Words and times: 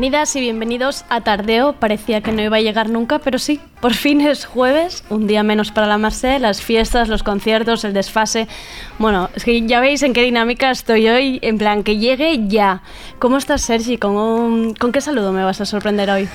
Bienvenidas 0.00 0.34
y 0.34 0.40
bienvenidos 0.40 1.04
a 1.10 1.20
Tardeo. 1.20 1.74
Parecía 1.74 2.22
que 2.22 2.32
no 2.32 2.40
iba 2.40 2.56
a 2.56 2.60
llegar 2.62 2.88
nunca, 2.88 3.18
pero 3.18 3.38
sí, 3.38 3.60
por 3.82 3.92
fin 3.92 4.22
es 4.22 4.46
jueves, 4.46 5.04
un 5.10 5.26
día 5.26 5.42
menos 5.42 5.72
para 5.72 5.86
la 5.86 5.98
Marse, 5.98 6.38
las 6.38 6.62
fiestas, 6.62 7.10
los 7.10 7.22
conciertos, 7.22 7.84
el 7.84 7.92
desfase. 7.92 8.48
Bueno, 8.98 9.28
es 9.34 9.44
que 9.44 9.60
ya 9.66 9.78
veis 9.78 10.02
en 10.02 10.14
qué 10.14 10.22
dinámica 10.22 10.70
estoy 10.70 11.06
hoy, 11.06 11.38
en 11.42 11.58
plan, 11.58 11.82
que 11.82 11.98
llegue 11.98 12.48
ya. 12.48 12.80
¿Cómo 13.18 13.36
estás, 13.36 13.60
Sergi? 13.60 13.98
¿Con, 13.98 14.72
¿con 14.72 14.90
qué 14.90 15.02
saludo 15.02 15.32
me 15.32 15.44
vas 15.44 15.60
a 15.60 15.66
sorprender 15.66 16.08
hoy? 16.08 16.30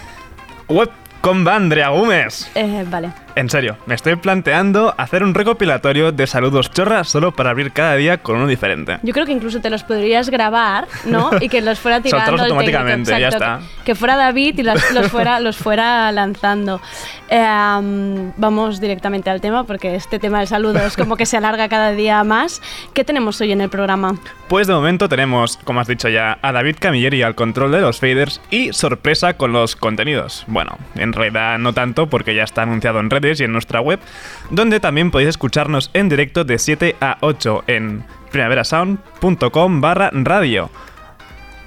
Web 0.70 0.92
con 1.22 1.48
Andrea 1.48 1.90
Gómez. 1.90 2.48
Eh, 2.54 2.86
vale. 2.88 3.25
En 3.36 3.50
serio, 3.50 3.76
me 3.86 3.96
estoy 3.96 4.16
planteando 4.16 4.96
hacer 4.98 5.22
un 5.22 5.34
recopilatorio 5.34 6.14
de 6.14 6.26
saludos 6.26 6.72
chorras 6.72 7.10
solo 7.10 7.34
para 7.34 7.50
abrir 7.50 7.74
cada 7.74 7.96
día 7.98 8.20
con 8.20 8.38
uno 8.38 8.48
diferente. 8.48 8.98
Yo 9.04 9.14
creo 9.14 9.26
que 9.26 9.34
incluso 9.34 9.60
te 9.60 9.70
los 9.70 9.84
podrías 9.84 10.30
grabar, 10.30 10.88
¿no? 11.04 11.32
Y 11.42 11.50
que 11.50 11.60
los 11.62 11.78
fuera 11.80 12.02
tirando 12.02 12.26
Soltarlos 12.32 12.48
técnico, 12.48 12.80
automáticamente, 12.80 13.20
ya 13.20 13.28
está. 13.28 13.60
Que 13.84 13.94
fuera 13.94 14.16
David 14.16 14.58
y 14.58 14.64
los, 14.64 14.92
los 14.94 15.08
fuera, 15.12 15.40
los 15.42 15.58
fuera 15.58 16.10
lanzando. 16.14 16.80
Eh, 17.28 17.46
um, 17.78 18.32
vamos 18.38 18.80
directamente 18.80 19.30
al 19.30 19.42
tema 19.42 19.66
porque 19.66 19.96
este 19.96 20.18
tema 20.18 20.40
del 20.40 20.48
saludo 20.48 20.80
es 20.80 20.96
como 20.96 21.18
que 21.18 21.26
se 21.26 21.36
alarga 21.36 21.68
cada 21.68 21.92
día 21.92 22.24
más. 22.24 22.62
¿Qué 22.94 23.04
tenemos 23.04 23.42
hoy 23.42 23.52
en 23.52 23.60
el 23.60 23.70
programa? 23.70 24.18
Pues 24.48 24.68
de 24.68 24.74
momento 24.74 25.10
tenemos, 25.10 25.58
como 25.58 25.82
has 25.82 25.88
dicho 25.88 26.08
ya, 26.08 26.38
a 26.42 26.54
David 26.54 26.78
Camilleri 26.80 27.22
al 27.22 27.36
control 27.36 27.72
de 27.74 27.82
los 27.82 28.00
faders 28.00 28.40
y 28.50 28.72
sorpresa 28.72 29.34
con 29.34 29.52
los 29.52 29.76
contenidos. 29.76 30.46
Bueno, 30.48 30.78
en 30.96 31.12
realidad 31.12 31.58
no 31.58 31.74
tanto 31.74 32.08
porque 32.08 32.34
ya 32.34 32.44
está 32.44 32.62
anunciado 32.62 33.00
en 33.02 33.10
redes 33.10 33.25
y 33.34 33.44
en 33.44 33.52
nuestra 33.52 33.82
web, 33.82 34.00
donde 34.50 34.80
también 34.80 35.12
podéis 35.12 35.30
escucharnos 35.30 35.90
en 35.94 36.10
directo 36.10 36.44
de 36.44 36.60
7 36.60 36.96
a 37.02 37.18
8 37.22 37.64
en 37.68 38.04
primaverasound.com 38.32 39.82
barra 39.82 40.10
radio. 40.14 40.70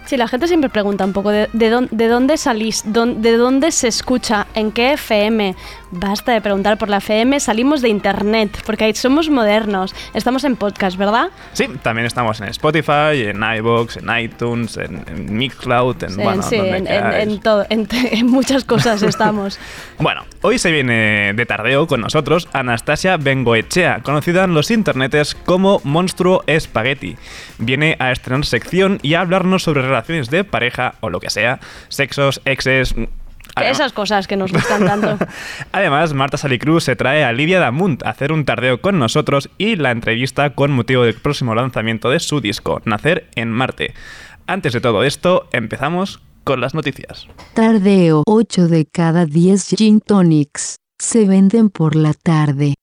Sí, 0.08 0.16
la 0.16 0.26
gente 0.26 0.48
siempre 0.48 0.70
pregunta 0.70 1.04
un 1.04 1.12
poco 1.12 1.28
de, 1.28 1.50
de 1.52 1.68
dónde, 1.68 1.94
de 1.94 2.08
dónde 2.08 2.38
salís, 2.38 2.82
de 2.86 3.36
dónde 3.36 3.70
se 3.70 3.88
escucha, 3.88 4.46
en 4.54 4.72
qué 4.72 4.94
FM. 4.94 5.54
Basta 5.90 6.32
de 6.32 6.40
preguntar 6.40 6.78
por 6.78 6.88
la 6.88 6.96
FM, 6.96 7.38
salimos 7.40 7.82
de 7.82 7.90
internet, 7.90 8.62
porque 8.64 8.84
ahí 8.84 8.94
somos 8.94 9.28
modernos. 9.28 9.94
Estamos 10.14 10.44
en 10.44 10.56
podcast, 10.56 10.96
¿verdad? 10.96 11.28
Sí, 11.52 11.66
también 11.82 12.06
estamos 12.06 12.40
en 12.40 12.48
Spotify, 12.48 13.22
en 13.24 13.42
iVoox, 13.42 13.98
en 13.98 14.18
iTunes, 14.18 14.78
en, 14.78 15.04
en 15.06 15.36
Mixcloud, 15.36 16.02
en, 16.02 16.10
Sí, 16.10 16.22
bueno, 16.22 16.42
sí, 16.42 16.56
donde 16.56 16.76
en, 17.20 17.40
todo, 17.40 17.66
en, 17.68 17.86
en 18.10 18.26
muchas 18.26 18.64
cosas 18.64 19.02
estamos. 19.02 19.58
Bueno, 19.98 20.24
hoy 20.42 20.60
se 20.60 20.70
viene 20.70 21.32
de 21.34 21.44
tardeo 21.46 21.88
con 21.88 22.00
nosotros 22.00 22.48
Anastasia 22.52 23.16
Bengoechea, 23.16 24.00
conocida 24.04 24.44
en 24.44 24.54
los 24.54 24.70
internetes 24.70 25.34
como 25.34 25.80
Monstruo 25.82 26.44
Spaghetti. 26.56 27.16
Viene 27.58 27.96
a 27.98 28.12
estrenar 28.12 28.46
sección 28.46 29.00
y 29.02 29.14
a 29.14 29.22
hablarnos 29.22 29.64
sobre 29.64 29.82
relaciones 29.98 30.30
de 30.30 30.44
pareja 30.44 30.94
o 31.00 31.10
lo 31.10 31.20
que 31.20 31.30
sea, 31.30 31.60
sexos, 31.88 32.40
exes... 32.44 32.94
adem- 32.96 33.70
Esas 33.70 33.92
cosas 33.92 34.26
que 34.26 34.36
nos 34.36 34.52
gustan 34.52 34.84
tanto. 34.86 35.18
Además, 35.72 36.12
Marta 36.14 36.36
Salicruz 36.36 36.84
se 36.84 36.96
trae 36.96 37.24
a 37.24 37.32
Lidia 37.32 37.58
Damunt 37.60 38.04
a 38.04 38.10
hacer 38.10 38.32
un 38.32 38.44
tardeo 38.44 38.80
con 38.80 38.98
nosotros 38.98 39.50
y 39.58 39.76
la 39.76 39.90
entrevista 39.90 40.50
con 40.54 40.70
motivo 40.72 41.02
del 41.04 41.14
próximo 41.14 41.54
lanzamiento 41.54 42.10
de 42.10 42.20
su 42.20 42.40
disco, 42.40 42.80
Nacer 42.84 43.28
en 43.34 43.50
Marte. 43.50 43.94
Antes 44.46 44.72
de 44.72 44.80
todo 44.80 45.04
esto, 45.04 45.48
empezamos 45.52 46.20
con 46.44 46.60
las 46.60 46.74
noticias. 46.74 47.26
Tardeo. 47.54 48.22
8 48.26 48.68
de 48.68 48.86
cada 48.86 49.26
10 49.26 49.74
gin 49.76 50.00
tonics 50.00 50.76
se 50.98 51.26
venden 51.26 51.68
por 51.68 51.94
la 51.94 52.14
tarde. 52.14 52.74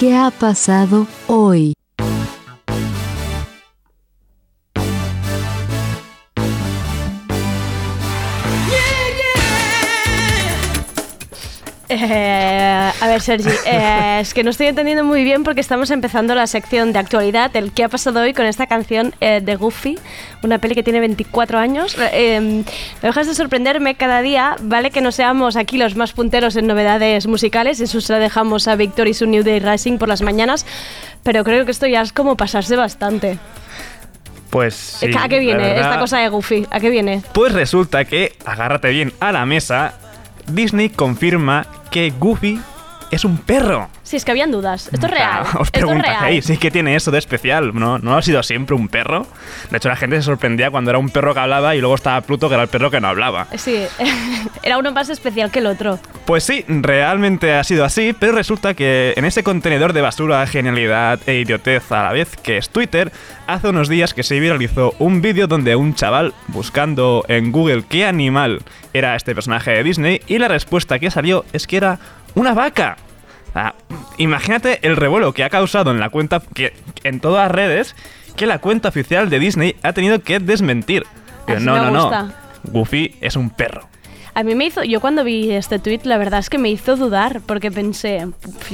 ¿Qué 0.00 0.16
ha 0.16 0.30
pasado 0.30 1.06
hoy? 1.26 1.74
Eh, 11.92 12.90
a 13.00 13.06
ver, 13.08 13.20
Sergi, 13.20 13.48
eh, 13.66 14.18
es 14.20 14.32
que 14.32 14.44
no 14.44 14.50
estoy 14.50 14.68
entendiendo 14.68 15.02
muy 15.02 15.24
bien 15.24 15.42
porque 15.42 15.60
estamos 15.60 15.90
empezando 15.90 16.36
la 16.36 16.46
sección 16.46 16.92
de 16.92 17.00
actualidad, 17.00 17.54
el 17.56 17.72
que 17.72 17.82
ha 17.82 17.88
pasado 17.88 18.20
hoy 18.20 18.32
con 18.32 18.46
esta 18.46 18.68
canción 18.68 19.12
eh, 19.20 19.40
de 19.42 19.56
Goofy, 19.56 19.98
una 20.44 20.58
peli 20.58 20.76
que 20.76 20.84
tiene 20.84 21.00
24 21.00 21.58
años. 21.58 21.96
Eh, 22.12 22.62
me 23.02 23.06
dejas 23.08 23.26
de 23.26 23.34
sorprenderme 23.34 23.96
cada 23.96 24.22
día, 24.22 24.54
vale 24.62 24.92
que 24.92 25.00
no 25.00 25.10
seamos 25.10 25.56
aquí 25.56 25.78
los 25.78 25.96
más 25.96 26.12
punteros 26.12 26.54
en 26.54 26.68
novedades 26.68 27.26
musicales, 27.26 27.80
eso 27.80 28.00
se 28.00 28.12
lo 28.12 28.18
dejamos 28.20 28.68
a 28.68 28.76
Victor 28.76 29.08
y 29.08 29.14
su 29.14 29.26
New 29.26 29.42
Day 29.42 29.58
Rising 29.58 29.98
por 29.98 30.08
las 30.08 30.22
mañanas, 30.22 30.64
pero 31.24 31.42
creo 31.42 31.64
que 31.64 31.72
esto 31.72 31.88
ya 31.88 32.02
es 32.02 32.12
como 32.12 32.36
pasarse 32.36 32.76
bastante. 32.76 33.38
Pues 34.50 34.74
sí, 34.74 35.06
¿A 35.18 35.28
qué 35.28 35.36
la 35.36 35.40
viene 35.40 35.62
verdad- 35.62 35.84
esta 35.90 35.98
cosa 35.98 36.18
de 36.18 36.28
Goofy? 36.28 36.66
¿A 36.70 36.78
qué 36.78 36.90
viene? 36.90 37.22
Pues 37.32 37.52
resulta 37.52 38.04
que, 38.04 38.36
agárrate 38.44 38.90
bien 38.90 39.12
a 39.20 39.32
la 39.32 39.44
mesa, 39.46 39.94
Disney 40.46 40.88
confirma 40.90 41.66
que 41.90 42.10
Goofy 42.18 42.60
es 43.10 43.24
un 43.24 43.38
perro. 43.38 43.88
Si 44.02 44.16
es 44.16 44.24
que 44.24 44.30
habían 44.30 44.50
dudas, 44.50 44.88
esto 44.92 45.06
es 45.06 45.12
real. 45.12 45.44
Os 45.58 45.70
preguntaréis. 45.70 46.44
¿sí 46.44 46.56
que 46.56 46.70
tiene 46.70 46.96
eso 46.96 47.10
de 47.10 47.18
especial? 47.18 47.74
¿No, 47.74 47.98
¿No 47.98 48.16
ha 48.16 48.22
sido 48.22 48.42
siempre 48.42 48.76
un 48.76 48.88
perro? 48.88 49.26
De 49.70 49.76
hecho, 49.76 49.88
la 49.88 49.96
gente 49.96 50.16
se 50.16 50.22
sorprendía 50.22 50.70
cuando 50.70 50.90
era 50.90 50.98
un 50.98 51.10
perro 51.10 51.34
que 51.34 51.40
hablaba 51.40 51.74
y 51.74 51.80
luego 51.80 51.94
estaba 51.94 52.20
Pluto, 52.20 52.48
que 52.48 52.54
era 52.54 52.62
el 52.62 52.68
perro 52.68 52.90
que 52.90 53.00
no 53.00 53.08
hablaba. 53.08 53.46
Sí, 53.56 53.84
era 54.62 54.78
uno 54.78 54.92
más 54.92 55.08
especial 55.08 55.50
que 55.50 55.60
el 55.60 55.66
otro. 55.66 55.98
Pues 56.26 56.44
sí, 56.44 56.64
realmente 56.68 57.54
ha 57.54 57.64
sido 57.64 57.84
así, 57.84 58.14
pero 58.18 58.32
resulta 58.32 58.74
que 58.74 59.14
en 59.16 59.24
ese 59.24 59.42
contenedor 59.42 59.92
de 59.92 60.00
basura, 60.00 60.46
genialidad 60.46 61.18
e 61.26 61.40
idiotez 61.40 61.90
a 61.92 62.04
la 62.04 62.12
vez 62.12 62.36
que 62.36 62.56
es 62.56 62.70
Twitter, 62.70 63.12
hace 63.46 63.68
unos 63.68 63.88
días 63.88 64.14
que 64.14 64.22
se 64.22 64.38
viralizó 64.38 64.94
un 64.98 65.22
vídeo 65.22 65.46
donde 65.48 65.74
un 65.74 65.94
chaval 65.94 66.34
buscando 66.48 67.24
en 67.28 67.50
Google 67.50 67.84
qué 67.88 68.06
animal 68.06 68.62
era 68.92 69.16
este 69.16 69.34
personaje 69.34 69.72
de 69.72 69.82
Disney 69.82 70.20
y 70.26 70.38
la 70.38 70.48
respuesta 70.48 70.98
que 70.98 71.10
salió 71.10 71.44
es 71.52 71.66
que 71.66 71.76
era 71.76 71.98
una 72.34 72.54
vaca. 72.54 72.96
Ah, 73.54 73.74
imagínate 74.18 74.78
el 74.86 74.96
revuelo 74.96 75.32
que 75.32 75.44
ha 75.44 75.50
causado 75.50 75.90
en 75.90 75.98
la 76.00 76.08
cuenta, 76.10 76.40
que 76.54 76.72
en 77.02 77.20
todas 77.20 77.44
las 77.48 77.52
redes, 77.52 77.96
que 78.36 78.46
la 78.46 78.58
cuenta 78.60 78.88
oficial 78.88 79.28
de 79.28 79.38
Disney 79.40 79.76
ha 79.82 79.92
tenido 79.92 80.20
que 80.22 80.38
desmentir. 80.38 81.04
Pero 81.46 81.58
Así 81.58 81.66
no, 81.66 81.74
me 81.74 81.90
no, 81.90 82.02
gusta. 82.02 82.22
no. 82.22 82.32
Goofy 82.64 83.16
es 83.20 83.36
un 83.36 83.50
perro. 83.50 83.89
A 84.34 84.42
mí 84.42 84.54
me 84.54 84.66
hizo, 84.66 84.84
yo 84.84 85.00
cuando 85.00 85.24
vi 85.24 85.50
este 85.50 85.78
tweet, 85.78 86.00
la 86.04 86.16
verdad 86.16 86.40
es 86.40 86.50
que 86.50 86.58
me 86.58 86.68
hizo 86.68 86.96
dudar, 86.96 87.40
porque 87.46 87.70
pensé, 87.70 88.28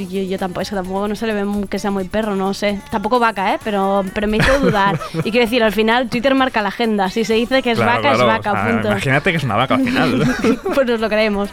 yo, 0.09 0.37
tampoco, 0.37 0.61
es 0.61 0.69
tampoco 0.69 1.07
no 1.07 1.15
se 1.15 1.25
le 1.27 1.33
ve 1.33 1.67
que 1.67 1.79
sea 1.79 1.91
muy 1.91 2.07
perro, 2.07 2.35
no 2.35 2.53
sé, 2.53 2.79
tampoco 2.91 3.19
vaca, 3.19 3.55
¿eh? 3.55 3.59
Pero, 3.63 4.03
pero 4.13 4.27
me 4.27 4.37
hizo 4.37 4.59
dudar. 4.59 4.99
y 5.13 5.31
quiero 5.31 5.45
decir, 5.45 5.63
al 5.63 5.71
final 5.71 6.09
Twitter 6.09 6.35
marca 6.35 6.61
la 6.61 6.69
agenda, 6.69 7.09
si 7.09 7.23
se 7.23 7.33
dice 7.33 7.61
que 7.63 7.71
es 7.71 7.79
vaca, 7.79 8.13
es 8.13 8.19
vaca, 8.19 8.67
punto. 8.67 8.87
Imagínate 8.89 9.31
que 9.31 9.37
es 9.37 9.43
una 9.43 9.55
vaca 9.55 9.75
al 9.75 9.83
final. 9.83 10.23
pues 10.73 10.87
nos 10.87 10.99
lo 10.99 11.09
creemos. 11.09 11.49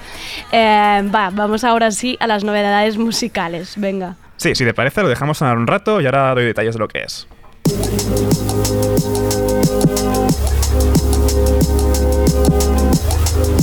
Eh, 0.52 1.10
va, 1.14 1.30
vamos 1.30 1.64
ahora 1.64 1.90
sí 1.90 2.16
a 2.20 2.26
las 2.26 2.44
novedades 2.44 2.98
musicales, 2.98 3.74
venga. 3.76 4.16
Sí, 4.36 4.54
si 4.54 4.64
te 4.64 4.74
parece, 4.74 5.02
lo 5.02 5.08
dejamos 5.08 5.38
sonar 5.38 5.56
un 5.56 5.66
rato 5.66 6.00
y 6.00 6.06
ahora 6.06 6.34
doy 6.34 6.44
detalles 6.44 6.74
de 6.74 6.78
lo 6.78 6.88
que 6.88 7.02
es. 7.02 7.26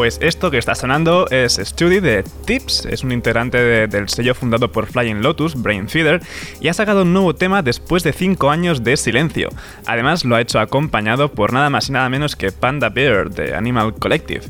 Pues 0.00 0.18
esto 0.22 0.50
que 0.50 0.56
está 0.56 0.74
sonando 0.74 1.28
es 1.28 1.60
Study 1.62 2.00
de 2.00 2.24
Tips, 2.46 2.86
es 2.86 3.04
un 3.04 3.12
integrante 3.12 3.58
de- 3.58 3.86
del 3.86 4.08
sello 4.08 4.34
fundado 4.34 4.72
por 4.72 4.86
Flying 4.86 5.20
Lotus, 5.20 5.60
Brain 5.60 5.90
Feeder, 5.90 6.22
y 6.58 6.68
ha 6.68 6.72
sacado 6.72 7.02
un 7.02 7.12
nuevo 7.12 7.34
tema 7.34 7.60
después 7.60 8.02
de 8.02 8.14
5 8.14 8.48
años 8.50 8.82
de 8.82 8.96
silencio. 8.96 9.50
Además 9.84 10.24
lo 10.24 10.36
ha 10.36 10.40
hecho 10.40 10.58
acompañado 10.58 11.30
por 11.30 11.52
nada 11.52 11.68
más 11.68 11.90
y 11.90 11.92
nada 11.92 12.08
menos 12.08 12.34
que 12.34 12.50
Panda 12.50 12.88
Bear 12.88 13.28
de 13.28 13.54
Animal 13.54 13.92
Collective. 13.92 14.40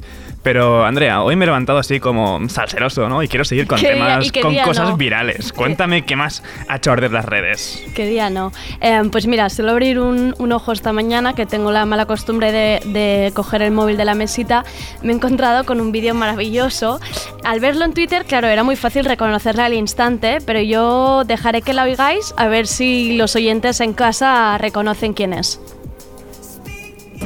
Pero 0.43 0.87
Andrea, 0.87 1.21
hoy 1.23 1.37
me 1.37 1.45
he 1.45 1.47
levantado 1.49 1.79
así 1.79 2.01
como 2.01 2.49
salseroso, 2.49 3.11
¿no? 3.11 3.23
Y 3.23 3.29
quiero 3.29 3.45
seguir 3.45 3.67
con 3.67 3.79
¿Qué 3.79 3.93
día- 3.93 4.19
temas, 4.21 4.33
con 4.41 4.53
día 4.53 4.65
cosas 4.65 4.89
no? 4.89 4.97
virales. 4.97 5.53
Cuéntame 5.53 6.07
qué 6.07 6.17
más 6.17 6.43
ha 6.67 6.77
hecho 6.77 6.93
arder 6.93 7.13
las 7.13 7.27
redes. 7.27 7.85
¿Qué 7.95 8.07
día 8.07 8.31
no? 8.31 8.51
Eh, 8.81 9.03
pues 9.13 9.27
mira, 9.27 9.51
suelo 9.51 9.73
abrir 9.73 9.99
un, 10.01 10.35
un 10.39 10.53
ojo 10.53 10.73
esta 10.73 10.95
mañana, 10.95 11.35
que 11.35 11.45
tengo 11.45 11.71
la 11.73 11.85
mala 11.85 12.07
costumbre 12.07 12.53
de, 12.53 12.81
de 12.87 13.33
coger 13.35 13.61
el 13.61 13.71
móvil 13.73 13.99
de 13.99 14.07
la 14.07 14.15
mesita. 14.15 14.65
Me 15.03 15.13
he 15.13 15.17
encontrado 15.17 15.65
con 15.65 15.79
un 15.79 15.93
vídeo 15.93 16.15
maravilloso. 16.15 17.01
Al 17.45 17.61
verlo 17.61 17.85
en 17.85 17.93
Twitter, 17.93 18.25
claro, 18.25 18.49
era 18.49 18.63
muy 18.65 18.77
fácil 18.77 19.05
reconocerla 19.05 19.67
al 19.67 19.75
instante, 19.75 20.39
pero 20.47 20.61
yo 20.63 21.25
dejaré 21.25 21.61
que 21.61 21.75
la 21.75 21.83
oigáis 21.85 22.33
a 22.39 22.47
ver 22.47 22.67
si 22.67 23.15
los 23.19 23.37
oyentes 23.37 23.81
en 23.83 23.93
casa 23.93 24.57
reconocen 24.57 25.13
quién 25.13 25.35
es. 25.35 25.61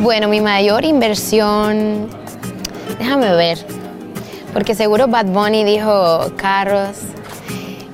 Bueno, 0.01 0.27
mi 0.27 0.41
mayor 0.41 0.85
inversión, 0.85 2.09
déjame 2.99 3.35
ver, 3.35 3.59
porque 4.53 4.75
seguro 4.75 5.09
Bad 5.09 5.27
Bunny 5.27 5.65
dijo 5.65 6.33
carros. 6.37 6.97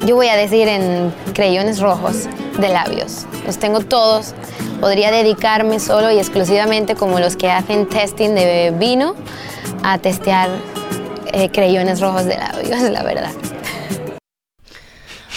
Yo 0.06 0.14
voy 0.14 0.28
a 0.28 0.36
decir 0.36 0.66
en 0.66 1.12
creyones 1.34 1.80
rojos 1.80 2.26
de 2.58 2.68
labios. 2.68 3.26
Los 3.46 3.58
tengo 3.58 3.80
todos. 3.80 4.34
Podría 4.80 5.10
dedicarme 5.10 5.78
solo 5.78 6.10
y 6.10 6.18
exclusivamente 6.18 6.94
como 6.94 7.20
los 7.20 7.36
que 7.36 7.50
hacen 7.50 7.86
testing 7.86 8.30
de 8.30 8.74
vino 8.78 9.14
a 9.82 9.98
testear 9.98 10.48
eh, 11.32 11.50
creyones 11.50 12.00
rojos 12.00 12.24
de 12.24 12.38
labios, 12.38 12.80
la 12.80 13.02
verdad. 13.02 13.30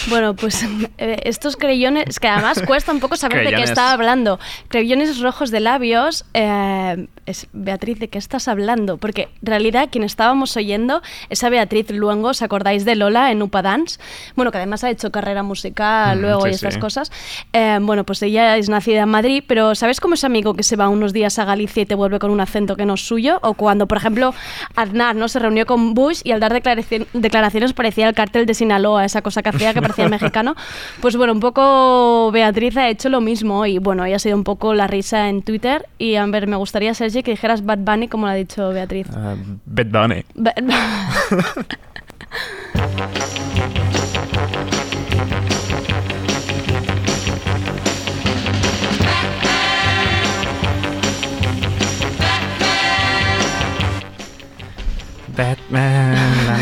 Bueno, 0.08 0.34
pues 0.34 0.62
eh, 0.98 1.20
estos 1.24 1.56
creyones, 1.56 2.18
que 2.20 2.28
además 2.28 2.62
cuesta 2.66 2.92
un 2.92 3.00
poco 3.00 3.16
saber 3.16 3.44
de 3.44 3.54
qué 3.54 3.62
estaba 3.62 3.92
hablando. 3.92 4.38
Creyones 4.68 5.20
rojos 5.20 5.50
de 5.50 5.60
labios. 5.60 6.24
eh, 6.34 7.06
es, 7.26 7.46
Beatriz, 7.52 7.98
¿de 7.98 8.08
qué 8.08 8.18
estás 8.18 8.48
hablando? 8.48 8.96
Porque 8.98 9.28
en 9.40 9.46
realidad 9.46 9.88
quien 9.90 10.04
estábamos 10.04 10.56
oyendo 10.56 11.02
es 11.30 11.42
a 11.44 11.48
Beatriz 11.48 11.90
Luengo, 11.90 12.28
¿os 12.28 12.42
acordáis 12.42 12.84
de 12.84 12.94
Lola 12.96 13.30
en 13.30 13.42
Upa 13.42 13.62
Dance? 13.62 13.98
Bueno, 14.36 14.50
que 14.52 14.58
además 14.58 14.84
ha 14.84 14.90
hecho 14.90 15.10
carrera 15.10 15.42
musical 15.42 16.18
Mm, 16.18 16.20
luego 16.20 16.42
sí, 16.42 16.48
y 16.48 16.52
estas 16.52 16.74
sí. 16.74 16.80
cosas. 16.80 17.12
Eh, 17.52 17.78
bueno, 17.80 18.04
pues 18.04 18.22
ella 18.22 18.56
es 18.56 18.68
nacida 18.68 19.02
en 19.02 19.08
Madrid, 19.08 19.42
pero 19.46 19.74
¿sabes 19.74 20.00
cómo 20.00 20.14
ese 20.14 20.26
amigo 20.26 20.54
que 20.54 20.62
se 20.62 20.76
va 20.76 20.88
unos 20.88 21.12
días 21.12 21.38
a 21.38 21.44
Galicia 21.44 21.82
y 21.82 21.86
te 21.86 21.94
vuelve 21.94 22.18
con 22.18 22.30
un 22.30 22.40
acento 22.40 22.76
que 22.76 22.84
no 22.86 22.94
es 22.94 23.06
suyo? 23.06 23.38
O 23.42 23.54
cuando, 23.54 23.86
por 23.86 23.98
ejemplo, 23.98 24.34
Aznar 24.76 25.16
¿no? 25.16 25.28
se 25.28 25.38
reunió 25.38 25.66
con 25.66 25.94
Bush 25.94 26.20
y 26.24 26.32
al 26.32 26.40
dar 26.40 26.52
declaraci- 26.52 27.06
declaraciones 27.12 27.72
parecía 27.72 28.08
el 28.08 28.14
cártel 28.14 28.46
de 28.46 28.54
Sinaloa, 28.54 29.04
esa 29.04 29.22
cosa 29.22 29.42
que 29.42 29.48
hacía 29.50 29.72
que 29.74 29.80
parecía 29.82 30.08
mexicano. 30.08 30.54
Pues 31.00 31.16
bueno, 31.16 31.32
un 31.32 31.40
poco 31.40 32.30
Beatriz 32.32 32.76
ha 32.76 32.88
hecho 32.88 33.08
lo 33.08 33.20
mismo 33.20 33.66
y 33.66 33.78
bueno, 33.78 34.04
ella 34.04 34.16
ha 34.16 34.18
sido 34.18 34.36
un 34.36 34.44
poco 34.44 34.74
la 34.74 34.86
risa 34.86 35.28
en 35.28 35.42
Twitter. 35.42 35.86
Y 35.98 36.16
a 36.16 36.26
ver, 36.26 36.46
me 36.46 36.56
gustaría, 36.56 36.92
Sergi, 37.14 37.22
que 37.22 37.30
dijeras 37.30 37.64
Bad 37.64 37.78
Bunny 37.78 38.08
como 38.08 38.26
lo 38.26 38.32
ha 38.32 38.34
dicho 38.34 38.70
Beatriz. 38.70 39.06
Uh, 39.10 39.36
Bad 39.66 39.90
Bunny. 39.92 40.24
Ba- 40.34 40.52
Batman, 55.34 56.14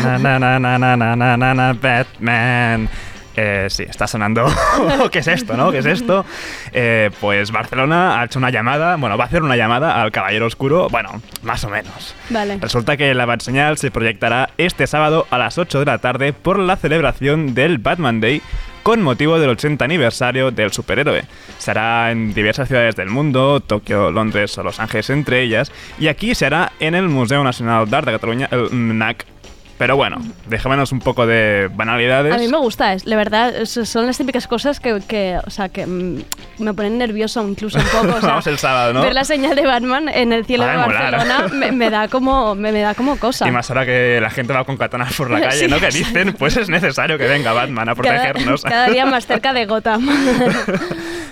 na 0.03 0.17
na 0.17 0.33
na 0.39 0.57
na 0.59 0.77
na 0.77 0.95
na 0.95 1.15
na 1.15 1.35
na 1.37 1.49
na 1.53 1.67
Batman. 1.73 2.89
Eh, 3.35 3.67
sí, 3.69 3.83
está 3.83 4.07
sonando. 4.07 4.45
¿Qué 5.11 5.19
es 5.19 5.27
esto, 5.27 5.55
no? 5.57 5.71
¿Qué 5.71 5.79
es 5.79 5.85
esto? 5.85 6.25
Eh, 6.71 7.09
pues 7.19 7.51
Barcelona 7.51 8.19
ha 8.19 8.25
hecho 8.25 8.39
una 8.39 8.49
llamada, 8.49 8.95
bueno, 8.97 9.17
va 9.17 9.25
a 9.25 9.27
hacer 9.27 9.43
una 9.43 9.55
llamada 9.55 10.01
al 10.01 10.11
Caballero 10.11 10.45
Oscuro, 10.45 10.87
bueno, 10.89 11.21
más 11.41 11.63
o 11.63 11.69
menos. 11.69 12.15
Vale. 12.29 12.57
Resulta 12.61 12.97
que 12.97 13.13
la 13.13 13.25
Batseñal 13.25 13.77
se 13.77 13.91
proyectará 13.91 14.49
este 14.57 14.87
sábado 14.87 15.27
a 15.31 15.37
las 15.37 15.57
8 15.57 15.79
de 15.79 15.85
la 15.85 15.97
tarde 15.97 16.33
por 16.33 16.59
la 16.59 16.75
celebración 16.75 17.53
del 17.53 17.77
Batman 17.77 18.21
Day 18.21 18.41
con 18.83 19.01
motivo 19.01 19.39
del 19.39 19.49
80 19.51 19.83
aniversario 19.83 20.51
del 20.51 20.71
superhéroe. 20.71 21.23
Se 21.57 21.71
hará 21.71 22.11
en 22.11 22.33
diversas 22.33 22.67
ciudades 22.67 22.95
del 22.95 23.09
mundo, 23.09 23.61
Tokio, 23.61 24.11
Londres 24.11 24.57
o 24.57 24.63
Los 24.63 24.79
Ángeles 24.79 25.09
entre 25.09 25.41
ellas, 25.41 25.71
y 25.97 26.09
aquí 26.09 26.35
se 26.35 26.45
hará 26.45 26.73
en 26.79 26.93
el 26.93 27.07
Museo 27.07 27.43
Nacional 27.43 27.89
d'Art 27.89 28.05
de 28.05 28.11
Cataluña, 28.11 28.49
el 28.51 28.69
MNAC. 28.71 29.32
Pero 29.77 29.95
bueno, 29.95 30.17
dejémonos 30.47 30.91
un 30.91 30.99
poco 30.99 31.25
de 31.25 31.69
banalidades. 31.73 32.33
A 32.33 32.37
mí 32.37 32.47
me 32.47 32.57
gusta, 32.57 32.93
es, 32.93 33.05
la 33.05 33.15
verdad, 33.15 33.65
son 33.65 34.05
las 34.05 34.17
típicas 34.17 34.47
cosas 34.47 34.79
que, 34.79 35.01
que, 35.07 35.39
o 35.45 35.49
sea, 35.49 35.69
que 35.69 35.85
mm, 35.85 36.21
me 36.59 36.73
ponen 36.73 36.97
nervioso 36.97 37.45
incluso 37.47 37.79
un 37.79 37.85
poco. 37.85 38.17
o 38.17 38.19
sea, 38.21 38.29
Vamos 38.29 38.47
el 38.47 38.57
sábado, 38.59 38.93
¿no? 38.93 39.01
Ver 39.01 39.13
la 39.13 39.23
señal 39.23 39.55
de 39.55 39.65
Batman 39.65 40.09
en 40.09 40.31
el 40.31 40.45
cielo 40.45 40.65
de. 40.65 40.77
Barcelona 40.77 41.47
me, 41.53 41.71
me 41.71 41.89
da 41.89 42.07
como, 42.07 42.53
me, 42.55 42.71
me 42.71 42.81
da 42.81 42.93
como 42.93 43.17
cosa. 43.17 43.47
Y 43.47 43.51
más 43.51 43.69
ahora 43.71 43.85
que 43.85 44.19
la 44.21 44.29
gente 44.29 44.53
va 44.53 44.63
con 44.63 44.77
katanas 44.77 45.13
por 45.15 45.31
la 45.31 45.41
calle, 45.49 45.57
Sí, 45.57 45.67
¿no? 45.67 45.79
Que 45.79 45.87
dicen, 45.87 46.33
pues 46.33 46.55
es 46.57 46.69
necesario 46.69 47.17
que 47.17 47.27
venga 47.27 47.51
Batman 47.51 47.89
a 47.89 47.95
cada, 47.95 48.21
protegernos. 48.23 48.61
cada 48.63 48.87
día 48.87 49.05
más 49.05 49.25
cerca 49.25 49.53
de 49.53 49.65
Gotham. 49.65 50.07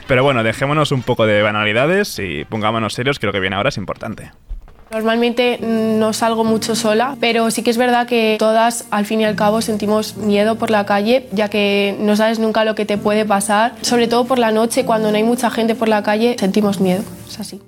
Pero 0.07 0.23
bueno, 0.23 0.43
dejémonos 0.43 0.91
un 0.91 1.03
poco 1.03 1.25
de 1.25 1.41
banalidades 1.41 2.17
y 2.19 2.43
pongámonos 2.45 2.93
serios, 2.93 3.19
que 3.19 3.27
lo 3.27 3.33
que 3.33 3.39
viene 3.39 3.55
ahora 3.55 3.69
es 3.69 3.77
importante. 3.77 4.31
Normalmente 4.91 5.57
mm, 5.61 5.99
no 5.99 6.11
salgo 6.11 6.43
mucho 6.43 6.75
sola, 6.75 7.15
pero 7.21 7.49
sí 7.49 7.63
que 7.63 7.71
es 7.71 7.77
verdad 7.77 8.07
que 8.07 8.35
todas 8.37 8.87
al 8.91 9.05
fin 9.05 9.21
y 9.21 9.25
al 9.25 9.37
cabo 9.37 9.61
sentimos 9.61 10.17
miedo 10.17 10.57
por 10.57 10.69
la 10.69 10.85
calle, 10.85 11.29
ya 11.31 11.47
que 11.47 11.95
no 11.99 12.17
sabes 12.17 12.39
nunca 12.39 12.65
lo 12.65 12.75
que 12.75 12.85
te 12.85 12.97
puede 12.97 13.25
pasar. 13.25 13.73
Sobre 13.81 14.07
todo 14.07 14.25
por 14.25 14.37
la 14.37 14.51
noche, 14.51 14.83
cuando 14.83 15.09
no 15.09 15.17
hay 15.17 15.23
mucha 15.23 15.49
gente 15.49 15.75
por 15.75 15.87
la 15.87 16.03
calle, 16.03 16.35
sentimos 16.37 16.81
miedo. 16.81 17.03
Es 17.25 17.39
así. 17.39 17.61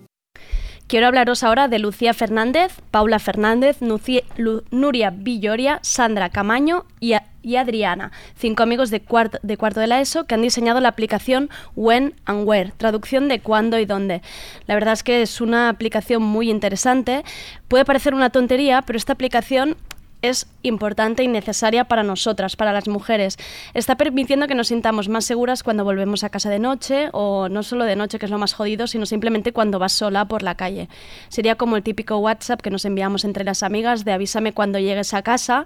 Quiero 0.87 1.07
hablaros 1.07 1.43
ahora 1.43 1.69
de 1.69 1.79
Lucía 1.79 2.13
Fernández, 2.13 2.73
Paula 2.91 3.19
Fernández, 3.19 3.77
Nuria 3.79 5.09
Villoria, 5.11 5.79
Sandra 5.81 6.29
Camaño 6.29 6.85
y, 6.99 7.13
y 7.43 7.57
Adriana, 7.57 8.11
cinco 8.35 8.63
amigos 8.63 8.89
de 8.89 9.01
cuarto, 9.01 9.37
de 9.43 9.57
cuarto 9.57 9.79
de 9.79 9.87
la 9.87 10.01
ESO 10.01 10.25
que 10.25 10.33
han 10.33 10.41
diseñado 10.41 10.79
la 10.79 10.89
aplicación 10.89 11.49
When 11.75 12.15
and 12.25 12.47
Where, 12.47 12.71
traducción 12.77 13.27
de 13.27 13.39
cuándo 13.41 13.77
y 13.77 13.85
dónde. 13.85 14.21
La 14.65 14.73
verdad 14.73 14.93
es 14.93 15.03
que 15.03 15.21
es 15.21 15.41
una 15.41 15.69
aplicación 15.69 16.23
muy 16.23 16.49
interesante. 16.49 17.23
Puede 17.67 17.85
parecer 17.85 18.13
una 18.15 18.31
tontería, 18.31 18.81
pero 18.81 18.97
esta 18.97 19.13
aplicación 19.13 19.77
es 20.23 20.47
importante 20.63 21.21
y 21.21 21.27
necesaria 21.27 21.83
para 21.83 22.01
nosotras, 22.01 22.55
para 22.55 22.73
las 22.73 22.87
mujeres. 22.87 23.37
Está 23.73 23.95
permitiendo 23.95 24.47
que 24.47 24.55
nos 24.55 24.69
sintamos 24.69 25.09
más 25.09 25.25
seguras 25.25 25.63
cuando 25.63 25.83
volvemos 25.83 26.23
a 26.23 26.29
casa 26.29 26.49
de 26.49 26.59
noche 26.59 27.09
o 27.11 27.49
no 27.49 27.61
solo 27.61 27.83
de 27.83 27.97
noche, 27.97 28.17
que 28.17 28.25
es 28.25 28.31
lo 28.31 28.39
más 28.39 28.53
jodido, 28.53 28.87
sino 28.87 29.05
simplemente 29.05 29.51
cuando 29.51 29.79
vas 29.79 29.91
sola 29.91 30.25
por 30.25 30.41
la 30.41 30.55
calle. 30.55 30.87
Sería 31.27 31.55
como 31.55 31.75
el 31.75 31.83
típico 31.83 32.17
WhatsApp 32.17 32.61
que 32.61 32.69
nos 32.69 32.85
enviamos 32.85 33.25
entre 33.25 33.43
las 33.43 33.63
amigas 33.63 34.05
de 34.05 34.13
avísame 34.13 34.53
cuando 34.53 34.79
llegues 34.79 35.13
a 35.13 35.21
casa. 35.21 35.65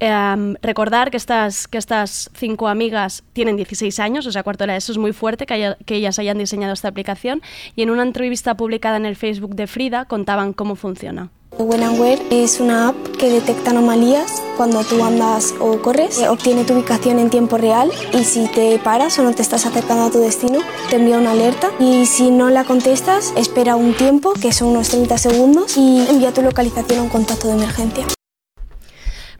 Em, 0.00 0.54
recordar 0.60 1.10
que 1.10 1.16
estas, 1.16 1.66
que 1.66 1.78
estas 1.78 2.30
cinco 2.34 2.68
amigas 2.68 3.24
tienen 3.32 3.56
16 3.56 3.98
años, 4.00 4.26
o 4.26 4.32
sea, 4.32 4.42
cuarto 4.42 4.64
de 4.64 4.68
la 4.68 4.76
ESO 4.76 4.92
es 4.92 4.98
muy 4.98 5.14
fuerte 5.14 5.46
que 5.46 5.94
ellas 5.96 6.18
hayan 6.18 6.36
diseñado 6.36 6.74
esta 6.74 6.88
aplicación 6.88 7.40
y 7.74 7.82
en 7.82 7.90
una 7.90 8.02
entrevista 8.02 8.54
publicada 8.54 8.98
en 8.98 9.06
el 9.06 9.16
Facebook 9.16 9.54
de 9.54 9.66
Frida 9.66 10.04
contaban 10.04 10.52
cómo 10.52 10.76
funciona. 10.76 11.30
When 11.58 11.84
and 11.84 12.00
es 12.32 12.58
una 12.58 12.88
app 12.88 12.96
que 13.16 13.30
detecta 13.30 13.70
anomalías 13.70 14.42
cuando 14.56 14.82
tú 14.82 15.04
andas 15.04 15.54
o 15.60 15.80
corres, 15.80 16.18
eh, 16.18 16.28
obtiene 16.28 16.64
tu 16.64 16.74
ubicación 16.74 17.20
en 17.20 17.30
tiempo 17.30 17.56
real 17.58 17.92
y 18.12 18.24
si 18.24 18.48
te 18.48 18.78
paras 18.80 19.18
o 19.20 19.22
no 19.22 19.32
te 19.32 19.42
estás 19.42 19.64
acercando 19.64 20.04
a 20.04 20.10
tu 20.10 20.18
destino, 20.18 20.58
te 20.90 20.96
envía 20.96 21.16
una 21.16 21.30
alerta 21.30 21.70
y 21.78 22.06
si 22.06 22.30
no 22.30 22.50
la 22.50 22.64
contestas, 22.64 23.32
espera 23.36 23.76
un 23.76 23.94
tiempo, 23.94 24.32
que 24.32 24.52
son 24.52 24.68
unos 24.68 24.88
30 24.88 25.16
segundos, 25.16 25.76
y 25.76 26.04
envía 26.08 26.32
tu 26.32 26.42
localización 26.42 26.98
a 26.98 27.02
un 27.02 27.08
contacto 27.08 27.46
de 27.46 27.54
emergencia. 27.54 28.04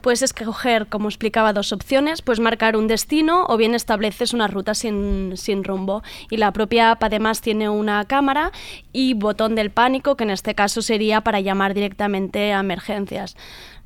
Puedes 0.05 0.21
escoger, 0.21 0.87
como 0.89 1.09
explicaba, 1.09 1.55
dos 1.55 1.73
opciones, 1.73 2.21
pues 2.21 2.39
marcar 2.39 2.77
un 2.77 2.89
destino 2.89 3.47
o 3.49 3.57
bien 3.57 3.75
estableces 3.75 4.35
una 4.35 4.49
ruta 4.49 4.75
sin, 4.75 5.39
sin 5.39 5.65
rumbo. 5.65 6.03
Y 6.29 6.37
la 6.37 6.53
propia 6.53 6.91
app 6.91 7.05
además 7.05 7.41
tiene 7.41 7.71
una 7.71 8.05
cámara 8.05 8.53
y 8.93 9.15
botón 9.15 9.55
del 9.55 9.71
pánico, 9.71 10.15
que 10.15 10.25
en 10.25 10.31
este 10.31 10.55
caso 10.55 10.83
sería 10.83 11.23
para 11.23 11.41
llamar 11.41 11.73
directamente 11.73 12.53
a 12.53 12.61
emergencias. 12.61 13.35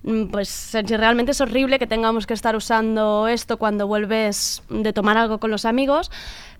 Mm, 0.03 0.25
Pues 0.27 0.49
Sergi, 0.49 0.97
realmente 0.97 1.31
es 1.31 1.41
horrible 1.41 1.79
que 1.79 1.87
tengamos 1.87 2.27
que 2.27 2.35
estar 2.35 2.57
usando 2.57 3.29
esto 3.29 3.57
cuando 3.57 3.87
vuelves 3.87 4.65
de 4.71 4.93
tomar 4.93 5.19
algo 5.19 5.39
con 5.39 5.53
los 5.53 5.65
amigos, 5.65 6.11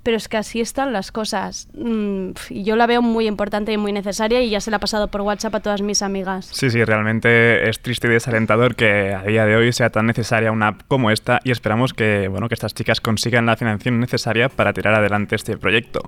pero 0.09 0.17
es 0.17 0.27
que 0.27 0.39
así 0.39 0.63
están 0.63 0.95
las 0.95 1.13
cosas. 1.13 1.69
Mm, 1.75 2.31
yo 2.49 2.77
la 2.77 2.87
veo 2.87 3.03
muy 3.03 3.27
importante 3.27 3.75
y 3.75 3.77
muy 3.77 3.93
necesaria 3.93 4.41
y 4.41 4.49
ya 4.49 4.59
se 4.59 4.71
la 4.71 4.79
he 4.79 4.81
pasado 4.81 5.09
por 5.09 5.21
WhatsApp 5.21 5.57
a 5.57 5.61
todas 5.61 5.83
mis 5.83 6.01
amigas. 6.01 6.49
Sí, 6.51 6.71
sí, 6.71 6.83
realmente 6.83 7.69
es 7.69 7.83
triste 7.83 8.09
y 8.09 8.13
desalentador 8.13 8.75
que 8.75 9.13
a 9.13 9.23
día 9.25 9.45
de 9.45 9.55
hoy 9.57 9.71
sea 9.71 9.91
tan 9.91 10.07
necesaria 10.07 10.51
una 10.51 10.69
app 10.69 10.81
como 10.89 11.11
esta 11.11 11.41
y 11.45 11.51
esperamos 11.51 11.93
que, 11.93 12.29
bueno, 12.29 12.49
que 12.49 12.55
estas 12.55 12.73
chicas 12.73 13.03
consigan 13.03 13.45
la 13.45 13.59
financiación 13.59 14.01
necesaria 14.01 14.49
para 14.49 14.73
tirar 14.73 14.95
adelante 14.95 15.37
este 15.37 15.59
proyecto. 15.59 16.01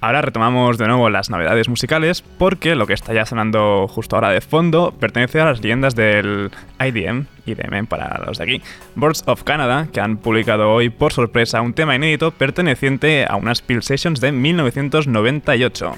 Ahora 0.00 0.22
retomamos 0.22 0.78
de 0.78 0.86
nuevo 0.86 1.10
las 1.10 1.28
novedades 1.28 1.68
musicales 1.68 2.22
porque 2.22 2.76
lo 2.76 2.86
que 2.86 2.92
está 2.92 3.12
ya 3.12 3.26
sonando 3.26 3.88
justo 3.88 4.14
ahora 4.14 4.30
de 4.30 4.40
fondo 4.40 4.94
pertenece 4.98 5.40
a 5.40 5.46
las 5.46 5.60
leyendas 5.60 5.96
del 5.96 6.52
IDM, 6.78 7.26
IDM 7.46 7.86
para 7.86 8.22
los 8.24 8.38
de 8.38 8.44
aquí, 8.44 8.62
Birds 8.94 9.24
of 9.26 9.42
Canada, 9.42 9.88
que 9.92 10.00
han 10.00 10.16
publicado 10.18 10.70
hoy 10.70 10.88
por 10.88 11.12
sorpresa 11.12 11.62
un 11.62 11.74
tema 11.74 11.96
inédito 11.96 12.30
perteneciente 12.30 13.26
a 13.28 13.34
unas 13.34 13.60
Peel 13.60 13.82
Sessions 13.82 14.20
de 14.20 14.30
1998. 14.30 15.92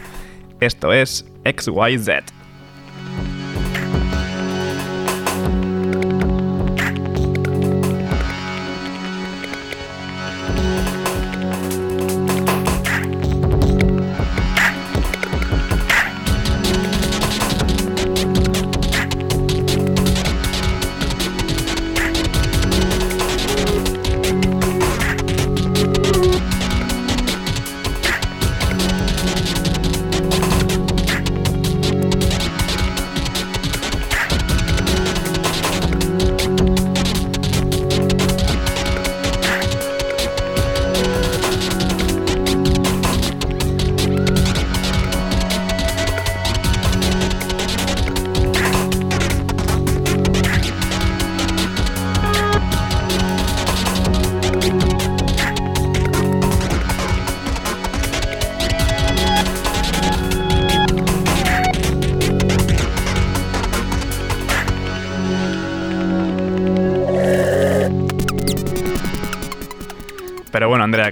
Esto 0.61 0.92
es 0.95 1.30
XYZ. 1.45 2.39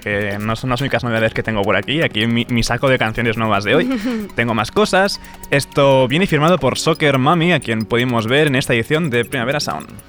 Que 0.01 0.37
no 0.39 0.55
son 0.55 0.69
las 0.69 0.81
únicas 0.81 1.03
novedades 1.03 1.33
que 1.33 1.43
tengo 1.43 1.61
por 1.61 1.75
aquí. 1.75 2.01
Aquí 2.01 2.27
mi, 2.27 2.45
mi 2.49 2.63
saco 2.63 2.89
de 2.89 2.97
canciones 2.97 3.37
nuevas 3.37 3.63
de 3.63 3.75
hoy. 3.75 3.89
tengo 4.35 4.53
más 4.53 4.71
cosas. 4.71 5.19
Esto 5.51 6.07
viene 6.07 6.27
firmado 6.27 6.57
por 6.57 6.77
Soccer 6.77 7.17
Mami, 7.17 7.53
a 7.53 7.59
quien 7.59 7.85
pudimos 7.85 8.27
ver 8.27 8.47
en 8.47 8.55
esta 8.55 8.73
edición 8.73 9.09
de 9.09 9.25
Primavera 9.25 9.59
Sound. 9.59 10.08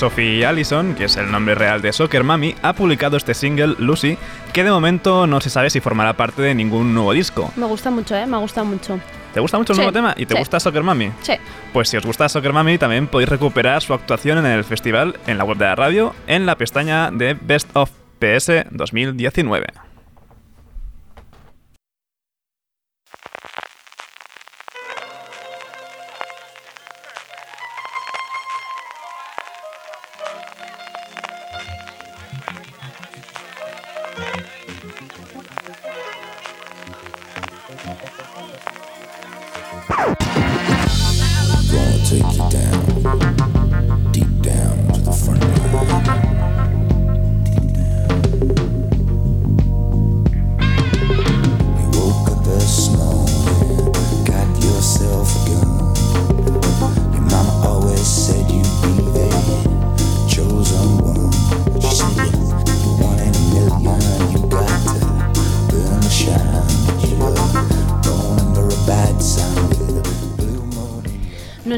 Sophie 0.00 0.46
Allison, 0.46 0.94
que 0.94 1.04
es 1.04 1.18
el 1.18 1.30
nombre 1.30 1.54
real 1.54 1.82
de 1.82 1.92
Soccer 1.92 2.24
Mami, 2.24 2.54
ha 2.62 2.72
publicado 2.72 3.18
este 3.18 3.34
single, 3.34 3.74
Lucy, 3.78 4.16
que 4.54 4.64
de 4.64 4.70
momento 4.70 5.26
no 5.26 5.42
se 5.42 5.50
sabe 5.50 5.68
si 5.68 5.80
formará 5.80 6.14
parte 6.14 6.40
de 6.40 6.54
ningún 6.54 6.94
nuevo 6.94 7.12
disco. 7.12 7.52
Me 7.54 7.66
gusta 7.66 7.90
mucho, 7.90 8.16
¿eh? 8.16 8.24
Me 8.26 8.38
gusta 8.38 8.64
mucho. 8.64 8.98
¿Te 9.34 9.40
gusta 9.40 9.58
mucho 9.58 9.74
el 9.74 9.76
Sí, 9.76 9.80
nuevo 9.82 9.92
tema? 9.92 10.14
¿Y 10.16 10.24
te 10.24 10.32
sí. 10.32 10.38
gusta 10.38 10.58
Soccer 10.58 10.82
Mami? 10.82 11.10
Sí. 11.20 11.34
Pues 11.74 11.90
si 11.90 11.98
os 11.98 12.06
gusta 12.06 12.30
Soccer 12.30 12.54
Mami, 12.54 12.78
también 12.78 13.08
podéis 13.08 13.28
recuperar 13.28 13.82
su 13.82 13.92
actuación 13.92 14.38
en 14.38 14.46
el 14.46 14.64
festival 14.64 15.18
en 15.26 15.36
la 15.36 15.44
web 15.44 15.58
de 15.58 15.66
la 15.66 15.74
radio, 15.76 16.14
en 16.26 16.46
la 16.46 16.56
pestaña 16.56 17.10
de 17.10 17.36
Best 17.38 17.68
of 17.74 17.90
PS 18.20 18.64
2019. 18.70 19.66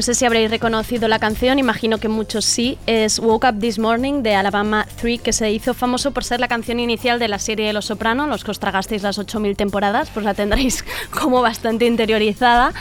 Sé 0.03 0.13
si 0.13 0.25
habréis 0.25 0.51
reconocido 0.51 1.07
la 1.07 1.17
canción, 1.17 1.57
imagino 1.59 1.97
que 1.97 2.09
muchos 2.09 2.43
sí. 2.43 2.77
Es 2.85 3.19
Woke 3.19 3.45
Up 3.45 3.59
This 3.59 3.79
Morning 3.79 4.21
de 4.21 4.35
Alabama 4.35 4.85
3, 4.97 5.21
que 5.21 5.31
se 5.31 5.49
hizo 5.49 5.73
famoso 5.73 6.11
por 6.11 6.25
ser 6.25 6.41
la 6.41 6.49
canción 6.49 6.79
inicial 6.79 7.19
de 7.19 7.29
la 7.29 7.39
serie 7.39 7.67
de 7.67 7.73
Los 7.73 7.85
Soprano. 7.85 8.27
Los 8.27 8.43
que 8.43 8.51
os 8.51 8.59
tragasteis 8.59 9.01
las 9.01 9.17
8000 9.17 9.55
temporadas, 9.55 10.09
pues 10.13 10.25
la 10.25 10.33
tendréis 10.33 10.83
como 11.09 11.41
bastante 11.41 11.85
interiorizada. 11.85 12.73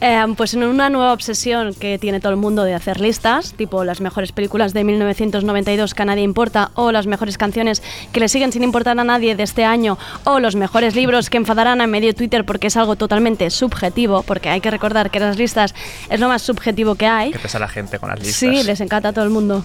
Eh, 0.00 0.24
pues 0.36 0.54
en 0.54 0.64
una 0.64 0.90
nueva 0.90 1.12
obsesión 1.12 1.74
que 1.74 1.98
tiene 1.98 2.18
todo 2.18 2.32
el 2.32 2.38
mundo 2.38 2.64
de 2.64 2.74
hacer 2.74 3.00
listas, 3.00 3.54
tipo 3.54 3.84
las 3.84 4.00
mejores 4.00 4.32
películas 4.32 4.74
de 4.74 4.82
1992 4.82 5.94
que 5.94 6.02
a 6.02 6.06
nadie 6.06 6.24
importa, 6.24 6.72
o 6.74 6.90
las 6.90 7.06
mejores 7.06 7.38
canciones 7.38 7.84
que 8.12 8.18
le 8.18 8.28
siguen 8.28 8.50
sin 8.50 8.64
importar 8.64 8.98
a 8.98 9.04
nadie 9.04 9.36
de 9.36 9.44
este 9.44 9.64
año, 9.64 9.96
o 10.24 10.40
los 10.40 10.56
mejores 10.56 10.96
libros 10.96 11.30
que 11.30 11.36
enfadarán 11.36 11.80
a 11.80 11.86
medio 11.86 12.12
Twitter 12.16 12.44
porque 12.44 12.66
es 12.66 12.76
algo 12.76 12.96
totalmente 12.96 13.48
subjetivo, 13.50 14.24
porque 14.24 14.48
hay 14.48 14.60
que 14.60 14.72
recordar 14.72 15.12
que 15.12 15.20
las 15.20 15.38
listas 15.38 15.72
es 16.10 16.18
lo 16.18 16.26
más 16.28 16.42
subjetivo 16.42 16.63
que 16.94 17.06
hay. 17.06 17.32
Que 17.32 17.38
pesa 17.38 17.58
la 17.58 17.68
gente 17.68 17.98
con 17.98 18.08
las 18.08 18.18
listas. 18.18 18.36
Sí, 18.36 18.62
les 18.62 18.80
encanta 18.80 19.08
a 19.08 19.12
todo 19.12 19.24
el 19.24 19.30
mundo. 19.30 19.64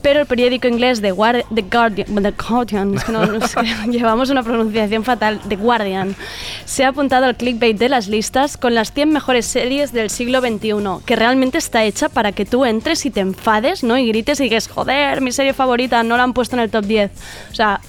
Pero 0.00 0.20
el 0.20 0.26
periódico 0.26 0.68
inglés 0.68 1.00
The, 1.02 1.12
Guar- 1.12 1.44
The 1.52 1.62
Guardian, 1.62 2.22
The 2.22 2.30
Guardian, 2.30 2.94
es 2.94 3.02
que 3.04 3.10
no- 3.12 3.26
llevamos 3.90 4.30
una 4.30 4.44
pronunciación 4.44 5.02
fatal, 5.02 5.40
The 5.48 5.56
Guardian, 5.56 6.14
se 6.64 6.84
ha 6.84 6.88
apuntado 6.90 7.26
al 7.26 7.34
clickbait 7.36 7.76
de 7.76 7.88
las 7.88 8.06
listas 8.06 8.56
con 8.56 8.76
las 8.76 8.92
100 8.92 9.08
mejores 9.12 9.44
series 9.46 9.92
del 9.92 10.08
siglo 10.08 10.40
XXI, 10.40 11.04
que 11.04 11.16
realmente 11.16 11.58
está 11.58 11.82
hecha 11.82 12.08
para 12.08 12.30
que 12.30 12.46
tú 12.46 12.64
entres 12.64 13.04
y 13.06 13.10
te 13.10 13.18
enfades, 13.20 13.82
¿no? 13.82 13.98
Y 13.98 14.06
grites 14.06 14.38
y 14.38 14.44
digas, 14.44 14.68
joder, 14.68 15.20
mi 15.20 15.32
serie 15.32 15.52
favorita, 15.52 16.00
no 16.04 16.16
la 16.16 16.22
han 16.22 16.32
puesto 16.32 16.54
en 16.54 16.60
el 16.62 16.70
top 16.70 16.84
10. 16.84 17.10
O 17.50 17.54
sea, 17.56 17.80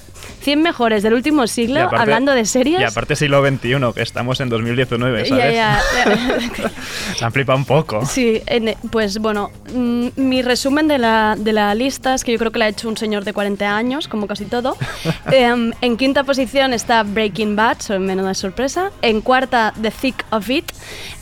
100 0.42 0.62
mejores 0.62 1.02
del 1.02 1.14
último 1.14 1.46
siglo, 1.46 1.80
aparte- 1.80 2.02
hablando 2.02 2.32
de 2.32 2.44
series. 2.46 2.80
Y 2.80 2.84
aparte 2.84 3.16
siglo 3.16 3.44
XXI, 3.46 3.92
que 3.94 4.02
estamos 4.02 4.40
en 4.40 4.48
2019, 4.48 5.24
Ya, 5.24 5.28
¿sabes? 5.28 5.54
ya. 5.54 5.80
Se 7.16 7.24
han 7.24 7.32
flipado 7.32 7.58
un 7.58 7.64
poco. 7.64 8.04
Sí, 8.06 8.42
pues 8.90 9.18
bueno, 9.18 9.50
mm, 9.74 10.08
mi 10.16 10.42
resumen 10.42 10.88
de 10.88 10.98
la, 10.98 11.36
de 11.38 11.52
la 11.52 11.74
lista 11.74 12.14
es 12.14 12.24
que 12.24 12.32
yo 12.32 12.38
creo 12.38 12.50
que 12.52 12.58
la 12.58 12.66
ha 12.66 12.68
hecho 12.68 12.88
un 12.88 12.96
señor 12.96 13.24
de 13.24 13.32
40 13.32 13.76
años, 13.76 14.08
como 14.08 14.26
casi 14.26 14.44
todo. 14.46 14.76
Em, 15.30 15.72
en 15.80 15.96
quinta 15.96 16.24
posición 16.24 16.72
está 16.72 17.02
Breaking 17.02 17.56
Bad, 17.56 17.78
menuda 17.98 18.34
sorpresa. 18.34 18.90
En 19.02 19.20
cuarta, 19.20 19.72
The 19.80 19.90
Thick 19.90 20.24
of 20.30 20.48
It. 20.48 20.72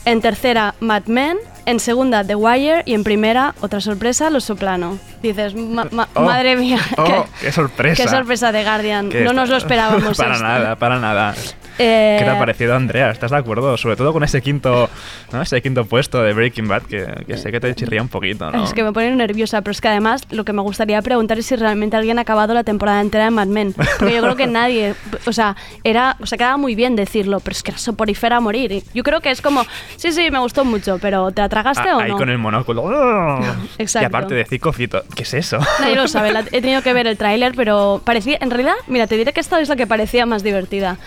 En 0.05 0.21
tercera, 0.21 0.75
Mad 0.79 1.03
Men. 1.05 1.37
En 1.65 1.79
segunda, 1.79 2.23
The 2.23 2.35
Wire. 2.35 2.83
Y 2.85 2.93
en 2.93 3.03
primera, 3.03 3.53
otra 3.61 3.81
sorpresa, 3.81 4.29
Los 4.29 4.45
Soprano. 4.45 4.97
Dices, 5.21 5.53
"Ma- 5.55 5.87
ma- 5.91 6.07
Oh, 6.15 6.21
madre 6.23 6.55
mía, 6.55 6.79
oh, 6.97 7.03
qué, 7.03 7.23
qué 7.41 7.51
sorpresa. 7.51 8.03
qué 8.03 8.09
sorpresa 8.09 8.51
de 8.51 8.63
Guardian. 8.63 9.09
No 9.23 9.33
nos 9.33 9.49
lo 9.49 9.57
esperábamos. 9.57 10.17
para 10.17 10.33
esto. 10.33 10.43
nada, 10.43 10.75
para 10.77 10.99
nada. 10.99 11.35
Eh, 11.79 12.17
¿Qué 12.19 12.25
te 12.25 12.29
ha 12.29 12.37
parecido, 12.37 12.75
Andrea? 12.75 13.09
¿Estás 13.09 13.31
de 13.31 13.37
acuerdo? 13.37 13.77
Sobre 13.77 13.95
todo 13.95 14.11
con 14.11 14.23
ese 14.23 14.41
quinto, 14.41 14.89
¿no? 15.31 15.41
ese 15.41 15.61
quinto 15.61 15.85
puesto 15.85 16.21
de 16.21 16.33
Breaking 16.33 16.67
Bad, 16.67 16.83
que, 16.83 17.07
que 17.25 17.37
sé 17.37 17.51
que 17.51 17.59
te 17.61 17.73
chirría 17.73 18.01
un 18.01 18.09
poquito, 18.09 18.51
¿no? 18.51 18.65
Es 18.65 18.73
que 18.73 18.83
me 18.83 18.91
pone 18.91 19.15
nerviosa, 19.15 19.61
pero 19.61 19.71
es 19.71 19.79
que 19.79 19.87
además 19.87 20.23
lo 20.29 20.43
que 20.43 20.51
me 20.51 20.61
gustaría 20.61 21.01
preguntar 21.01 21.39
es 21.39 21.45
si 21.45 21.55
realmente 21.55 21.95
alguien 21.95 22.19
ha 22.19 22.23
acabado 22.23 22.53
la 22.53 22.63
temporada 22.65 22.99
entera 22.99 23.23
de 23.23 23.31
Mad 23.31 23.47
Men. 23.47 23.73
Porque 23.73 24.13
yo 24.13 24.21
creo 24.21 24.35
que 24.35 24.45
nadie, 24.59 24.93
o 25.25 25.31
sea, 25.31 25.55
era, 25.85 26.17
o 26.19 26.25
sea, 26.25 26.37
quedaba 26.37 26.57
muy 26.57 26.75
bien 26.75 26.97
decirlo, 26.97 27.39
pero 27.39 27.53
es 27.53 27.63
que 27.63 27.71
era 27.71 27.77
soporífera 27.77 28.37
a 28.37 28.39
morir. 28.41 28.83
Yo 28.93 29.03
creo 29.03 29.21
que 29.21 29.31
es 29.31 29.41
como, 29.41 29.63
sí, 29.95 30.11
sí, 30.11 30.29
me 30.31 30.39
gustó 30.39 30.65
mucho, 30.65 30.97
pero 31.01 31.31
¿te 31.31 31.41
la 31.41 31.49
tragaste 31.49 31.87
Ah, 31.89 31.95
o 31.97 31.99
ahí 32.01 32.11
no? 32.11 32.17
con 32.17 32.29
el 32.29 32.37
monóculo. 32.37 32.83
¡Oh! 32.85 33.39
Exacto. 33.77 34.03
Y 34.03 34.05
aparte 34.05 34.35
de 34.35 34.43
Cicofito, 34.45 35.03
¿qué 35.15 35.23
es 35.23 35.33
eso? 35.33 35.59
Nadie 35.79 35.95
lo 35.95 36.07
sabe, 36.09 36.33
he 36.51 36.61
tenido 36.61 36.81
que 36.81 36.91
ver 36.91 37.07
el 37.07 37.17
tráiler, 37.17 37.53
pero 37.55 38.01
parecía, 38.03 38.37
en 38.41 38.49
realidad, 38.51 38.73
mira, 38.87 39.07
te 39.07 39.15
diré 39.15 39.31
que 39.31 39.39
esta 39.39 39.61
es 39.61 39.69
la 39.69 39.77
que 39.77 39.87
parecía 39.87 40.25
más 40.25 40.43
divertida. 40.43 40.97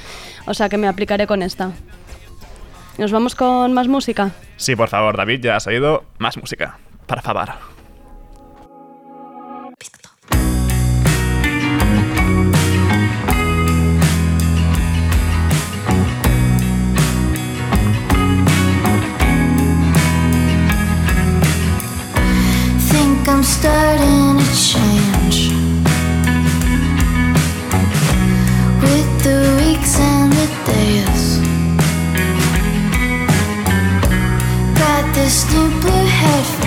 O 0.46 0.54
sea, 0.54 0.68
que 0.68 0.78
me 0.78 0.88
aplicaré 0.88 1.26
con 1.26 1.42
esta. 1.42 1.72
¿Nos 2.98 3.12
vamos 3.12 3.34
con 3.34 3.72
más 3.72 3.88
música? 3.88 4.32
Sí, 4.56 4.76
por 4.76 4.88
favor, 4.88 5.16
David, 5.16 5.40
ya 5.42 5.56
has 5.56 5.66
oído 5.66 6.04
más 6.18 6.36
música. 6.36 6.78
Para 7.06 7.22
favor. 7.22 7.50
think 22.92 23.28
I'm 23.28 23.42
starting 23.42 24.38
to 24.38 24.54
change 24.54 24.91
Got 35.22 35.28
this 35.28 35.54
new 35.54 35.80
blue 35.80 36.04
head 36.06 36.61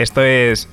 Esto 0.00 0.22
es. 0.22 0.68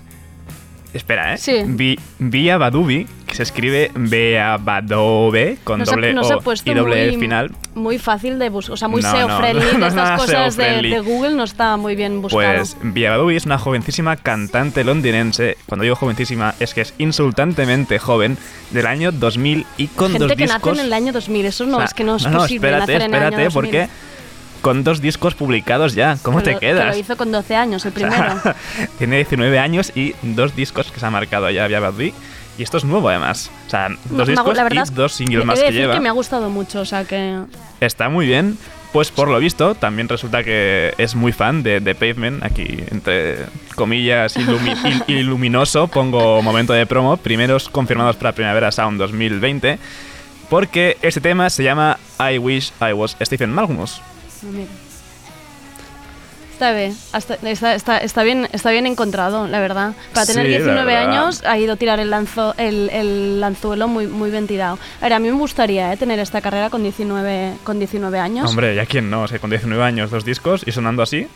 Espera, 0.93 1.33
¿eh? 1.33 1.37
Sí. 1.37 1.57
Vi- 1.65 1.99
Via 2.17 2.57
Badubi, 2.57 3.05
que 3.27 3.35
se 3.35 3.43
escribe 3.43 3.91
Beabadobe 3.93 5.57
con 5.63 5.79
Nos 5.79 5.89
ha- 5.89 5.91
doble 5.91 6.11
ha 6.17 6.21
O 6.37 6.41
puesto 6.41 6.71
y 6.71 6.73
doble 6.73 7.05
muy, 7.07 7.15
E 7.15 7.19
final. 7.19 7.51
Muy 7.75 7.97
fácil 7.99 8.39
de 8.39 8.49
buscar, 8.49 8.73
o 8.73 8.77
sea, 8.77 8.87
muy 8.87 9.01
No, 9.01 9.11
SEO 9.11 9.27
no, 9.27 9.37
friendly. 9.37 9.77
no, 9.77 9.87
estas 9.87 10.21
cosas 10.21 10.55
de, 10.55 10.81
de 10.81 10.99
Google 11.01 11.31
no 11.35 11.43
está 11.43 11.75
muy 11.77 11.95
bien 11.95 12.21
buscado. 12.21 12.55
Pues 12.55 12.77
Via 12.81 13.11
Badubi 13.11 13.35
es 13.35 13.45
una 13.45 13.57
jovencísima 13.59 14.15
cantante 14.15 14.83
londinense. 14.85 15.57
Cuando 15.67 15.83
digo 15.83 15.95
jovencísima, 15.97 16.55
es 16.61 16.73
que 16.73 16.81
es 16.81 16.93
insultantemente 16.97 17.99
joven, 17.99 18.37
del 18.71 18.87
año 18.87 19.11
2000 19.11 19.65
y 19.77 19.87
con 19.87 20.07
Gente 20.13 20.19
dos 20.27 20.31
que 20.37 20.43
discos. 20.43 20.61
nace 20.71 20.79
en 20.81 20.85
el 20.87 20.93
año 20.93 21.11
2000, 21.13 21.45
eso 21.45 21.65
no, 21.65 21.77
O 21.77 21.79
sea, 21.79 21.85
es 21.85 21.93
que 21.93 22.03
no 22.05 22.15
es 22.15 22.25
posible 22.25 22.69
espérate, 22.69 22.79
nacer 22.79 22.95
en 22.95 23.01
el 23.01 23.05
espérate, 23.13 23.35
año 23.35 23.43
2000. 23.45 23.53
porque 23.53 23.89
con 24.67 24.83
dos 24.83 24.99
discos 25.01 25.33
publicados 25.33 25.93
ya, 25.95 26.17
¿cómo 26.23 26.41
te 26.43 26.51
lo- 26.51 26.59
que 26.59 26.67
quedas? 26.67 26.93
lo 26.95 26.99
hizo 26.99 27.15
con 27.15 27.31
12 27.31 27.55
años, 27.55 27.85
el 27.85 27.93
O 27.95 27.99
sea, 27.99 28.09
primero. 28.09 28.55
tiene 28.97 29.15
19 29.17 29.59
años 29.59 29.93
y 29.95 30.13
dos 30.23 30.55
discos 30.57 30.91
que 30.91 30.99
se 30.99 31.05
ha 31.05 31.09
marcado 31.09 31.49
ya 31.49 31.67
Via 31.67 31.79
Badubi. 31.79 32.13
Y 32.57 32.63
esto 32.63 32.77
es 32.77 32.83
nuevo 32.83 33.07
además. 33.07 33.49
O 33.67 33.69
sea, 33.69 33.87
dos 34.09 34.27
discos 34.27 34.57
y 34.71 34.93
dos 34.93 35.13
singles 35.13 35.43
he 35.43 35.45
más 35.45 35.57
de 35.59 35.61
que 35.61 35.67
decir 35.67 35.81
lleva. 35.83 35.93
que 35.93 35.99
me 36.01 36.09
ha 36.09 36.11
gustado 36.11 36.49
mucho, 36.49 36.81
o 36.81 36.85
sea 36.85 37.05
que... 37.05 37.39
Está 37.79 38.09
muy 38.09 38.25
bien. 38.25 38.57
Pues 38.91 39.11
por 39.11 39.27
lo 39.29 39.37
visto, 39.39 39.75
también 39.75 40.09
resulta 40.09 40.43
que 40.43 40.93
es 40.97 41.13
muy 41.15 41.31
fan 41.31 41.61
de, 41.63 41.79
de 41.81 41.93
Pavement. 41.95 42.43
Aquí, 42.43 42.83
entre 42.91 43.45
comillas, 43.75 44.35
ilumi- 44.37 45.03
il- 45.07 45.15
iluminoso, 45.19 45.87
pongo 45.87 46.41
momento 46.41 46.73
de 46.73 46.85
promo. 46.87 47.15
Primeros 47.17 47.69
confirmados 47.69 48.15
para 48.15 48.31
Primavera 48.33 48.71
Sound 48.71 48.97
2020. 48.99 49.77
Porque 50.49 50.97
este 51.01 51.21
tema 51.21 51.49
se 51.49 51.63
llama 51.63 51.99
I 52.19 52.37
Wish 52.39 52.71
I 52.81 52.93
Was 52.93 53.15
Stephen 53.21 53.51
Magnus. 53.53 54.01
Mira. 54.43 54.69
Está 56.53 56.71
bien, 56.71 56.97
hasta- 57.11 57.35
está, 57.43 57.75
está- 57.75 57.97
está 57.99 58.23
bien, 58.23 58.49
está 58.51 58.71
bien 58.71 58.87
encontrado, 58.87 59.45
la 59.47 59.59
verdad. 59.59 59.93
Para 60.11 60.25
tener 60.25 60.47
Sí, 60.47 60.51
la 60.53 60.57
19 60.57 60.85
verdad. 60.91 61.09
años 61.11 61.43
ha 61.45 61.55
ido 61.59 61.73
a 61.73 61.75
tirar 61.75 61.99
el, 61.99 62.09
lanzo, 62.09 62.55
el, 62.57 62.89
el 62.89 63.39
lanzuelo 63.39 63.87
muy, 63.87 64.07
muy 64.07 64.31
bien 64.31 64.47
tirado. 64.47 64.79
A 64.99 65.03
ver, 65.03 65.13
a 65.13 65.19
mí 65.19 65.27
me 65.29 65.37
gustaría 65.37 65.93
eh, 65.93 65.97
tener 65.97 66.17
esta 66.17 66.41
carrera 66.41 66.71
con 66.71 66.81
19, 66.81 67.53
con 67.63 67.77
19 67.77 68.17
años. 68.17 68.49
Hombre, 68.49 68.73
ya 68.73 68.87
quién 68.87 69.07
no, 69.11 69.21
o 69.21 69.27
sea, 69.27 69.37
con 69.37 69.51
19 69.51 69.83
años, 69.83 70.09
dos 70.09 70.25
discos 70.25 70.63
y 70.65 70.71
sonando 70.71 71.03
así. 71.03 71.27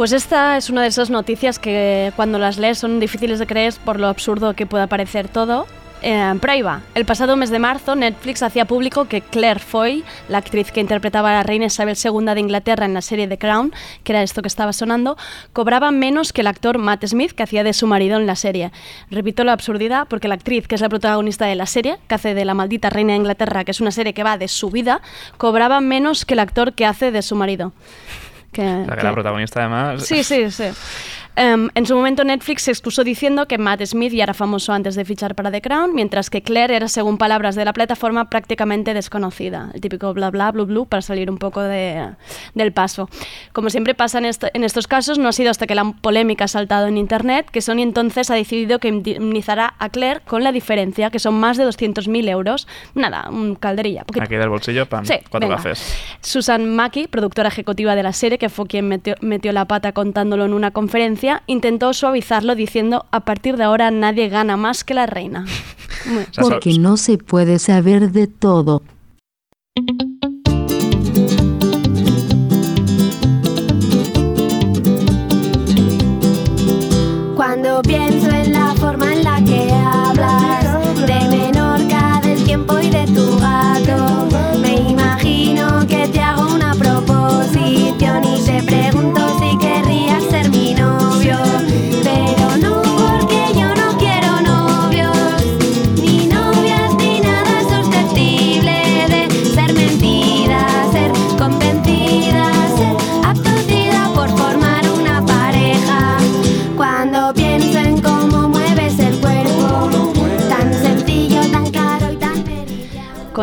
Pues 0.00 0.12
esta 0.12 0.56
es 0.56 0.70
una 0.70 0.80
de 0.80 0.88
esas 0.88 1.10
noticias 1.10 1.58
que 1.58 2.10
cuando 2.16 2.38
las 2.38 2.56
lees 2.56 2.78
son 2.78 3.00
difíciles 3.00 3.38
de 3.38 3.46
creer 3.46 3.74
por 3.84 4.00
lo 4.00 4.06
absurdo 4.06 4.54
que 4.54 4.64
pueda 4.64 4.86
parecer 4.86 5.28
todo. 5.28 5.66
Eh, 6.00 6.38
pero. 6.40 6.80
El 6.94 7.04
pasado 7.04 7.36
mes 7.36 7.50
de 7.50 7.58
marzo, 7.58 7.94
Netflix 7.94 8.42
hacía 8.42 8.64
público 8.64 9.04
que 9.04 9.20
Claire 9.20 9.60
Foy, 9.60 10.02
la 10.30 10.38
actriz 10.38 10.72
que 10.72 10.80
interpretaba 10.80 11.28
a 11.28 11.32
la 11.34 11.42
reina 11.42 11.66
Isabel 11.66 11.98
II 12.02 12.32
de 12.32 12.40
Inglaterra 12.40 12.86
en 12.86 12.94
la 12.94 13.02
serie 13.02 13.28
The 13.28 13.36
Crown, 13.36 13.74
que 14.02 14.12
era 14.12 14.22
esto 14.22 14.40
que 14.40 14.48
estaba 14.48 14.72
sonando, 14.72 15.18
cobraba 15.52 15.90
menos 15.90 16.32
que 16.32 16.40
el 16.40 16.46
actor 16.46 16.78
Matt 16.78 17.04
Smith, 17.04 17.32
que 17.32 17.42
hacía 17.42 17.62
de 17.62 17.74
su 17.74 17.86
marido 17.86 18.16
en 18.16 18.26
la 18.26 18.36
serie. 18.36 18.72
Repito 19.10 19.44
la 19.44 19.52
absurdidad, 19.52 20.08
porque 20.08 20.28
la 20.28 20.34
actriz, 20.36 20.66
que 20.66 20.76
es 20.76 20.80
la 20.80 20.88
protagonista 20.88 21.44
de 21.44 21.56
la 21.56 21.66
serie, 21.66 21.98
que 22.08 22.14
hace 22.14 22.32
de 22.32 22.46
la 22.46 22.54
maldita 22.54 22.88
reina 22.88 23.12
de 23.12 23.18
Inglaterra, 23.18 23.64
que 23.64 23.72
es 23.72 23.82
una 23.82 23.90
serie 23.90 24.14
que 24.14 24.24
va 24.24 24.38
de 24.38 24.48
su 24.48 24.70
vida, 24.70 25.02
cobraba 25.36 25.82
menos 25.82 26.24
que 26.24 26.32
el 26.32 26.40
actor 26.40 26.72
que 26.72 26.86
hace 26.86 27.10
de 27.10 27.20
su 27.20 27.36
marido. 27.36 27.74
Que, 28.52 28.62
O 28.62 28.84
sea, 28.84 28.96
que 28.96 29.02
la 29.04 29.12
protagonista 29.12 29.60
además... 29.60 30.04
Sí, 30.04 30.24
sí, 30.24 30.50
sí. 30.50 30.64
Em, 31.36 31.68
en 31.74 31.86
su 31.86 31.94
momento 31.94 32.24
Netflix 32.24 32.62
se 32.62 32.70
excusó 32.72 33.04
diciendo 33.04 33.46
que 33.46 33.56
Matt 33.56 33.82
Smith 33.86 34.12
ya 34.12 34.24
era 34.24 34.34
famoso 34.34 34.72
antes 34.72 34.94
de 34.94 35.04
fichar 35.04 35.34
para 35.34 35.50
The 35.50 35.62
Crown, 35.62 35.94
mientras 35.94 36.28
que 36.28 36.42
Claire 36.42 36.74
era, 36.76 36.88
según 36.88 37.18
palabras 37.18 37.54
de 37.54 37.64
la 37.64 37.72
plataforma, 37.72 38.28
prácticamente 38.28 38.92
desconocida. 38.94 39.70
El 39.72 39.80
típico 39.80 40.12
bla 40.12 40.30
bla 40.30 40.50
bla 40.52 40.64
bla 40.64 40.84
para 40.84 41.02
salir 41.02 41.30
un 41.30 41.38
poco 41.38 41.60
de- 41.62 42.10
del 42.54 42.72
paso. 42.72 43.08
Como 43.52 43.70
siempre 43.70 43.94
pasa 43.94 44.18
en, 44.18 44.24
en 44.26 44.64
estos 44.64 44.86
casos, 44.86 45.18
no 45.18 45.28
ha 45.28 45.32
sido 45.32 45.50
hasta 45.50 45.66
que 45.66 45.74
la 45.74 45.84
polémica 46.00 46.44
ha 46.44 46.48
saltado 46.48 46.88
en 46.88 46.98
Internet 46.98 47.48
que 47.50 47.60
Sony 47.60 47.80
entonces 47.82 48.30
ha 48.30 48.34
decidido 48.34 48.78
que 48.78 48.88
indemnizará 48.88 49.74
a 49.78 49.88
Claire 49.88 50.20
con 50.26 50.42
la 50.44 50.52
diferencia, 50.52 51.10
que 51.10 51.18
son 51.20 51.34
más 51.38 51.56
de 51.56 51.64
200.000 51.64 52.28
euros. 52.28 52.66
Nada, 52.94 53.28
un 53.30 53.54
calderilla. 53.54 54.04
poquito. 54.04 54.24
Aquí 54.24 54.34
del 54.36 54.48
bolsillo, 54.48 54.86
pam, 54.86 55.04
Sí, 55.06 55.14
cuatro. 55.30 55.48
Susan 56.20 56.74
Mackie, 56.74 57.06
productora 57.08 57.48
ejecutiva 57.48 57.94
de 57.94 58.02
la 58.02 58.12
serie, 58.12 58.36
que 58.38 58.48
fue 58.48 58.66
quien 58.66 58.88
metió, 58.88 59.14
metió 59.20 59.52
la 59.52 59.64
pata 59.66 59.92
contándolo 59.92 60.44
en 60.44 60.52
una 60.52 60.70
conferencia, 60.70 61.19
intentó 61.46 61.92
suavizarlo 61.92 62.54
diciendo 62.54 63.06
a 63.10 63.20
partir 63.20 63.56
de 63.56 63.64
ahora 63.64 63.90
nadie 63.90 64.28
gana 64.28 64.56
más 64.56 64.84
que 64.84 64.94
la 64.94 65.06
reina. 65.06 65.44
Porque 66.40 66.78
no 66.78 66.96
se 66.96 67.18
puede 67.18 67.58
saber 67.58 68.12
de 68.12 68.26
todo. 68.26 68.82
Cuando 77.36 77.82
pienso 77.82 78.28
en 78.28 78.39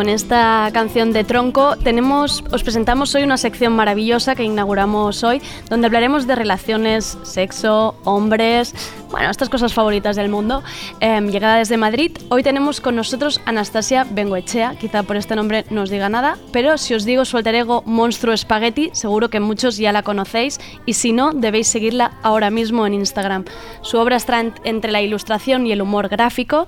Con 0.08 0.14
esta 0.14 0.70
canción 0.72 1.12
de 1.12 1.22
Tronco 1.22 1.76
tenemos, 1.76 2.42
os 2.50 2.62
presentamos 2.62 3.14
hoy 3.14 3.24
una 3.24 3.36
sección 3.36 3.74
maravillosa 3.76 4.34
que 4.34 4.42
inauguramos 4.42 5.22
hoy, 5.22 5.42
donde 5.68 5.86
hablaremos 5.86 6.26
de 6.26 6.34
relaciones, 6.34 7.18
sexo, 7.24 7.94
hombres, 8.04 8.74
bueno, 9.10 9.30
estas 9.30 9.50
cosas 9.50 9.74
favoritas 9.74 10.16
del 10.16 10.30
mundo. 10.30 10.62
Em, 11.00 11.28
llegada 11.28 11.56
desde 11.56 11.76
Madrid, 11.76 12.16
hoy 12.30 12.42
tenemos 12.42 12.80
con 12.80 12.96
nosotros 12.96 13.42
Anastasia 13.44 14.06
Bengoechea, 14.10 14.76
quizá 14.80 15.02
por 15.02 15.16
este 15.16 15.36
nombre 15.36 15.66
no 15.68 15.82
os 15.82 15.90
diga 15.90 16.08
nada, 16.08 16.38
pero 16.52 16.78
si 16.78 16.94
os 16.94 17.04
digo 17.04 17.26
su 17.26 17.36
alter 17.36 17.56
ego 17.56 17.82
Monstruo 17.84 18.34
Spaghetti, 18.34 18.88
seguro 18.94 19.28
que 19.28 19.40
muchos 19.40 19.76
ya 19.76 19.92
la 19.92 20.02
conocéis 20.02 20.58
y 20.86 20.94
si 20.94 21.12
no, 21.12 21.32
debéis 21.34 21.68
seguirla 21.68 22.12
ahora 22.22 22.48
mismo 22.48 22.86
en 22.86 22.94
Instagram. 22.94 23.44
Su 23.82 23.98
obra 23.98 24.16
está 24.16 24.40
en- 24.40 24.54
entre 24.64 24.90
la 24.90 25.02
ilustración 25.02 25.66
y 25.66 25.72
el 25.72 25.82
humor 25.82 26.08
gráfico 26.08 26.66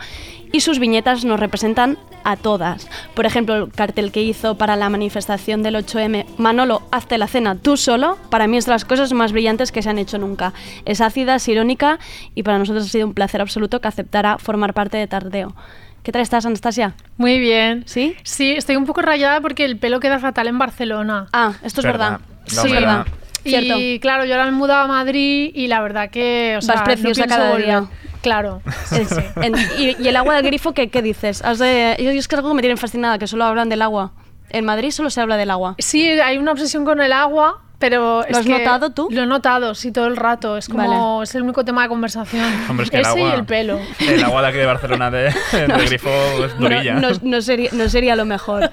y 0.53 0.61
sus 0.61 0.79
viñetas 0.79 1.25
nos 1.25 1.41
representan 1.41 1.99
a 2.25 2.37
todas. 2.37 2.89
Por 3.15 3.27
ejemplo, 3.27 3.57
el 3.57 3.73
cartel 3.73 4.13
que 4.13 4.23
hizo 4.23 4.57
para 4.57 4.77
la 4.77 4.91
manifestación 4.91 5.63
del 5.63 5.77
8M, 5.77 6.27
Manolo, 6.39 6.83
hazte 6.91 7.19
la 7.19 7.27
cena 7.27 7.55
tú 7.55 7.77
solo, 7.77 8.19
para 8.31 8.47
mí 8.47 8.57
es 8.57 8.67
de 8.67 8.73
las 8.73 8.85
cosas 8.85 9.13
más 9.13 9.33
brillantes 9.33 9.73
que 9.73 9.83
se 9.83 9.91
han 9.91 9.99
hecho 9.99 10.19
nunca. 10.19 10.53
Es 10.85 11.01
ácida, 11.01 11.37
es 11.37 11.49
irónica 11.49 11.99
y 12.35 12.43
para 12.43 12.59
nosotros 12.59 12.87
ha 12.87 12.89
sido 12.89 13.07
un 13.07 13.15
placer 13.15 13.41
absoluto 13.41 13.81
que 13.81 13.89
aceptara 13.89 14.39
formar 14.39 14.75
parte 14.75 14.97
de 14.97 15.07
Tardeo. 15.07 15.55
¿Qué 16.03 16.13
tal 16.13 16.23
estás, 16.23 16.47
Anastasia? 16.47 16.95
Muy 17.19 17.39
bien. 17.39 17.83
¿Sí? 17.87 18.17
Sí, 18.23 18.53
estoy 18.53 18.77
un 18.77 18.87
poco 18.87 19.03
rayada 19.03 19.41
porque 19.41 19.67
el 19.67 19.77
pelo 19.77 20.01
queda 20.01 20.19
fatal 20.19 20.49
en 20.49 20.59
Barcelona. 20.59 21.27
Ah, 21.33 21.55
esto 21.63 21.83
es 21.83 21.87
verdad. 21.87 22.13
Verdad. 22.13 22.27
No, 22.55 22.63
sí, 22.63 22.73
verdad. 22.73 23.07
Cierto. 23.43 23.79
Y 23.79 23.99
claro, 24.01 24.25
yo 24.25 24.35
ahora 24.35 24.45
me 24.45 24.51
he 24.51 24.59
mudado 24.59 24.85
a 24.85 24.87
Madrid 24.87 25.51
y 25.55 25.67
la 25.67 25.81
verdad 25.81 26.11
que. 26.11 26.57
O 26.59 26.63
sea, 26.63 26.75
Vas 26.77 26.85
preciosa 26.85 27.23
no 27.23 27.29
cada 27.29 27.51
volver. 27.51 27.67
día. 27.67 27.85
Claro. 28.23 28.61
Sí, 28.85 29.05
sí. 29.07 29.15
En- 29.43 29.55
y, 29.79 29.97
y 29.99 30.09
el 30.09 30.17
agua 30.17 30.35
del 30.35 30.45
grifo, 30.45 30.73
¿qué, 30.75 30.89
qué 30.91 31.01
dices? 31.01 31.43
Has 31.43 31.59
de- 31.59 31.97
yo, 31.99 32.11
es 32.11 32.29
que 32.29 32.35
es 32.35 32.39
algo 32.39 32.51
que 32.51 32.55
me 32.57 32.63
tiene 32.63 32.77
fascinada, 32.77 33.19
que 33.19 33.27
solo 33.27 33.45
hablan 33.45 33.69
del 33.71 33.81
agua. 33.83 34.13
En 34.51 34.65
Madrid 34.65 34.91
solo 34.91 35.09
se 35.11 35.21
habla 35.21 35.37
del 35.39 35.51
agua. 35.51 35.77
Sí, 35.79 36.07
hay 36.09 36.37
una 36.37 36.53
obsesión 36.53 36.85
con 36.85 37.01
el 37.01 37.13
agua, 37.13 37.63
pero. 37.79 38.25
¿Lo 38.29 38.37
has 38.39 38.45
notado 38.47 38.91
tú? 38.91 39.09
Lo 39.11 39.23
he 39.23 39.27
notado, 39.27 39.75
sí, 39.75 39.91
todo 39.91 40.07
el 40.07 40.17
rato. 40.19 40.59
Es 40.59 40.69
como. 40.69 41.17
Vale. 41.17 41.25
Es 41.25 41.35
el 41.35 41.43
único 41.45 41.65
tema 41.65 41.85
de 41.85 41.89
conversación. 41.89 42.45
Hombre, 42.69 42.85
es 42.85 42.91
que 42.91 42.97
el 42.99 43.03
Ese 43.03 43.11
agua... 43.11 43.31
y 43.31 43.39
el 43.39 43.45
pelo. 43.47 43.81
El 44.01 44.23
agua 44.23 44.43
de 44.43 44.49
aquí 44.49 44.59
de 44.59 44.67
Barcelona 44.67 45.11
de, 45.11 45.23
de 45.53 45.85
grifo 45.87 46.11
es 46.45 46.59
durilla. 46.59 46.95
No, 46.97 47.11
no- 47.13 47.17
no 47.23 47.41
sería, 47.41 47.71
no 47.73 47.89
sería 47.89 48.17
lo 48.17 48.27
mejor. 48.27 48.71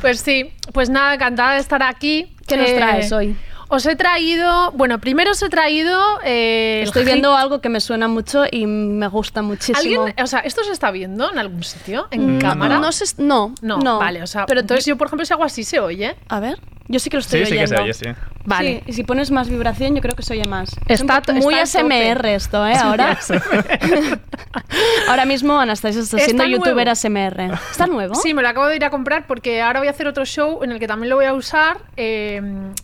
Pues 0.00 0.20
sí, 0.20 0.52
pues 0.72 0.88
nada, 0.88 1.14
encantada 1.14 1.54
de 1.54 1.60
estar 1.60 1.82
aquí. 1.82 2.32
¿Qué 2.46 2.56
nos 2.56 2.68
Eh, 2.68 2.74
traes 2.76 3.10
hoy? 3.12 3.36
Os 3.70 3.84
he 3.84 3.96
traído, 3.96 4.72
bueno, 4.72 4.98
primero 4.98 5.32
os 5.32 5.42
he 5.42 5.48
traído. 5.50 6.00
eh, 6.24 6.80
Estoy 6.84 7.04
viendo 7.04 7.36
algo 7.36 7.60
que 7.60 7.68
me 7.68 7.80
suena 7.80 8.08
mucho 8.08 8.44
y 8.50 8.66
me 8.66 9.08
gusta 9.08 9.42
muchísimo. 9.42 9.78
¿Alguien, 10.04 10.24
o 10.24 10.26
sea, 10.26 10.40
esto 10.40 10.64
se 10.64 10.72
está 10.72 10.90
viendo 10.90 11.30
en 11.30 11.38
algún 11.38 11.62
sitio? 11.62 12.08
¿En 12.10 12.38
Mm, 12.38 12.40
cámara? 12.40 12.78
No, 12.78 12.90
no, 13.18 13.54
no, 13.60 13.78
no. 13.78 13.98
vale, 13.98 14.22
o 14.22 14.26
sea, 14.26 14.46
pero 14.46 14.60
entonces 14.60 14.86
yo, 14.86 14.96
por 14.96 15.08
ejemplo, 15.08 15.26
si 15.26 15.32
hago 15.34 15.44
así 15.44 15.64
se 15.64 15.80
oye. 15.80 16.16
A 16.28 16.40
ver, 16.40 16.58
yo 16.88 16.98
sí 16.98 17.10
que 17.10 17.18
lo 17.18 17.20
estoy 17.20 17.40
Sí, 17.44 17.52
sí 17.52 17.58
que 17.58 17.66
se 17.66 17.76
oye, 17.76 17.92
sí. 17.92 18.06
Vale. 18.48 18.82
Sí, 18.86 18.90
y 18.90 18.92
si 18.94 19.04
pones 19.04 19.30
más 19.30 19.48
vibración, 19.48 19.94
yo 19.94 20.00
creo 20.00 20.16
que 20.16 20.22
se 20.22 20.32
oye 20.32 20.46
más. 20.46 20.70
Está 20.86 21.22
Es 21.26 21.44
muy 21.44 21.54
está. 21.54 21.80
ASMR 21.80 22.26
esto, 22.26 22.66
¿eh? 22.66 22.74
Ahora. 22.76 23.18
Ahora 25.08 25.24
mismo 25.24 25.58
Anastasia 25.58 26.00
está 26.00 26.18
siendo 26.18 26.44
Está 26.44 26.50
youtuber 26.50 26.86
nuevo. 26.86 26.90
ASMR. 26.90 27.58
¿Está 27.70 27.86
nuevo? 27.86 28.14
Sí, 28.14 28.32
me 28.34 28.42
lo 28.42 28.48
acabo 28.48 28.66
de 28.66 28.76
ir 28.76 28.84
a 28.84 28.90
comprar 28.90 29.26
porque 29.26 29.60
ahora 29.60 29.80
voy 29.80 29.88
a 29.88 29.90
hacer 29.90 30.06
otro 30.06 30.24
show 30.24 30.62
en 30.62 30.72
el 30.72 30.78
que 30.78 30.86
también 30.86 31.10
lo 31.10 31.16
voy 31.16 31.26
a 31.26 31.34
usar 31.34 31.78
eh, 31.96 32.40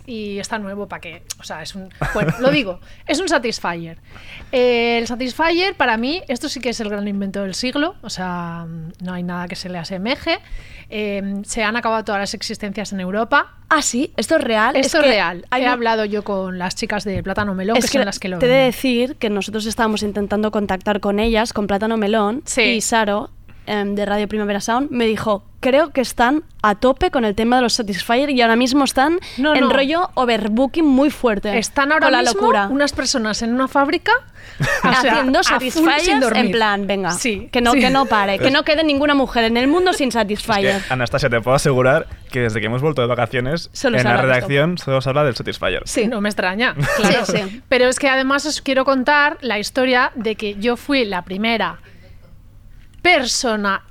y 0.07 0.39
está 0.39 0.59
nuevo 0.59 0.87
para 0.87 1.01
que, 1.01 1.23
o 1.41 1.45
sea, 1.45 1.63
es 1.63 1.75
un, 1.75 1.89
bueno, 2.13 2.35
lo 2.41 2.51
digo, 2.51 2.81
es 3.07 3.21
un 3.21 3.29
Satisfyer. 3.29 3.99
Eh, 4.53 4.99
el 4.99 5.07
Satisfyer 5.07 5.75
para 5.75 5.97
mí, 5.97 6.23
esto 6.29 6.49
sí 6.49 6.61
que 6.61 6.71
es 6.71 6.81
el 6.81 6.89
gran 6.91 7.09
invento 7.09 7.43
del 7.43 7.55
siglo, 7.55 7.97
o 8.03 8.11
sea, 8.11 8.67
no 9.03 9.13
hay 9.13 9.23
nada 9.23 9.49
que 9.49 9.57
se 9.57 9.69
le 9.69 9.79
asemeje. 9.79 10.41
Eh, 10.91 11.43
se 11.45 11.63
han 11.63 11.77
acabado 11.77 12.05
todas 12.05 12.21
las 12.21 12.35
existencias 12.35 12.93
en 12.93 13.01
Europa. 13.01 13.55
Ah, 13.69 13.83
sí, 13.83 14.13
esto 14.17 14.37
es 14.37 14.45
real. 14.45 14.77
Esto 14.77 14.99
es, 14.99 15.05
que 15.05 15.11
real. 15.11 15.47
He 15.63 15.67
hablado 15.67 16.05
yo 16.05 16.25
con 16.25 16.59
las 16.59 16.75
chicas 16.75 17.05
de 17.05 17.23
Plátano 17.23 17.55
Melón, 17.55 17.77
Es 17.77 17.87
que, 17.91 17.99
son 17.99 18.05
las 18.05 18.19
que 18.19 18.29
lo 18.29 18.39
te 18.39 18.47
he 18.47 18.49
de 18.49 18.65
decir 18.65 19.17
que 19.17 19.31
nosotros 19.31 19.67
estábamos 19.67 20.03
intentando 20.03 20.51
contactar 20.51 21.01
con 21.01 21.19
ellas, 21.21 21.53
con 21.53 21.67
Plátano 21.67 21.97
Melón, 21.97 22.43
Sí. 22.45 22.63
y 22.63 22.81
Saro, 22.81 23.31
em, 23.67 23.95
de 23.95 24.05
Radio 24.07 24.29
Primavera 24.29 24.61
Sound, 24.61 24.91
me 24.91 25.07
dijo, 25.07 25.45
creo 25.61 25.91
que 25.91 26.01
están 26.01 26.43
a 26.63 26.75
tope 26.75 27.11
con 27.11 27.25
el 27.25 27.35
tema 27.35 27.57
de 27.57 27.63
los 27.63 27.75
Satisfyer 27.75 28.31
y 28.31 28.41
ahora 28.43 28.57
mismo 28.57 28.85
están 28.85 29.19
No, 29.39 29.55
en 29.55 29.61
no. 29.63 29.71
rollo 29.71 30.11
overbooking 30.15 30.85
muy 30.87 31.11
fuerte. 31.11 31.57
Están 31.59 31.93
ahora 31.93 32.07
con 32.07 32.13
la 32.13 32.21
mismo 32.21 32.41
locura. 32.41 32.69
unas 32.71 32.93
personas 32.93 33.41
en 33.43 33.55
una 33.55 33.69
fábrica 33.69 34.13
haciendo 34.83 35.43
Satisfyers 35.43 36.09
en 36.35 36.51
plan, 36.51 36.87
venga, 36.87 37.11
Sí, 37.13 37.49
que 37.51 37.61
no, 37.61 37.73
sí. 37.73 37.81
que 37.81 37.91
no 37.91 38.07
pare, 38.07 38.39
que 38.39 38.51
no 38.51 38.63
quede 38.65 38.85
ninguna 38.85 39.15
mujer 39.15 39.45
en 39.45 39.57
el 39.57 39.67
mundo 39.69 39.93
sin 39.95 40.09
Es 40.09 40.15
que, 40.15 40.21
Satisfyer. 40.21 40.83
Anastasia, 40.91 41.31
te 41.31 41.41
puedo 41.41 41.55
asegurar 41.57 42.07
que 42.31 42.41
desde 42.41 42.61
que 42.61 42.67
hemos 42.67 42.83
vuelto 42.83 43.01
de 43.03 43.09
vacaciones, 43.09 43.71
en 43.83 44.05
la 44.05 44.17
redacción 44.19 44.77
solo 44.79 45.01
se 45.01 45.09
habla 45.09 45.25
del 45.25 45.35
Satisfyer. 45.35 45.83
Sí. 45.87 46.07
No 46.07 46.21
me 46.21 46.29
extraña, 46.29 46.75
claro. 46.97 47.25
Sí, 47.27 47.37
sí. 47.39 47.63
Pero 47.69 47.87
es 47.89 47.99
que 47.99 48.09
además 48.09 48.45
os 48.47 48.61
quiero 48.61 48.85
contar 48.85 49.39
la 49.41 49.59
historia 49.59 50.13
de 50.15 50.35
que 50.37 50.55
yo 50.57 50.77
fui 50.77 51.05
la 51.05 51.23
primera 51.23 51.79
persona 53.05 53.83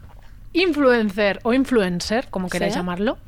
influencer 0.53 1.39
o 1.43 1.53
influencer, 1.53 2.27
como 2.31 2.49
queráis 2.49 2.73
Sí. 2.73 2.79
llamarlo, 2.79 3.19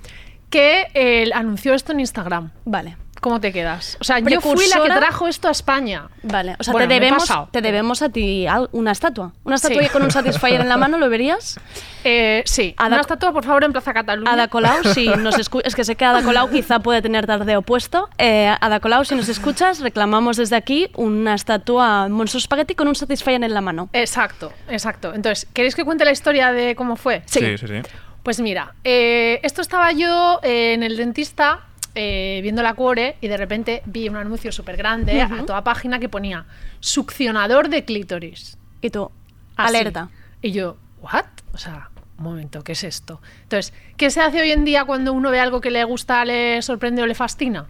que 0.50 0.88
eh, 0.96 1.30
anunció 1.34 1.76
esto 1.76 1.92
en 1.92 2.00
Instagram. 2.00 2.50
Vale. 2.66 2.98
¿Cómo 3.26 3.42
te 3.42 3.52
quedas? 3.52 3.98
O 4.00 4.04
sea, 4.04 4.20
yo 4.20 4.40
fui 4.40 4.68
la 4.68 4.84
que 4.84 4.90
trajo 4.90 5.28
esto 5.28 5.48
a 5.48 5.52
España. 5.52 6.10
Vale, 6.22 6.56
o 6.60 6.64
sea, 6.64 6.74
Bueno, 6.74 6.88
te, 6.88 6.94
debemos, 6.94 7.28
te 7.50 7.62
debemos 7.62 8.04
a 8.04 8.10
ti 8.10 8.46
una 8.72 8.92
estatua. 8.92 9.32
Una 9.44 9.56
estatua 9.56 9.82
Sí. 9.82 9.90
con 9.90 10.04
un 10.04 10.12
Satisfyer 10.12 10.62
en 10.62 10.70
la 10.70 10.78
mano, 10.78 11.00
¿lo 11.00 11.10
verías? 11.10 11.60
Eh, 12.08 12.44
sí, 12.46 12.76
Ada- 12.78 12.88
una 12.90 13.02
estatua, 13.02 13.34
por 13.34 13.44
favor, 13.46 13.64
en 13.64 13.72
Plaza 13.72 13.92
Cataluña. 13.92 14.32
Ada 14.32 14.48
Colau, 14.48 14.84
si 14.94 15.08
nos 15.18 15.40
escu- 15.40 15.64
es 15.66 15.74
que 15.74 15.84
sé 15.84 15.96
que 15.96 16.06
Ada 16.06 16.22
Colau 16.22 16.52
quizá 16.52 16.78
puede 16.78 17.02
tener 17.02 17.26
tardeo 17.26 17.64
puesto. 17.64 18.10
Eh, 18.20 18.56
Ada 18.62 18.80
Colau, 18.80 19.04
si 19.06 19.16
nos 19.16 19.28
escuchas, 19.28 19.80
reclamamos 19.80 20.38
desde 20.38 20.56
aquí 20.56 20.88
una 20.94 21.34
estatua 21.34 22.08
Monstruo 22.08 22.40
Spaghetti 22.42 22.76
con 22.76 22.88
un 22.90 22.94
Satisfyer 22.94 23.44
en 23.44 23.52
la 23.56 23.62
mano. 23.62 23.90
Exacto, 23.92 24.54
exacto. 24.70 25.16
Entonces, 25.16 25.48
¿queréis 25.52 25.74
que 25.74 25.84
cuente 25.84 26.06
la 26.06 26.12
historia 26.12 26.52
de 26.52 26.76
cómo 26.76 26.96
fue? 26.96 27.24
Sí, 27.26 27.40
sí, 27.58 27.68
sí. 27.68 27.82
Pues 28.22 28.40
mira, 28.40 28.76
eh, 28.84 29.40
esto 29.42 29.64
estaba 29.64 29.92
yo 29.92 30.40
eh, 30.44 30.74
en 30.76 30.84
el 30.84 30.98
dentista 30.98 31.62
eh, 31.96 32.40
viendo 32.44 32.62
la 32.62 32.74
cuore 32.74 33.16
y 33.22 33.28
de 33.28 33.38
repente 33.38 33.82
vi 33.86 34.08
un 34.10 34.18
anuncio 34.18 34.52
súper 34.52 34.78
grande 34.78 35.22
a 35.22 35.44
toda 35.46 35.64
página 35.64 35.98
que 36.00 36.10
ponía 36.10 36.46
succionador 36.80 37.70
de 37.70 37.84
clítoris. 37.86 38.58
Y 38.82 38.90
tú, 38.90 39.10
Así. 39.56 39.76
alerta. 39.78 40.10
Y 40.42 40.52
yo, 40.52 40.78
¿what? 41.02 41.26
O 41.54 41.58
sea, 41.58 41.90
un 42.18 42.24
momento, 42.24 42.64
¿qué 42.64 42.74
es 42.74 42.84
esto? 42.84 43.22
Entonces, 43.44 43.74
¿qué 43.98 44.10
se 44.10 44.22
hace 44.22 44.42
hoy 44.42 44.52
en 44.52 44.64
día 44.66 44.86
cuando 44.86 45.12
uno 45.14 45.32
ve 45.32 45.40
algo 45.40 45.60
que 45.62 45.72
le 45.72 45.84
gusta, 45.84 46.24
le 46.26 46.62
sorprende 46.62 47.02
o 47.02 47.06
le 47.08 47.16
fascina? 47.16 47.66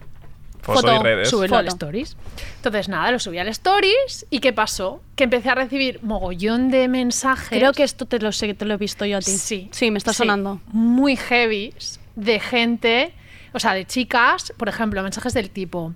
Foto, 0.61 0.95
y 0.95 0.97
redes. 1.03 1.29
subirlo 1.29 1.57
al 1.57 1.65
Foto. 1.65 1.75
stories. 1.75 2.17
Entonces, 2.57 2.89
nada, 2.89 3.11
lo 3.11 3.19
subí 3.19 3.37
al 3.37 3.47
stories 3.49 4.25
y 4.31 4.39
¿qué 4.39 4.51
pasó? 4.51 4.99
Que 5.15 5.25
empecé 5.25 5.49
a 5.49 5.55
recibir 5.55 5.99
mogollón 6.01 6.71
de 6.71 6.87
mensajes. 6.87 7.49
Creo 7.59 7.71
que 7.71 7.83
esto 7.83 8.07
te 8.07 8.17
lo 8.19 8.31
sé, 8.31 8.51
te 8.55 8.65
lo 8.65 8.73
he 8.73 8.77
visto 8.77 9.05
yo 9.05 9.17
a 9.17 9.21
ti. 9.21 9.31
Sí. 9.37 9.69
Sí, 9.71 9.91
me 9.91 9.99
está 9.99 10.11
Sí, 10.11 10.17
sonando. 10.17 10.59
Muy 10.67 11.15
heavy 11.17 11.71
de 12.15 12.39
gente, 12.39 13.13
o 13.55 13.59
sea, 13.59 13.73
de 13.73 13.85
chicas, 13.85 14.53
por 14.57 14.67
ejemplo, 14.69 15.01
mensajes 15.01 15.33
del 15.33 15.49
tipo. 15.49 15.93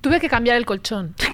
Tuve 0.00 0.20
que 0.20 0.28
cambiar 0.28 0.56
el 0.56 0.64
colchón. 0.64 1.14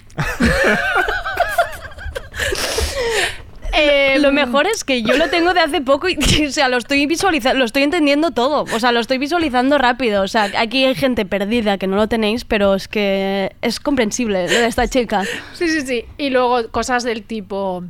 Em, 3.77 4.23
Lo 4.23 4.31
mejor 4.31 4.69
es 4.69 4.85
que 4.85 5.03
yo 5.03 5.17
lo 5.17 5.29
tengo 5.31 5.53
de 5.53 5.59
hace 5.61 5.81
poco 5.81 6.09
y 6.09 6.17
o 6.47 6.53
sea, 6.53 6.69
lo 6.69 6.77
estoy 6.77 7.07
visualizando, 7.07 7.59
lo 7.59 7.65
estoy 7.65 7.83
entendiendo 7.83 8.31
todo, 8.31 8.65
o 8.73 8.79
sea, 8.79 8.93
lo 8.93 9.01
estoy 9.01 9.19
visualizando 9.19 9.79
rápido, 9.79 10.23
o 10.23 10.29
sea, 10.29 10.45
aquí 10.59 10.85
hay 10.85 10.95
gente 10.95 11.25
perdida 11.27 11.77
que 11.77 11.89
no 11.89 11.97
lo 11.97 12.07
tenéis, 12.07 12.45
pero 12.45 12.75
es 12.77 12.87
que 12.87 13.57
es 13.63 13.81
comprensible 13.81 14.47
lo 14.47 14.55
de 14.61 14.67
esta 14.67 14.87
chica. 14.87 15.25
Sí, 15.55 15.69
sí, 15.69 15.81
sí. 15.83 16.05
Y 16.19 16.31
luego 16.31 16.69
cosas 16.71 17.03
del 17.03 17.25
tipo. 17.25 17.83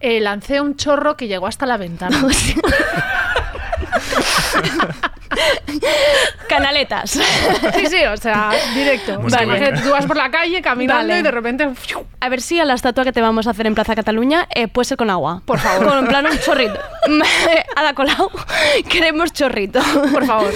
eh, 0.00 0.20
lancé 0.20 0.62
un 0.62 0.76
chorro 0.76 1.16
que 1.18 1.28
llegó 1.28 1.46
hasta 1.46 1.66
la 1.66 1.76
ventana. 1.76 2.26
Canaletas. 6.48 7.10
Sí, 7.10 7.86
sí, 7.88 8.04
o 8.04 8.16
sea, 8.16 8.50
directo. 8.74 9.20
Muy 9.20 9.30
Vale, 9.30 9.58
bien. 9.58 9.82
tú 9.82 9.90
vas 9.90 10.06
por 10.06 10.16
la 10.16 10.30
calle 10.30 10.62
caminando 10.62 11.08
Vale. 11.08 11.20
y 11.20 11.22
de 11.22 11.30
repente. 11.30 11.68
¡fiu! 11.74 12.04
A 12.20 12.28
ver 12.28 12.40
si 12.40 12.58
a 12.60 12.64
la 12.64 12.74
estatua 12.74 13.04
que 13.04 13.12
te 13.12 13.20
vamos 13.20 13.46
a 13.46 13.50
hacer 13.50 13.66
en 13.66 13.74
Plaza 13.74 13.94
Cataluña 13.94 14.46
eh, 14.54 14.68
puede 14.68 14.86
ser 14.86 14.96
con 14.96 15.10
agua. 15.10 15.42
Por 15.44 15.58
favor. 15.58 15.86
Con 15.86 15.98
en 15.98 16.06
plan 16.06 16.26
un 16.26 16.38
chorrito. 16.38 16.78
Ada 17.76 17.94
Colau, 17.94 18.30
queremos 18.88 19.32
chorrito. 19.32 19.80
Por 20.12 20.26
favor. 20.26 20.52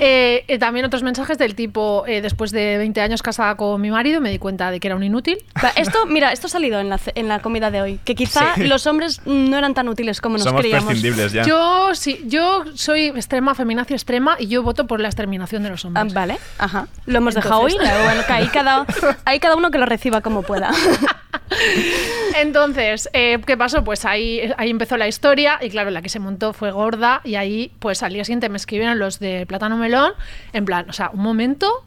Eh, 0.00 0.44
eh, 0.48 0.58
también 0.58 0.84
otros 0.86 1.02
mensajes 1.02 1.38
del 1.38 1.54
tipo, 1.54 2.04
eh, 2.06 2.20
después 2.20 2.50
de 2.50 2.78
20 2.78 3.00
años 3.00 3.22
casada 3.22 3.56
con 3.56 3.80
mi 3.80 3.90
marido, 3.90 4.20
me 4.20 4.30
di 4.30 4.38
cuenta 4.38 4.70
de 4.70 4.80
que 4.80 4.88
era 4.88 4.96
un 4.96 5.02
inútil. 5.04 5.38
Esto, 5.76 6.06
mira, 6.06 6.32
esto 6.32 6.46
ha 6.48 6.50
salido 6.50 6.80
en 6.80 6.88
la, 6.88 6.98
en 7.14 7.28
la 7.28 7.38
comida 7.40 7.70
de 7.70 7.80
hoy, 7.82 8.00
que 8.04 8.14
quizá 8.14 8.54
Sí. 8.56 8.64
los 8.66 8.86
hombres 8.86 9.20
no 9.26 9.56
eran 9.56 9.74
tan 9.74 9.88
útiles 9.88 10.20
como 10.20 10.34
nos 10.36 10.44
Somos 10.44 10.60
creíamos. 10.60 10.86
prescindibles 10.86 11.32
ya. 11.32 11.44
Yo 11.44 11.94
sí, 11.94 12.22
yo 12.26 12.64
soy 12.74 13.06
extrema, 13.06 13.54
feminacio 13.54 13.94
extrema 13.96 14.36
y 14.38 14.48
yo 14.48 14.62
voto 14.62 14.86
por 14.86 15.00
la 15.00 15.08
exterminación 15.08 15.62
de 15.62 15.70
los 15.70 15.84
Ah, 15.84 15.88
hombres. 15.88 16.12
vale, 16.14 16.38
ajá. 16.58 16.88
Lo 17.06 17.18
hemos 17.18 17.34
dejado 17.34 17.66
Entonces- 17.68 17.90
hoy. 17.92 18.02
Bueno, 18.04 18.22
que 18.26 18.32
ahí 18.32 18.48
cada, 18.48 18.86
ahí 19.24 19.38
cada 19.38 19.56
uno 19.56 19.70
que 19.70 19.78
lo 19.78 19.86
reciba 19.86 20.20
como 20.20 20.42
pueda. 20.42 20.70
Entonces, 22.40 23.08
eh, 23.12 23.38
¿qué 23.46 23.56
pasó? 23.56 23.84
Pues 23.84 24.04
ahí, 24.04 24.40
ahí 24.56 24.70
empezó 24.70 24.96
la 24.96 25.06
historia 25.08 25.58
y 25.60 25.70
claro, 25.70 25.90
la 25.90 26.02
que 26.02 26.08
se 26.08 26.18
montó 26.18 26.52
fue 26.52 26.70
gorda 26.70 27.20
y 27.24 27.36
ahí 27.36 27.70
pues 27.78 28.02
al 28.02 28.12
día 28.12 28.24
siguiente 28.24 28.48
me 28.48 28.56
escribieron 28.56 28.98
los 28.98 29.18
de 29.18 29.46
Plátano 29.46 29.76
Melón 29.84 30.12
en 30.52 30.64
plan, 30.64 30.86
o 30.88 30.92
sea, 30.92 31.10
un 31.12 31.20
momento, 31.20 31.84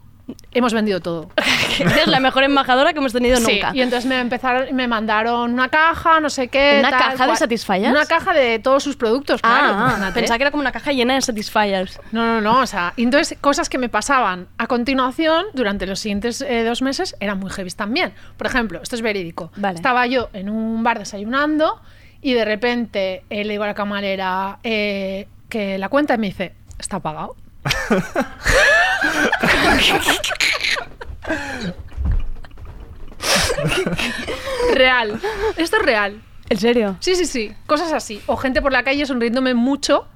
hemos 0.52 0.74
vendido 0.74 1.00
todo. 1.00 1.30
Eres 1.80 2.08
la 2.08 2.20
mejor 2.20 2.44
embajadora 2.44 2.92
que 2.94 3.00
hemos 3.00 3.14
tenido 3.14 3.38
Sí, 3.38 3.54
nunca. 3.54 3.72
y 3.74 3.82
entonces 3.82 4.08
me 4.08 4.20
empezaron, 4.20 4.76
me 4.76 4.88
mandaron 4.88 5.54
una 5.54 5.70
caja, 5.70 6.20
no 6.20 6.30
sé 6.30 6.48
qué. 6.50 6.78
¿Una 6.80 6.90
tal, 6.90 7.00
caja 7.00 7.12
de 7.12 7.18
cual. 7.18 7.38
Satisfyers? 7.38 7.92
Una 7.92 8.06
caja 8.06 8.34
de 8.34 8.60
todos 8.60 8.84
sus 8.84 8.96
productos, 8.98 9.42
claro. 9.42 9.74
Ah, 9.74 10.12
pensaba 10.14 10.38
que 10.38 10.44
era 10.44 10.52
como 10.52 10.62
una 10.62 10.72
caja 10.72 10.92
llena 10.92 11.16
de 11.16 11.22
Satisfyers. 11.22 12.00
No, 12.12 12.26
no, 12.26 12.42
no, 12.42 12.60
o 12.62 12.68
sea, 12.68 12.94
entonces 12.98 13.38
cosas 13.40 13.70
que 13.70 13.78
me 13.78 13.90
pasaban 13.90 14.48
a 14.58 14.68
continuación 14.68 15.46
durante 15.54 15.86
los 15.86 16.00
siguientes 16.00 16.42
eh, 16.42 16.64
dos 16.64 16.82
meses 16.82 17.16
eran 17.20 17.40
muy 17.40 17.50
heavy 17.50 17.70
también. 17.72 18.14
Por 18.38 18.48
ejemplo, 18.48 18.82
esto 18.82 18.96
es 18.96 19.02
verídico. 19.02 19.52
Vale. 19.56 19.76
Estaba 19.76 20.06
yo 20.08 20.30
en 20.34 20.50
un 20.50 20.84
bar 20.84 21.00
desayunando 21.00 21.80
y 22.22 22.34
de 22.34 22.44
repente 22.44 23.24
eh, 23.30 23.44
le 23.46 23.52
digo 23.54 23.64
a 23.64 23.68
la 23.68 23.76
camarera 23.76 24.60
eh, 24.64 25.28
que 25.50 25.78
la 25.78 25.88
cuenta 25.90 26.16
y 26.16 26.18
me 26.18 26.28
dice, 26.28 26.54
¿está 26.80 27.00
pagado? 27.00 27.36
real. 34.74 35.20
Esto 35.58 35.78
es 35.78 35.84
real. 35.84 36.22
¿En 36.50 36.58
serio? 36.58 36.98
Sí, 37.00 37.16
sí, 37.16 37.26
sí. 37.26 37.54
Cosas 37.66 37.94
así. 37.94 38.22
O 38.26 38.38
gente 38.38 38.62
por 38.62 38.72
la 38.72 38.84
calle 38.84 39.06
sonriéndome 39.06 39.54
mucho, 39.54 40.08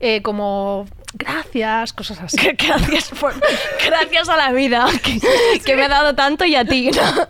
eh, 0.00 0.22
como 0.22 0.86
gracias, 1.14 1.92
cosas 1.92 2.20
así. 2.20 2.36
Gracias, 2.58 3.10
por, 3.18 3.32
gracias 3.86 4.28
a 4.28 4.36
la 4.36 4.52
vida 4.52 4.86
que, 5.02 5.20
que 5.64 5.76
me 5.76 5.84
ha 5.84 5.88
dado 5.88 6.14
tanto 6.14 6.44
y 6.44 6.54
a 6.54 6.64
ti. 6.64 6.90
¿no? 6.90 7.02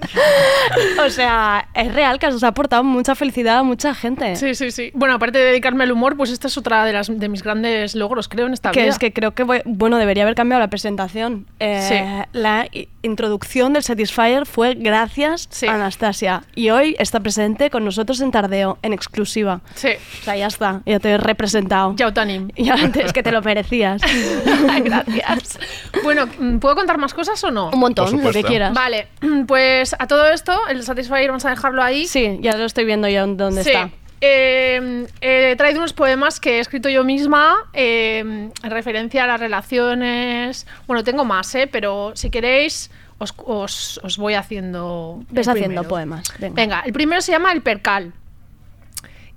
O 1.06 1.10
sea, 1.10 1.68
es 1.74 1.92
real 1.94 2.18
que 2.18 2.26
os 2.26 2.42
ha 2.44 2.48
aportado 2.48 2.84
mucha 2.84 3.14
felicidad 3.14 3.58
a 3.58 3.62
mucha 3.62 3.94
gente. 3.94 4.36
Sí, 4.36 4.54
sí, 4.54 4.70
sí. 4.70 4.90
Bueno, 4.94 5.14
aparte 5.14 5.38
de 5.38 5.44
dedicarme 5.46 5.84
al 5.84 5.92
humor, 5.92 6.16
pues 6.16 6.30
esta 6.30 6.48
es 6.48 6.56
otra 6.58 6.84
de, 6.84 6.92
las, 6.92 7.08
de 7.18 7.28
mis 7.28 7.42
grandes 7.42 7.94
logros, 7.94 8.28
creo, 8.28 8.46
en 8.46 8.52
esta 8.52 8.70
Que 8.70 8.80
vida. 8.80 8.90
es 8.90 8.98
que 8.98 9.12
creo 9.12 9.32
que, 9.32 9.42
voy- 9.44 9.62
bueno, 9.64 9.96
debería 9.98 10.22
haber 10.24 10.34
cambiado 10.34 10.60
la 10.60 10.68
presentación. 10.68 11.46
Eh, 11.58 11.78
Sí. 11.80 12.28
La 12.32 12.66
introducción 13.02 13.72
del 13.72 13.82
Satisfyer 13.82 14.46
fue 14.46 14.74
gracias 14.74 15.48
Sí. 15.50 15.66
a 15.66 15.74
Anastasia. 15.74 16.42
Y 16.54 16.70
hoy 16.70 16.94
está 16.98 17.20
presente 17.20 17.70
con 17.70 17.84
nosotros 17.84 18.20
en 18.20 18.30
Tardeo, 18.30 18.78
en 18.82 18.92
exclusiva. 18.92 19.60
Sí. 19.74 19.88
O 20.20 20.24
sea, 20.24 20.36
ya 20.36 20.46
está, 20.46 20.82
ya 20.86 21.00
te 21.00 21.10
he 21.10 21.18
representado. 21.18 21.94
Ya 21.96 22.08
Utanim. 22.08 22.50
Ya 22.56 22.74
antes 22.74 23.12
que 23.12 23.22
te 23.22 23.32
lo 23.32 23.40
merecías. 23.42 24.02
Gracias. 24.84 25.58
Bueno, 26.04 26.26
¿puedo 26.60 26.74
contar 26.76 26.98
más 26.98 27.14
cosas 27.14 27.42
o 27.44 27.50
no? 27.50 27.70
Un 27.72 27.78
montón, 27.80 28.22
lo 28.22 28.30
que 28.32 28.42
quieras. 28.44 28.72
Vale, 28.74 29.08
pues 29.46 29.89
a 29.98 30.06
todo 30.06 30.28
esto, 30.30 30.58
el 30.68 30.82
Satisfyer 30.82 31.28
vamos 31.28 31.44
a 31.44 31.50
dejarlo 31.50 31.82
ahí. 31.82 32.06
Sí, 32.06 32.38
ya 32.40 32.56
lo 32.56 32.64
estoy 32.64 32.84
viendo 32.84 33.08
yo 33.08 33.26
dónde 33.26 33.62
Sí. 33.64 33.70
está. 33.70 33.90
Eh, 34.22 35.06
he 35.22 35.56
traído 35.56 35.78
unos 35.80 35.94
poemas 35.94 36.40
que 36.40 36.56
he 36.58 36.60
escrito 36.60 36.88
yo 36.90 37.04
misma 37.04 37.70
eh, 37.72 38.18
en 38.18 38.52
referencia 38.70 39.24
a 39.24 39.26
las 39.26 39.40
relaciones. 39.40 40.66
Bueno, 40.86 41.02
tengo 41.04 41.24
más, 41.24 41.54
¿eh? 41.54 41.66
pero 41.66 42.12
si 42.14 42.28
queréis, 42.30 42.90
os, 43.18 43.32
os- 43.38 44.00
os 44.02 44.18
voy 44.18 44.34
haciendo. 44.34 45.24
Ves 45.30 45.48
haciendo 45.48 45.84
poemas. 45.84 46.24
Venga. 46.38 46.54
Venga, 46.54 46.80
el 46.84 46.92
primero 46.92 47.22
se 47.22 47.32
llama 47.32 47.50
El 47.52 47.62
Percal. 47.62 48.12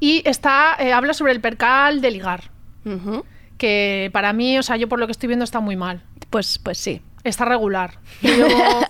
Y 0.02 0.22
está, 0.28 0.76
eh, 0.80 0.92
habla 0.92 1.14
sobre 1.14 1.32
el 1.32 1.40
percal 1.40 2.02
de 2.02 2.12
ligar. 2.12 2.44
Que 3.58 4.10
para 4.12 4.34
mí, 4.34 4.58
o 4.58 4.64
sea, 4.64 4.76
yo 4.76 4.90
por 4.90 5.00
lo 5.00 5.06
que 5.06 5.12
estoy 5.14 5.28
viendo 5.28 5.46
está 5.46 5.62
muy 5.62 5.78
mal. 5.78 6.04
Pues, 6.30 6.60
pues 6.60 6.78
sí. 6.78 7.02
Está 7.24 7.46
regular. 7.46 8.00
Yo 8.22 8.32
llevo, 8.48 8.86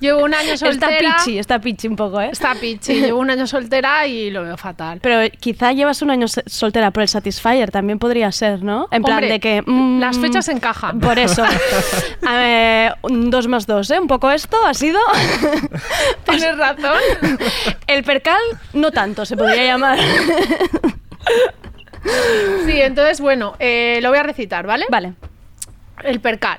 llevo 0.00 0.24
un 0.24 0.32
año 0.34 0.56
soltera. 0.56 0.96
Está 0.96 1.16
pichi, 1.18 1.38
está 1.38 1.60
pichi 1.60 1.86
un 1.88 1.96
poco, 1.96 2.20
¿eh? 2.20 2.30
Está 2.32 2.54
pichi. 2.54 2.94
Llevo 2.94 3.20
un 3.20 3.30
año 3.30 3.46
soltera 3.46 4.06
y 4.06 4.30
lo 4.30 4.42
veo 4.42 4.56
fatal. 4.56 5.00
Pero 5.02 5.30
quizá 5.38 5.72
llevas 5.72 6.00
un 6.00 6.10
año 6.10 6.26
soltera 6.28 6.90
por 6.90 7.02
el 7.02 7.08
Satisfyer, 7.08 7.70
también 7.70 7.98
podría 7.98 8.32
ser, 8.32 8.62
¿no? 8.62 8.88
En 8.90 9.02
plan 9.02 9.20
de 9.20 9.38
que... 9.38 9.62
mm, 9.64 10.00
las 10.00 10.18
fechas 10.18 10.48
encajan. 10.48 10.98
Por 10.98 11.18
eso. 11.18 11.44
A 12.26 12.36
ver, 12.36 12.94
un 13.02 13.30
dos 13.30 13.48
más 13.48 13.66
dos, 13.66 13.90
¿eh? 13.90 14.00
Un 14.00 14.08
poco 14.08 14.30
esto 14.30 14.56
ha 14.64 14.72
sido... 14.72 14.98
Tienes 16.24 16.56
razón. 16.56 16.98
el 17.86 18.02
percal, 18.02 18.40
no 18.72 18.90
tanto, 18.92 19.26
se 19.26 19.36
podría 19.36 19.64
llamar. 19.64 19.98
Sí, 22.64 22.80
entonces, 22.80 23.20
bueno, 23.20 23.54
eh, 23.58 23.98
lo 24.02 24.08
voy 24.08 24.18
a 24.18 24.22
recitar, 24.22 24.66
¿vale? 24.66 24.86
Vale. 24.90 25.12
El 26.02 26.20
percal. 26.20 26.58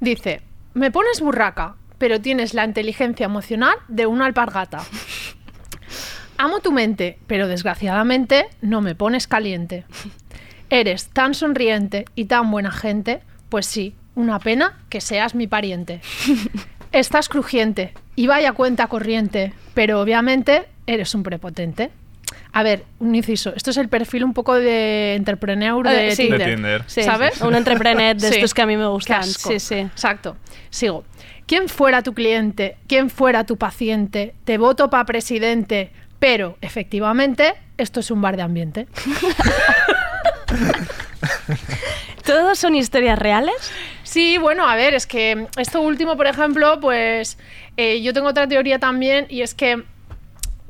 Dice, 0.00 0.42
me 0.74 0.90
pones 0.90 1.20
burraca, 1.20 1.76
pero 1.98 2.20
tienes 2.20 2.54
la 2.54 2.64
inteligencia 2.64 3.26
emocional 3.26 3.74
de 3.88 4.06
una 4.06 4.26
alpargata. 4.26 4.82
Amo 6.38 6.60
tu 6.60 6.72
mente, 6.72 7.18
pero 7.26 7.48
desgraciadamente 7.48 8.48
no 8.62 8.80
me 8.80 8.94
pones 8.94 9.26
caliente. 9.26 9.84
Eres 10.70 11.08
tan 11.08 11.34
sonriente 11.34 12.06
y 12.14 12.24
tan 12.24 12.50
buena 12.50 12.70
gente, 12.70 13.20
pues 13.50 13.66
sí, 13.66 13.94
una 14.14 14.38
pena 14.38 14.78
que 14.88 15.00
seas 15.00 15.34
mi 15.34 15.46
pariente. 15.46 16.00
Estás 16.92 17.28
crujiente 17.28 17.92
y 18.16 18.26
vaya 18.26 18.52
cuenta 18.52 18.86
corriente, 18.86 19.52
pero 19.74 20.00
obviamente 20.00 20.66
eres 20.86 21.14
un 21.14 21.22
prepotente. 21.22 21.90
A 22.52 22.62
ver, 22.62 22.84
un 22.98 23.14
inciso. 23.14 23.52
Esto 23.54 23.70
es 23.70 23.76
el 23.76 23.88
perfil 23.88 24.24
un 24.24 24.34
poco 24.34 24.54
de 24.54 25.14
entrepreneur 25.14 25.86
de, 25.88 26.08
Eh, 26.08 26.16
sí. 26.16 26.22
Tinder. 26.24 26.38
De 26.46 26.54
Tinder. 26.54 26.84
Sí, 26.86 27.02
¿Sabes? 27.02 27.40
Un 27.42 27.54
entrepreneur 27.54 28.16
de 28.16 28.28
Sí. 28.28 28.34
estos 28.36 28.54
que 28.54 28.62
a 28.62 28.66
mí 28.66 28.76
me 28.76 28.86
gustan. 28.86 29.24
Sí, 29.24 29.58
sí. 29.60 29.74
Exacto. 29.76 30.36
Sigo. 30.70 31.04
¿Quién 31.46 31.68
fuera 31.68 32.02
tu 32.02 32.14
cliente? 32.14 32.76
¿Quién 32.86 33.10
fuera 33.10 33.44
tu 33.44 33.56
paciente? 33.56 34.34
Te 34.44 34.58
voto 34.58 34.88
para 34.90 35.04
presidente. 35.04 35.90
Pero, 36.18 36.56
efectivamente, 36.60 37.54
esto 37.78 38.00
es 38.00 38.10
un 38.10 38.20
bar 38.20 38.36
de 38.36 38.42
ambiente. 38.42 38.86
¿Todos 42.24 42.58
son 42.58 42.74
historias 42.76 43.18
reales? 43.18 43.54
Sí, 44.02 44.38
bueno, 44.38 44.68
a 44.68 44.76
ver, 44.76 44.94
es 44.94 45.06
que 45.06 45.46
esto 45.56 45.80
último, 45.80 46.16
por 46.16 46.26
ejemplo, 46.26 46.78
pues 46.80 47.38
eh, 47.76 48.02
yo 48.02 48.12
tengo 48.12 48.28
otra 48.28 48.46
teoría 48.46 48.78
también 48.78 49.26
y 49.28 49.42
es 49.42 49.54
que, 49.54 49.82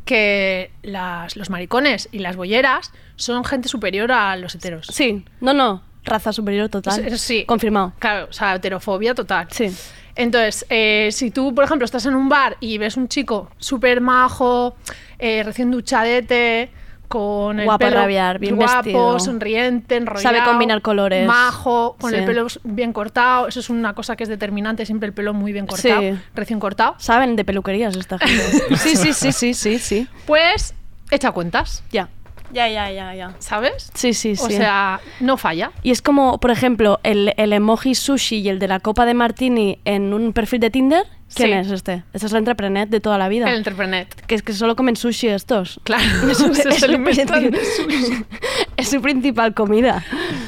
que 0.05 0.71
las- 0.83 1.37
los 1.37 1.51
maricones 1.51 2.09
y 2.13 2.19
las 2.21 2.37
bolleras 2.37 2.93
son 3.17 3.45
gente 3.45 3.69
superior 3.69 4.11
a 4.13 4.37
los 4.37 4.55
heteros. 4.55 4.87
Sí. 4.93 5.25
No, 5.41 5.53
no. 5.53 5.83
Raza 6.05 6.33
superior 6.33 6.69
total. 6.71 7.11
Sí, 7.11 7.19
sí. 7.19 7.45
Confirmado. 7.45 7.93
Claro, 7.99 8.27
o 8.31 8.33
sea, 8.33 8.55
heterofobia 8.55 9.15
total. 9.15 9.47
Sí. 9.51 9.71
Entonces, 10.17 10.67
eh, 10.71 11.11
si 11.13 11.31
tú, 11.31 11.55
por 11.55 11.65
ejemplo, 11.65 11.85
estás 11.85 12.07
en 12.07 12.15
un 12.15 12.29
bar 12.29 12.57
y 12.61 12.79
ves 12.79 12.97
un 12.97 13.07
chico 13.09 13.51
súper 13.59 14.01
majo, 14.01 14.77
eh, 15.19 15.43
recién 15.45 15.71
duchadete, 15.71 16.71
con 17.11 17.59
el 17.59 17.65
Guapo 17.67 17.87
a 17.87 17.91
rabiar, 17.91 18.39
bien 18.39 18.55
guapo, 18.57 18.73
vestido. 18.77 19.19
sonriente, 19.19 19.97
enrollado, 19.97 20.23
Sabe 20.37 20.49
combinar 20.49 20.81
colores. 20.81 21.27
majo, 21.27 21.97
con 22.01 22.11
Sí. 22.13 22.17
el 22.19 22.25
pelo 22.25 22.47
bien 22.63 22.93
cortado, 22.93 23.49
eso 23.49 23.59
es 23.59 23.69
una 23.69 23.95
cosa 23.95 24.15
que 24.15 24.23
es 24.23 24.29
determinante, 24.29 24.87
siempre 24.87 25.09
el 25.09 25.13
pelo 25.13 25.35
muy 25.35 25.53
bien 25.53 25.67
cortado, 25.67 26.01
Sí. 26.01 26.19
recién 26.35 26.61
cortado. 26.61 26.95
Saben 26.99 27.35
de 27.35 27.45
peluquerías 27.45 27.97
esta 27.97 28.19
gente. 28.19 28.43
sí, 28.77 28.95
sí, 28.97 29.13
sí, 29.13 29.33
sí, 29.33 29.55
sí, 29.55 29.79
sí. 29.81 30.07
Pues 30.25 30.73
echa 31.11 31.33
cuentas, 31.33 31.83
Ya. 31.93 32.09
Ya, 32.53 32.69
ya, 32.69 32.91
ya, 32.91 33.15
ya. 33.15 33.35
¿sabes? 33.39 33.91
Sí, 33.95 34.13
sí, 34.13 34.35
sí. 34.35 34.43
O 34.45 34.49
sea, 34.51 34.99
no 35.21 35.37
falla. 35.37 35.71
Y 35.85 35.93
es 35.93 36.03
como, 36.03 36.39
por 36.41 36.51
ejemplo, 36.51 36.99
el, 37.05 37.33
el 37.37 37.53
emoji 37.53 37.95
sushi 37.95 38.39
y 38.39 38.49
el 38.49 38.59
de 38.59 38.67
la 38.67 38.81
copa 38.81 39.07
de 39.07 39.15
martini 39.15 39.79
en 39.85 40.13
un 40.13 40.33
perfil 40.33 40.59
de 40.59 40.71
Tinder. 40.71 41.05
¿Quién 41.35 41.51
Sí. 41.51 41.69
es 41.69 41.71
este? 41.73 42.03
Este 42.13 42.27
es 42.27 42.33
el 42.33 42.39
entrepreneur 42.39 42.89
de 42.89 43.01
toda 43.01 43.17
la 43.19 43.29
vida. 43.29 43.49
El 43.49 43.57
entrepreneur. 43.57 44.07
Que 44.27 44.35
es 44.35 44.43
que 44.43 44.53
solo 44.53 44.75
comen 44.77 44.97
sushi 44.97 45.29
estos. 45.29 45.81
Claro, 45.85 46.03
Eso 46.31 46.53
se, 46.55 46.69
es 46.69 46.75
se 46.75 46.81
su 46.81 46.85
alimentan 46.87 47.43
de 47.45 47.51
principal- 47.51 47.91
sushi. 47.91 48.25
es 48.77 48.89
su 48.91 49.01
principal 49.01 49.55
comida. 49.55 50.05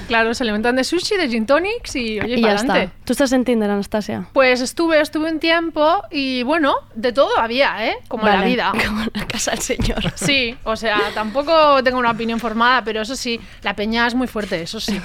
Claro, 0.09 0.35
se 0.35 0.42
alimentan 0.42 0.75
de 0.77 0.85
sushi, 0.85 1.16
de 1.16 1.29
gin 1.29 1.47
tonics 1.47 1.95
y 1.97 2.21
oye, 2.21 2.35
y 2.38 2.42
ya 2.42 2.55
está. 2.55 2.90
Tú 3.05 3.12
estás 3.12 3.33
en 3.33 3.45
Tinder, 3.45 3.71
Anastasia. 3.71 4.27
Pues 4.33 4.61
estuve, 4.61 5.01
estuve 5.01 5.31
un 5.31 5.38
tiempo 5.38 6.03
y 6.11 6.42
bueno, 6.42 6.75
de 6.95 7.12
todo 7.12 7.38
había, 7.38 7.87
¿eh? 7.88 7.97
Como 8.09 8.25
la 8.27 8.37
Vale. 8.37 8.47
vida. 8.47 8.73
Como 8.85 9.05
la 9.14 9.27
casa 9.27 9.53
del 9.53 9.61
señor. 9.61 10.03
Sí, 10.16 10.57
o 10.64 10.77
sea, 10.77 10.99
tampoco 11.14 11.83
tengo 11.85 11.99
una 11.99 12.11
opinión 12.11 12.40
formada, 12.40 12.83
pero 12.85 13.03
eso 13.03 13.14
sí, 13.16 13.40
la 13.62 13.75
peña 13.77 14.07
es 14.07 14.14
muy 14.14 14.27
fuerte, 14.27 14.61
eso 14.62 14.81
sí. 14.81 15.01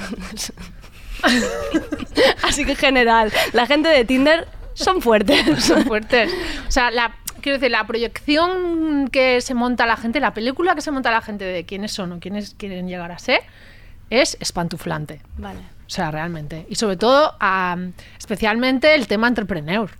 Así 2.43 2.65
que 2.65 2.71
en 2.71 2.77
general, 2.77 3.31
la 3.53 3.65
gente 3.65 3.89
de 3.89 4.05
Tinder 4.05 4.47
son 4.77 5.01
fuertes. 5.01 5.63
Son 5.63 5.83
fuertes. 5.85 6.31
O 6.67 6.71
sea, 6.71 6.91
la, 6.91 7.15
quiero 7.41 7.57
decir, 7.57 7.71
la 7.71 7.85
proyección 7.87 9.09
que 9.09 9.41
se 9.41 9.53
monta 9.53 9.85
la 9.85 9.97
gente, 9.97 10.19
la 10.19 10.33
película 10.33 10.75
que 10.75 10.81
se 10.81 10.91
monta 10.91 11.11
la 11.11 11.21
gente 11.21 11.45
de 11.45 11.65
quiénes 11.65 11.91
son 11.91 12.11
o 12.11 12.19
quiénes 12.19 12.53
quieren 12.53 12.87
llegar 12.87 13.11
a 13.11 13.17
ser, 13.17 13.39
es 14.09 14.37
espantuflante. 14.39 15.21
Vale. 15.37 15.59
O 15.59 15.89
sea, 15.89 16.11
realmente. 16.11 16.67
Y 16.69 16.75
sobre 16.75 16.97
todo, 16.97 17.33
am, 17.39 17.93
especialmente 18.19 18.93
el 18.93 19.07
tema 19.07 19.27
entrepreneur. 19.27 19.89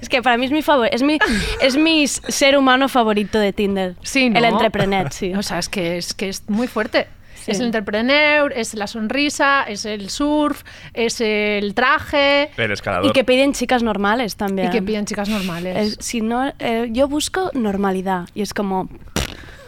Es 0.00 0.08
que 0.08 0.22
para 0.22 0.38
mí 0.38 0.46
es 0.46 0.50
mi 0.50 0.62
favor, 0.62 0.88
es 0.90 1.02
mi, 1.02 1.18
es 1.60 1.76
mi 1.76 2.06
ser 2.06 2.56
humano 2.56 2.88
favorito 2.88 3.38
de 3.38 3.52
Tinder. 3.52 3.96
Sí, 4.02 4.30
¿no? 4.30 4.38
El 4.38 4.46
entrepreneur, 4.46 5.12
sí. 5.12 5.34
O 5.34 5.42
sea, 5.42 5.58
es 5.58 5.68
que 5.68 5.98
es, 5.98 6.14
que 6.14 6.30
es 6.30 6.48
muy 6.48 6.68
fuerte. 6.68 7.06
Sí. 7.44 7.52
Es 7.52 7.60
el 7.60 7.66
entrepreneur, 7.66 8.52
es 8.54 8.74
la 8.74 8.86
sonrisa, 8.86 9.64
es 9.64 9.84
el 9.84 10.10
surf, 10.10 10.62
es 10.94 11.20
el 11.20 11.74
traje 11.74 12.50
El 12.56 12.70
escalador. 12.70 13.06
Y 13.06 13.12
que 13.12 13.24
piden 13.24 13.52
chicas 13.52 13.82
normales 13.82 14.36
también. 14.36 14.68
y 14.68 14.70
que 14.70 14.82
piden 14.82 15.06
chicas 15.06 15.28
normales. 15.28 15.96
Si 16.00 16.20
no, 16.20 16.52
eh, 16.58 16.88
yo 16.90 17.08
busco 17.08 17.50
normalidad 17.54 18.28
y 18.34 18.42
es 18.42 18.54
como, 18.54 18.88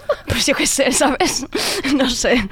pues 0.27 0.47
yo 0.47 0.55
qué 0.55 0.67
sé, 0.67 0.93
¿sabes? 0.93 1.47
no 1.97 2.09
sé. 2.09 2.47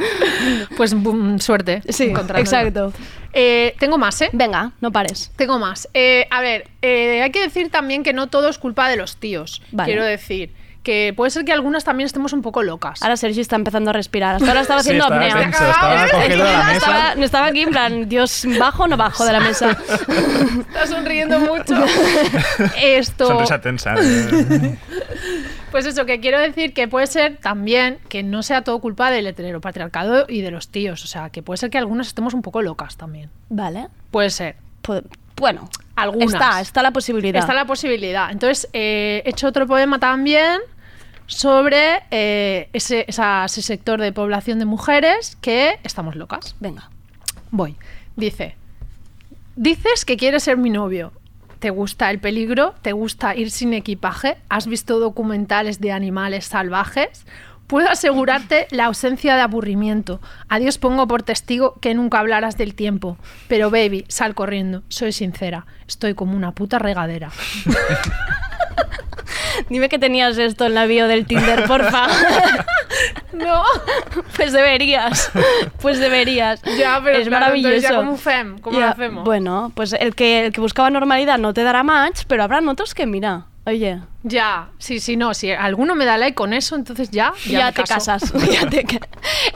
Pues 0.77 0.95
boom, 0.95 1.39
suerte. 1.41 1.83
Sí, 1.89 2.13
exacto. 2.37 2.93
Eh, 3.33 3.75
tengo 3.79 3.99
más, 3.99 4.21
¿eh? 4.23 4.31
Venga, 4.33 4.73
no 4.81 4.91
pares. 4.91 5.31
Tengo 5.37 5.59
más. 5.59 5.89
Eh, 5.95 6.27
a 6.31 6.41
ver, 6.41 6.69
eh, 6.83 7.23
hay 7.23 7.31
que 7.31 7.41
decir 7.41 7.71
también 7.71 8.03
que 8.03 8.13
no 8.13 8.29
todo 8.29 8.49
es 8.49 8.59
culpa 8.59 8.89
de 8.89 8.97
los 8.97 9.17
tíos. 9.17 9.63
Vale. 9.71 9.93
Quiero 9.93 10.05
decir 10.05 10.53
que 10.83 11.13
puede 11.17 11.31
ser 11.31 11.45
que 11.45 11.53
algunas 11.53 11.85
también 11.85 12.07
estemos 12.07 12.33
un 12.33 12.41
poco 12.43 12.63
locas. 12.63 13.03
Ahora 13.03 13.17
Sergio 13.17 13.43
está 13.43 13.57
empezando 13.57 13.91
a 13.91 13.93
respirar. 13.93 14.37
Hasta 14.37 14.49
ahora 14.49 14.61
estaba 14.63 14.83
Sí, 14.83 14.89
haciendo 14.91 15.05
estaba 15.05 15.25
apnea. 15.27 15.43
tenso, 15.45 15.71
estaba 15.71 16.07
cogiendo 16.11 16.45
de 16.45 16.53
la 16.53 16.65
mesa. 16.65 16.77
Estaba, 16.77 17.13
estaba 17.25 17.47
aquí 17.49 17.61
en 17.63 17.71
plan, 17.71 18.09
Dios, 18.09 18.47
¿bajo 18.59 18.85
o 18.85 18.89
no 18.89 18.97
bajo 18.97 19.25
de 19.27 19.33
la 19.33 19.41
mesa? 19.41 19.71
Está 20.69 20.87
sonriendo 20.87 21.39
mucho. 21.41 21.75
Esto. 22.83 23.27
Sonrisa 23.27 23.61
tensa. 23.61 23.95
eh. 24.01 24.79
Pues 25.71 25.87
eso, 25.87 26.05
que 26.05 26.19
quiero 26.19 26.41
decir 26.41 26.73
que 26.75 26.89
puede 26.89 27.07
ser 27.07 27.37
también 27.37 27.99
que 28.09 28.23
no 28.25 28.43
sea 28.43 28.63
todo 28.63 28.81
culpa 28.81 29.11
del 29.11 29.27
heteropatriarcado 29.29 30.25
y 30.29 30.41
de 30.41 30.51
los 30.51 30.69
tíos. 30.69 31.05
O 31.05 31.07
sea, 31.07 31.31
que 31.31 31.43
puede 31.43 31.59
ser 31.59 31.71
que 31.71 31.79
algunas 31.79 32.09
estemos 32.09 32.35
un 32.35 32.43
poco 32.43 32.63
locas 32.63 32.97
también. 32.97 33.31
Vale. 33.51 33.87
Puede 34.11 34.31
ser. 34.31 34.57
Pu- 34.83 35.05
bueno, 35.37 35.69
Algunas. 36.03 36.33
está, 36.33 36.61
está 36.61 36.83
la 36.83 36.91
posibilidad. 36.91 37.41
Está 37.41 37.55
la 37.55 37.65
posibilidad. 37.65 38.31
Entonces, 38.31 38.69
eh, 38.73 39.23
he 39.25 39.31
hecho 39.31 39.47
otro 39.49 39.67
poema 39.67 39.99
también 39.99 40.61
sobre 41.27 42.03
eh, 42.11 42.69
ese, 42.73 43.05
esa- 43.09 43.45
ese 43.45 43.63
sector 43.63 44.01
de 44.01 44.13
población 44.13 44.59
de 44.59 44.65
mujeres 44.65 45.37
que 45.41 45.79
estamos 45.85 46.17
locas. 46.17 46.57
Venga. 46.61 46.91
Voy. 47.51 47.77
Dice, 48.17 48.57
dices 49.57 50.05
que 50.05 50.17
quieres 50.17 50.43
ser 50.45 50.57
mi 50.57 50.71
novio. 50.71 51.13
¿Te 51.59 51.71
gusta 51.71 52.11
el 52.11 52.19
peligro? 52.21 52.75
¿Te 52.81 52.93
gusta 52.93 53.37
ir 53.37 53.51
sin 53.51 53.75
equipaje? 53.75 54.39
¿Has 54.49 54.67
visto 54.67 54.99
documentales 54.99 55.79
de 55.81 55.93
animales 55.93 56.47
salvajes? 56.47 57.27
Puedo 57.71 57.89
asegurarte 57.89 58.67
la 58.73 58.87
ausencia 58.87 59.37
de 59.37 59.43
aburrimiento. 59.43 60.21
A 60.49 60.59
Dios 60.59 60.79
pongo 60.79 61.07
por 61.07 61.23
testigo 61.23 61.75
que 61.81 61.95
nunca 61.95 62.19
hablarás 62.19 62.57
del 62.59 62.75
tiempo. 62.75 63.17
Pero 63.47 63.71
baby, 63.71 64.05
sal 64.09 64.35
corriendo. 64.35 64.83
Soy 64.89 65.13
sincera. 65.13 65.67
Estoy 65.87 66.15
como 66.15 66.37
una 66.37 66.51
puta 66.53 66.81
regadera. 66.81 67.31
Dime 69.69 69.89
que 69.89 70.01
tenías 70.01 70.37
esto 70.39 70.67
en 70.67 70.75
la 70.75 70.87
bio 70.87 71.07
del 71.07 71.27
Tinder, 71.27 71.65
porfa. 71.67 72.09
No. 73.33 73.63
pues 74.37 74.53
deberías. 74.53 75.31
Pues 75.81 75.99
deberías. 75.99 76.61
Ya, 76.77 77.01
pero 77.03 77.19
es 77.19 77.29
claro, 77.29 77.47
maravilloso. 77.47 77.77
ya 77.79 77.95
¿cómo 77.95 78.17
fem? 78.17 78.59
¿Cómo 78.59 78.79
Ya, 78.79 78.87
lo 78.87 78.93
hacemos? 78.93 79.25
Bueno, 79.25 79.73
pues 79.75 79.95
el 79.95 80.15
que, 80.15 80.47
el 80.47 80.53
que 80.53 80.61
buscaba 80.61 80.91
normalidad 80.91 81.39
no 81.39 81.55
te 81.55 81.63
dará 81.63 81.83
match, 81.83 82.23
pero 82.27 82.43
habrán 82.43 82.69
otros 82.69 82.93
que, 82.93 83.07
mira, 83.07 83.47
oye, 83.67 84.01
Ya, 84.23 84.69
sí, 84.79 85.01
sí, 85.01 85.17
no. 85.17 85.33
Si 85.35 85.51
alguno 85.53 85.95
me 85.95 86.05
da 86.05 86.17
like 86.19 86.35
con 86.35 86.53
eso, 86.53 86.77
entonces 86.77 87.11
ya, 87.11 87.33
ya, 87.47 87.59
ya, 87.59 87.65
me 87.67 87.73
te 87.73 87.83
caso. 87.85 87.95
casas. 87.95 88.33
Ya 88.53 88.69
te 88.69 88.85
ca- 88.85 89.07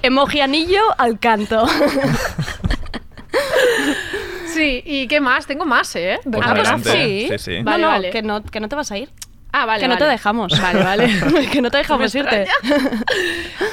Emoji 0.03 0.41
anillo 0.41 0.83
al 0.99 1.19
canto. 1.19 1.67
Sí, 4.47 4.83
¿y 4.87 5.09
qué 5.09 5.21
más? 5.21 5.47
Tengo 5.47 5.65
más, 5.65 5.95
¿eh? 5.97 6.21
Pues 6.31 6.43
Ah, 6.47 6.55
pues 6.55 6.93
sí. 6.97 7.27
Sí, 7.29 7.39
sí. 7.39 7.63
Vale, 7.65 7.83
no, 7.83 7.89
vale. 7.89 8.11
Que, 8.11 8.23
no, 8.23 8.43
que 8.45 8.61
no 8.61 8.69
te 8.69 8.77
vas 8.77 8.93
a 8.93 8.99
ir. 8.99 9.11
Ah, 9.53 9.67
vale. 9.67 9.81
que 9.81 9.89
no 9.89 9.95
vale. 9.95 10.05
te 10.07 10.11
dejamos. 10.13 10.61
Vale, 10.63 10.83
vale. 10.83 11.11
que 11.51 11.61
no 11.61 11.71
te 11.73 11.79
dejamos 11.79 12.15
irte. 12.15 12.47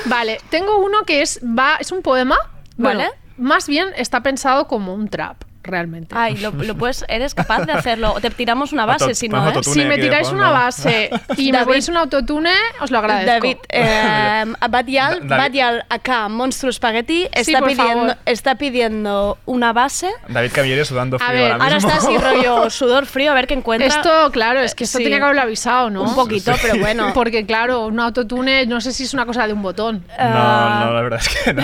Vale, 0.05 0.39
tengo 0.49 0.77
uno 0.79 1.03
que 1.03 1.21
es, 1.21 1.39
va, 1.43 1.75
es 1.79 1.91
un 1.91 2.01
poema. 2.01 2.37
Bueno, 2.77 2.99
Vale. 2.99 3.11
más 3.37 3.67
bien 3.67 3.89
está 3.95 4.21
pensado 4.23 4.67
como 4.67 4.93
un 4.95 5.07
trap, 5.07 5.43
realmente. 5.63 6.15
Ay, 6.17 6.37
lo, 6.37 6.51
lo 6.51 6.75
puedes, 6.75 7.05
eres 7.07 7.33
capaz 7.35 7.65
de 7.65 7.71
hacerlo. 7.73 8.13
O 8.13 8.21
te 8.21 8.29
tiramos 8.29 8.71
una 8.73 8.85
base, 8.85 9.05
Auto- 9.05 9.15
si 9.15 9.29
no, 9.29 9.47
¿eh? 9.49 9.63
si 9.63 9.85
me 9.85 9.97
tiráis 9.97 10.29
una 10.29 10.49
base 10.51 11.09
y 11.37 11.51
me 11.51 11.63
ponéis 11.65 11.87
un 11.89 11.97
autotune, 11.97 12.51
os 12.79 12.91
lo 12.91 12.97
agradezco. 12.99 13.31
David, 13.31 13.57
eh, 13.69 14.45
Badial. 14.69 15.21
Badial 15.27 15.85
acá, 15.89 16.27
Monstruo 16.29 16.71
Spaghetti, 16.71 17.27
está, 17.31 17.61
pidiendo, 17.61 18.15
está 18.25 18.55
pidiendo 18.55 19.37
una 19.45 19.73
base. 19.73 20.11
David 20.27 20.51
Camilleri 20.53 20.85
sudando 20.85 21.17
A 21.17 21.19
frío 21.19 21.31
ver, 21.41 21.51
ahora 21.53 21.63
Ahora 21.65 21.77
está 21.77 21.95
así 21.97 22.17
rollo 22.17 22.69
sudor 22.69 23.05
frío, 23.05 23.31
a 23.31 23.33
ver 23.35 23.47
qué 23.47 23.53
encuentra. 23.53 23.87
Esto, 23.87 24.31
claro, 24.31 24.59
es 24.61 24.75
que 24.75 24.83
esto 24.85 24.97
Sí. 24.97 25.03
tenía 25.03 25.19
que 25.19 25.23
haberlo 25.25 25.41
avisado, 25.43 25.89
¿no? 25.89 26.03
Un 26.03 26.15
poquito, 26.15 26.53
pero 26.61 26.75
bueno. 26.79 27.11
Porque, 27.13 27.45
claro, 27.45 27.85
un 27.87 27.99
autotune 27.99 28.65
no 28.65 28.81
sé 28.81 28.91
si 28.93 29.03
es 29.03 29.13
una 29.13 29.25
cosa 29.25 29.47
de 29.47 29.53
un 29.53 29.61
botón. 29.61 30.03
No, 30.19 30.79
no, 30.85 30.93
la 30.93 31.01
verdad 31.01 31.19
es 31.21 31.29
que 31.29 31.53
no. 31.53 31.63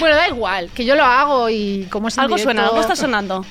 Bueno, 0.00 0.16
da 0.16 0.28
igual, 0.28 0.70
que 0.74 0.84
yo 0.84 0.94
lo 0.94 1.04
hago 1.04 1.48
y 1.50 1.86
como 1.90 2.08
es 2.08 2.16
en 2.16 2.24
Algo 2.24 2.38
suena, 2.38 2.62
directo- 2.62 2.70
algo 2.76 2.80
está 2.80 2.91
sonando. 2.96 3.44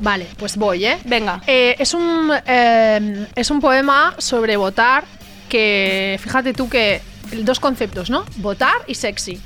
Vale, 0.00 0.26
pues 0.38 0.56
voy, 0.56 0.84
¿eh? 0.84 0.98
Venga. 1.04 1.40
Eh, 1.46 1.74
es, 1.78 1.94
un, 1.94 2.30
eh, 2.46 3.26
es 3.34 3.50
un 3.50 3.60
poema 3.60 4.14
sobre 4.18 4.56
votar 4.56 5.04
que, 5.48 6.18
fíjate 6.22 6.52
tú 6.52 6.68
que 6.68 7.00
dos 7.42 7.60
conceptos, 7.60 8.10
¿no? 8.10 8.24
Votar 8.36 8.74
y 8.86 8.94
sexy. 8.94 9.40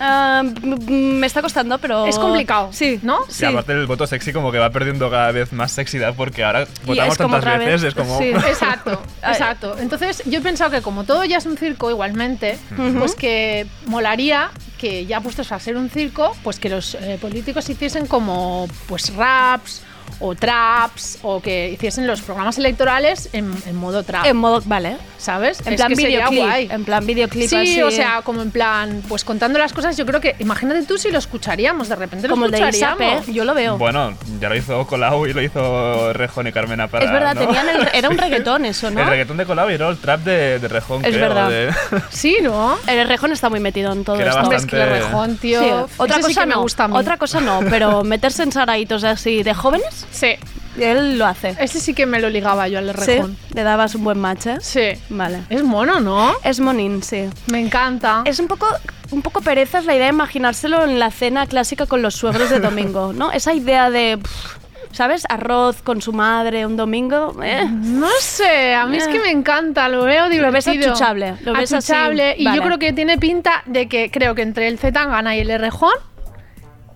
Ah, 0.00 0.42
me 0.88 1.24
está 1.26 1.40
costando, 1.40 1.78
pero... 1.78 2.04
Es 2.06 2.18
complicado, 2.18 2.68
Sí. 2.72 2.98
¿no? 3.02 3.20
Y 3.28 3.32
Sí. 3.32 3.44
aparte 3.44 3.72
el 3.72 3.86
voto 3.86 4.06
sexy 4.08 4.32
como 4.32 4.50
que 4.50 4.58
va 4.58 4.68
perdiendo 4.70 5.08
cada 5.08 5.30
vez 5.30 5.52
más 5.52 5.70
sexidad 5.70 6.14
porque 6.16 6.42
ahora 6.42 6.66
votamos 6.84 7.16
tantas 7.16 7.44
veces, 7.44 7.82
vez, 7.82 7.84
es 7.84 7.94
como... 7.94 8.18
sí. 8.18 8.24
Exacto, 8.48 9.00
exacto. 9.22 9.76
Entonces 9.78 10.22
yo 10.26 10.40
he 10.40 10.42
pensado 10.42 10.72
que 10.72 10.82
como 10.82 11.04
todo 11.04 11.24
ya 11.24 11.38
es 11.38 11.46
un 11.46 11.56
circo 11.56 11.90
igualmente, 11.90 12.58
pues 12.98 13.14
que 13.14 13.66
molaría 13.86 14.50
que 14.84 15.06
ya 15.06 15.22
puestos 15.22 15.50
a 15.50 15.58
ser 15.58 15.78
un 15.78 15.88
circo, 15.88 16.36
pues 16.42 16.58
que 16.58 16.68
los 16.68 16.94
eh, 16.96 17.16
políticos 17.18 17.70
hiciesen 17.70 18.06
como 18.06 18.68
pues 18.86 19.14
raps 19.14 19.80
o 20.20 20.34
traps 20.34 21.18
o 21.22 21.40
que 21.40 21.70
hiciesen 21.70 22.06
los 22.06 22.20
programas 22.22 22.58
electorales 22.58 23.28
en, 23.32 23.52
en 23.66 23.76
modo 23.76 24.02
trap, 24.02 24.26
En 24.26 24.36
modo... 24.36 24.62
Vale. 24.64 24.96
¿sabes? 25.18 25.60
En 25.66 25.72
Es 25.72 25.76
plan 25.80 25.88
que 25.88 25.94
videoclip. 26.06 26.70
En 26.70 26.84
plan 26.84 27.06
videoclip 27.06 27.48
Sí, 27.48 27.56
así. 27.56 27.82
o 27.82 27.90
sea, 27.90 28.20
como 28.20 28.42
en 28.42 28.50
plan, 28.50 29.02
pues 29.08 29.24
contando 29.24 29.58
las 29.58 29.72
cosas, 29.72 29.96
yo 29.96 30.04
creo 30.04 30.20
que, 30.20 30.36
imagínate 30.38 30.82
tú 30.82 30.98
si 30.98 31.10
lo 31.10 31.16
escucharíamos, 31.18 31.88
de 31.88 31.96
repente 31.96 32.28
lo 32.28 32.34
Como 32.34 32.44
el 32.44 32.50
de 32.50 32.58
escucharíamos. 32.58 33.22
Isape, 33.22 33.32
yo 33.32 33.44
lo 33.46 33.54
veo. 33.54 33.78
Bueno, 33.78 34.14
ya 34.38 34.50
lo 34.50 34.56
hizo 34.56 34.86
Colau 34.86 35.26
y 35.26 35.32
lo 35.32 35.40
hizo 35.42 36.12
Rejón 36.12 36.46
y 36.48 36.52
Carmena 36.52 36.88
para 36.88 37.06
es 37.06 37.10
verdad, 37.10 37.34
¿no? 37.34 37.40
tenían 37.40 37.68
el- 37.70 37.88
era 37.94 38.10
un 38.10 38.18
reggaetón 38.24 38.66
eso, 38.66 38.90
¿no? 38.90 39.00
El 39.00 39.06
reggaetón 39.06 39.38
de 39.38 39.46
Colau 39.46 39.70
y 39.70 39.74
era 39.74 39.88
el 39.88 39.96
trap 39.96 40.20
de, 40.24 40.58
de 40.58 40.68
Rejón, 40.68 41.02
Es 41.06 41.14
creo, 41.14 41.28
verdad. 41.28 41.48
de- 41.48 41.72
Sí, 42.10 42.36
¿no? 42.42 42.76
El 42.86 43.08
rejón 43.08 43.32
está 43.32 43.48
muy 43.48 43.60
metido 43.60 43.92
en 43.92 44.04
todo 44.04 44.18
Que 44.18 44.24
esto. 44.28 44.40
Hombre, 44.40 44.58
es 44.58 44.66
que 44.66 44.76
el 44.76 44.82
Bastante- 44.90 45.06
rejón, 45.06 45.36
tío. 45.38 45.60
Sí, 45.60 45.66
ese 45.66 45.84
otra 45.96 46.16
sí 46.16 46.22
cosa 46.22 46.40
que 46.42 46.46
me 46.48 46.54
no, 46.54 46.60
gusta 46.62 46.84
a 46.84 46.88
mí. 46.88 46.98
otra 46.98 47.16
cosa 47.16 47.40
no, 47.40 47.60
pero 47.70 48.04
meterse 48.04 48.42
en 48.42 48.52
saraitos 48.52 49.04
así 49.04 49.42
de 49.42 49.54
jóvenes, 49.54 50.03
Sí, 50.10 50.34
él 50.78 51.18
lo 51.18 51.26
hace. 51.26 51.54
ese 51.60 51.80
sí 51.80 51.94
que 51.94 52.06
me 52.06 52.20
lo 52.20 52.28
ligaba 52.30 52.66
yo 52.68 52.78
al 52.78 52.86
de 52.88 52.94
Sí, 52.94 53.00
rejón. 53.12 53.36
le 53.52 53.62
dabas 53.62 53.94
un 53.94 54.04
buen 54.04 54.18
match, 54.18 54.46
¿eh? 54.46 54.56
Sí. 54.60 54.92
Vale. 55.08 55.40
Es 55.50 55.62
mono, 55.62 56.00
¿no? 56.00 56.32
Es 56.44 56.60
monín, 56.60 57.02
sí. 57.02 57.28
Me 57.46 57.60
encanta. 57.60 58.22
Es 58.24 58.38
un 58.40 58.48
poco, 58.48 58.66
un 59.10 59.22
poco 59.22 59.40
pereza 59.40 59.80
la 59.82 59.94
idea 59.94 60.06
de 60.06 60.12
imaginárselo 60.12 60.84
en 60.84 60.98
la 60.98 61.10
cena 61.10 61.46
clásica 61.46 61.86
con 61.86 62.02
los 62.02 62.14
suegros 62.14 62.50
de 62.50 62.60
domingo, 62.60 63.12
¿no? 63.14 63.30
Esa 63.32 63.52
idea 63.54 63.90
de, 63.90 64.18
pff, 64.18 64.56
¿sabes? 64.92 65.24
Arroz 65.28 65.82
con 65.82 66.00
su 66.02 66.12
madre 66.12 66.66
un 66.66 66.76
domingo. 66.76 67.36
eh. 67.42 67.64
No 67.70 68.08
sé, 68.20 68.74
a 68.74 68.86
mí 68.86 68.96
es 68.96 69.06
que 69.08 69.18
me 69.20 69.30
encanta, 69.30 69.88
lo 69.88 70.04
veo 70.04 70.28
divertido. 70.28 70.46
Lo 70.46 70.52
ves 70.52 70.68
achuchable, 70.68 71.34
lo 71.42 71.52
ves 71.52 71.72
así, 71.72 71.92
Achuchable, 71.92 72.34
y 72.38 72.44
vale. 72.44 72.56
yo 72.56 72.62
creo 72.64 72.78
que 72.78 72.92
tiene 72.92 73.18
pinta 73.18 73.62
de 73.66 73.88
que 73.88 74.10
creo 74.10 74.34
que 74.34 74.42
entre 74.42 74.68
el 74.68 74.78
Zetangana 74.78 75.36
y 75.36 75.40
el 75.40 75.50
Errejón, 75.50 75.94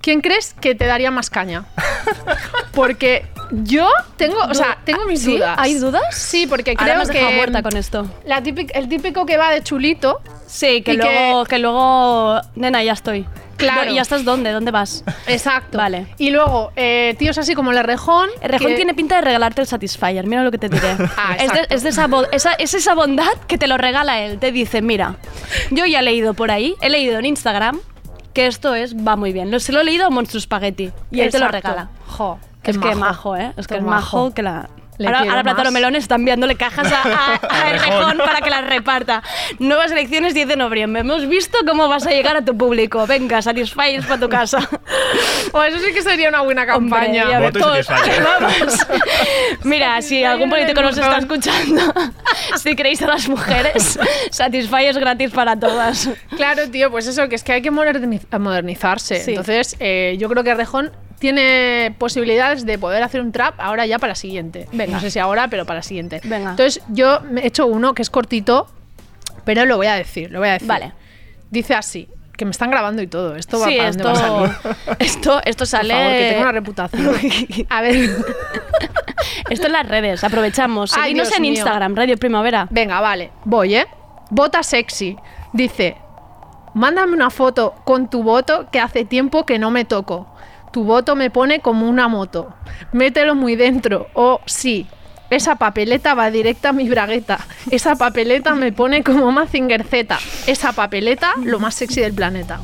¿quién 0.00 0.20
crees 0.20 0.54
que 0.54 0.74
te 0.74 0.86
daría 0.86 1.10
más 1.10 1.30
caña? 1.30 1.64
Porque 2.72 3.26
yo 3.50 3.88
tengo, 4.16 4.38
o 4.40 4.54
sea, 4.54 4.78
tengo 4.84 5.04
mis 5.06 5.22
¿Sí? 5.22 5.36
dudas. 5.36 5.56
¿Hay 5.58 5.74
dudas? 5.74 6.02
Sí, 6.14 6.46
porque 6.46 6.72
Ahora 6.72 6.84
me 6.84 6.90
creo 6.90 7.02
has 7.02 7.08
dejado 7.08 7.30
que 7.30 7.36
muerta 7.36 7.62
con 7.62 7.76
esto. 7.76 8.06
la 8.24 8.38
el 8.38 8.88
típico 8.88 9.24
que 9.26 9.36
va 9.36 9.50
de 9.50 9.62
chulito, 9.62 10.20
Sí, 10.46 10.80
que 10.82 10.92
Y 10.92 10.96
luego, 10.96 11.44
que... 11.44 11.58
luego, 11.58 12.40
nena, 12.54 12.82
ya 12.82 12.92
estoy. 12.92 13.26
Claro. 13.58 13.92
¿Ya 13.92 14.02
estás 14.02 14.24
dónde? 14.24 14.52
¿Dónde 14.52 14.70
vas? 14.70 15.02
exacto. 15.26 15.76
Vale. 15.78 16.06
Y 16.16 16.30
luego 16.30 16.72
eh, 16.76 17.16
tíos 17.18 17.36
así 17.38 17.54
como 17.54 17.72
el 17.72 17.78
Errejón, 17.78 18.28
El 18.40 18.50
rejón 18.50 18.68
que- 18.68 18.76
tiene 18.76 18.94
pinta 18.94 19.16
de 19.16 19.22
regalarte 19.22 19.60
el 19.62 19.66
Satisfyer, 19.66 20.26
mira 20.26 20.44
lo 20.44 20.50
que 20.50 20.58
te 20.58 20.68
diré. 20.68 20.96
Ah, 21.16 21.36
es, 21.38 21.52
de, 21.52 21.66
es 21.70 21.82
de 21.82 21.88
esa, 21.88 22.08
esa- 22.32 22.52
es 22.54 22.72
esa 22.74 22.94
bondad 22.94 23.32
que 23.48 23.58
te 23.58 23.66
lo 23.66 23.76
regala 23.76 24.20
él. 24.20 24.38
Te 24.38 24.52
dice, 24.52 24.80
mira, 24.80 25.16
yo 25.70 25.84
ya 25.86 25.98
he 26.00 26.02
leído 26.02 26.34
por 26.34 26.50
ahí, 26.52 26.76
he 26.80 26.88
leído 26.88 27.18
en 27.18 27.24
Instagram 27.26 27.80
que 28.38 28.46
esto 28.46 28.76
es 28.76 28.94
va 28.94 29.16
muy 29.16 29.32
bien. 29.32 29.50
Lo, 29.50 29.58
se 29.58 29.72
lo 29.72 29.80
he 29.80 29.84
leído 29.84 30.06
a 30.06 30.10
Monstruo 30.10 30.40
Spaghetti 30.40 30.92
y 31.10 31.22
él 31.22 31.32
te 31.32 31.40
lo 31.40 31.48
regala. 31.48 31.88
Jo, 32.06 32.38
qué 32.62 32.70
es 32.70 32.78
que 32.78 32.94
majo, 32.94 33.34
¿eh? 33.34 33.52
Es 33.56 33.66
que 33.66 33.74
es 33.74 33.82
Majo. 33.82 34.16
majo 34.16 34.32
que 34.32 34.42
la... 34.44 34.70
Ahora, 35.06 35.18
ahora 35.20 35.54
más. 35.54 35.72
Melón 35.72 35.96
está 35.96 36.16
enviándole 36.16 36.56
cajas 36.56 36.92
a, 36.92 37.02
a, 37.02 37.40
a 37.66 37.70
El 37.70 37.80
Rejón 37.80 38.18
para 38.18 38.40
que 38.40 38.50
las 38.50 38.64
reparta. 38.66 39.22
Nuevas 39.58 39.90
elecciones 39.92 40.34
10 40.34 40.48
de 40.48 40.56
noviembre. 40.56 41.00
Hemos 41.00 41.28
visto 41.28 41.58
cómo 41.66 41.88
vas 41.88 42.06
a 42.06 42.10
llegar 42.10 42.36
a 42.36 42.42
tu 42.44 42.56
público. 42.56 43.06
Venga, 43.06 43.40
Satisfyers 43.42 44.06
para 44.06 44.20
tu 44.20 44.28
casa. 44.28 44.58
O 45.52 45.62
eso 45.62 45.78
sí 45.78 45.92
que 45.94 46.02
sería 46.02 46.28
una 46.28 46.42
buena 46.42 46.66
campaña. 46.66 47.24
Hombre, 47.30 47.52
todos-. 47.52 47.86
Vamos. 47.88 48.86
Mira, 49.64 50.00
si 50.02 50.22
algún 50.24 50.50
político 50.50 50.82
nos 50.82 50.96
está 50.98 51.18
escuchando, 51.18 51.80
si 52.56 52.76
queréis 52.76 53.00
a 53.02 53.06
las 53.06 53.28
mujeres, 53.28 53.98
Satisfyers 54.30 54.98
gratis 54.98 55.30
para 55.30 55.58
todas. 55.58 56.10
Claro, 56.36 56.68
tío, 56.70 56.90
pues 56.90 57.06
eso, 57.06 57.28
que 57.28 57.36
es 57.36 57.42
que 57.42 57.52
hay 57.52 57.62
que 57.62 57.70
moderni- 57.72 58.20
modernizarse. 58.38 59.20
Sí. 59.20 59.30
Entonces, 59.30 59.76
eh, 59.80 60.16
yo 60.18 60.28
creo 60.28 60.44
que 60.44 60.54
Rejón 60.54 60.92
tiene 61.18 61.94
posibilidades 61.98 62.64
de 62.66 62.78
poder 62.78 63.02
hacer 63.02 63.20
un 63.20 63.32
trap 63.32 63.54
ahora 63.58 63.86
ya 63.86 63.98
para 63.98 64.12
la 64.12 64.14
siguiente. 64.16 64.68
Venga. 64.72 64.94
No 64.94 65.00
sé 65.00 65.10
si 65.10 65.18
ahora, 65.18 65.48
pero 65.48 65.64
para 65.66 65.78
la 65.78 65.82
siguiente. 65.82 66.20
Venga. 66.24 66.50
Entonces, 66.50 66.82
yo 66.88 67.20
me 67.30 67.42
he 67.42 67.46
hecho 67.48 67.66
uno 67.66 67.94
que 67.94 68.02
es 68.02 68.10
cortito, 68.10 68.68
pero 69.44 69.64
lo 69.64 69.76
voy 69.76 69.86
a 69.86 69.94
decir, 69.94 70.30
lo 70.30 70.38
voy 70.40 70.48
a 70.48 70.52
decir. 70.52 70.68
Vale. 70.68 70.92
Dice 71.50 71.74
así, 71.74 72.08
que 72.36 72.44
me 72.44 72.50
están 72.52 72.70
grabando 72.70 73.02
y 73.02 73.06
todo. 73.06 73.34
Esto 73.36 73.58
va 73.58 73.66
Sí, 73.66 73.76
para 73.76 73.88
esto, 73.88 74.02
dónde 74.04 74.20
va 74.20 74.26
a 74.26 74.62
salir. 74.62 74.76
esto, 75.00 75.40
esto 75.44 75.58
Por 75.62 75.66
sale. 75.66 75.94
favor, 75.94 76.10
que 76.12 76.28
tengo 76.28 76.42
una 76.42 76.52
reputación. 76.52 77.14
A 77.68 77.80
ver, 77.80 77.94
Esto 79.50 79.66
en 79.66 79.72
las 79.72 79.88
redes, 79.88 80.22
aprovechamos. 80.24 80.92
Ay, 80.96 81.14
Dios 81.14 81.32
en 81.34 81.42
mío. 81.42 81.52
Instagram, 81.52 81.94
Radio 81.96 82.16
Primavera. 82.16 82.66
venga, 82.70 83.00
vale, 83.00 83.30
voy, 83.44 83.74
¿eh? 83.76 83.86
Vota 84.30 84.62
sexy. 84.62 85.16
Dice, 85.52 85.96
mándame 86.74 87.14
una 87.14 87.30
foto 87.30 87.74
con 87.84 88.08
tu 88.10 88.22
voto 88.22 88.68
que 88.70 88.78
hace 88.78 89.04
tiempo 89.04 89.44
que 89.46 89.58
no 89.58 89.70
me 89.70 89.84
toco. 89.84 90.28
Tu 90.72 90.84
voto 90.84 91.16
me 91.16 91.30
pone 91.30 91.60
como 91.60 91.88
una 91.88 92.08
moto. 92.08 92.54
Mételo 92.92 93.34
muy 93.34 93.56
dentro. 93.56 94.08
O 94.14 94.40
sí, 94.46 94.86
esa 95.30 95.56
papeleta 95.56 96.14
va 96.14 96.30
directa 96.30 96.70
a 96.70 96.72
mi 96.72 96.88
bragueta. 96.88 97.38
Esa 97.70 97.96
papeleta 97.96 98.54
me 98.54 98.72
pone 98.72 99.02
como 99.02 99.30
Mazinger 99.30 99.84
Z. 99.84 100.18
Esa 100.46 100.72
papeleta, 100.72 101.32
lo 101.42 101.58
más 101.58 101.74
sexy 101.74 102.00
del 102.00 102.14
planeta. 102.14 102.60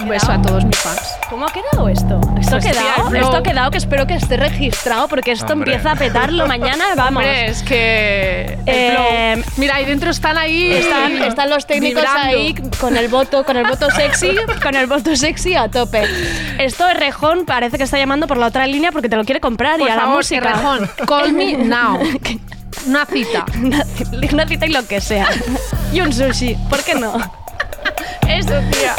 Un 0.00 0.08
beso 0.08 0.30
a 0.30 0.40
todos 0.42 0.64
mis 0.64 0.76
fans. 0.76 1.00
¿Cómo 1.30 1.46
ha 1.46 1.52
quedado 1.52 1.88
esto? 1.88 2.20
Esto 2.38 2.56
ha 2.56 2.60
quedado, 2.60 3.14
esto 3.14 3.36
ha 3.36 3.42
quedado 3.42 3.70
que 3.70 3.78
espero 3.78 4.06
que 4.06 4.14
esté 4.14 4.36
registrado 4.36 5.08
porque 5.08 5.32
esto 5.32 5.52
Hombre. 5.54 5.72
empieza 5.72 5.92
a 5.92 5.96
petarlo 5.96 6.46
mañana, 6.46 6.84
vamos. 6.94 7.22
Hombre, 7.24 7.46
es 7.46 7.62
que. 7.62 8.58
el 8.66 8.74
Eh, 8.74 9.32
flow. 9.42 9.44
Mira, 9.56 9.76
ahí 9.76 9.84
dentro 9.86 10.10
están 10.10 10.36
ahí. 10.36 10.72
Están, 10.72 11.12
están 11.22 11.50
los 11.50 11.66
técnicos 11.66 12.02
vibrando. 12.02 12.36
ahí 12.36 12.54
con 12.78 12.96
el 12.96 13.08
voto, 13.08 13.44
con 13.44 13.56
el 13.56 13.66
voto 13.66 13.90
sexy, 13.94 14.36
con 14.62 14.74
el 14.76 14.86
voto 14.86 15.16
sexy 15.16 15.54
a 15.56 15.68
tope. 15.68 16.04
Esto 16.58 16.86
es 16.88 16.96
Rejón, 16.96 17.44
parece 17.46 17.78
que 17.78 17.84
está 17.84 17.96
llamando 17.98 18.26
por 18.26 18.36
la 18.36 18.46
otra 18.46 18.66
línea 18.66 18.92
porque 18.92 19.08
te 19.08 19.16
lo 19.16 19.24
quiere 19.24 19.40
comprar 19.40 19.78
Por 19.78 19.88
y 19.88 19.90
a 19.90 19.94
la 19.96 20.02
favor, 20.02 20.16
música. 20.18 20.50
Errejón, 20.50 20.90
call 21.06 21.32
me 21.32 21.52
now. 21.56 21.98
Una 22.86 23.06
cita. 23.06 23.44
Una, 23.56 23.84
ci- 23.84 24.32
una 24.32 24.46
cita 24.46 24.66
y 24.66 24.70
lo 24.70 24.86
que 24.86 25.00
sea. 25.00 25.28
Y 25.92 26.00
un 26.00 26.12
sushi, 26.12 26.56
¿por 26.70 26.82
qué 26.84 26.94
no? 26.94 27.18
Eso, 28.28 28.52
tía. 28.70 28.94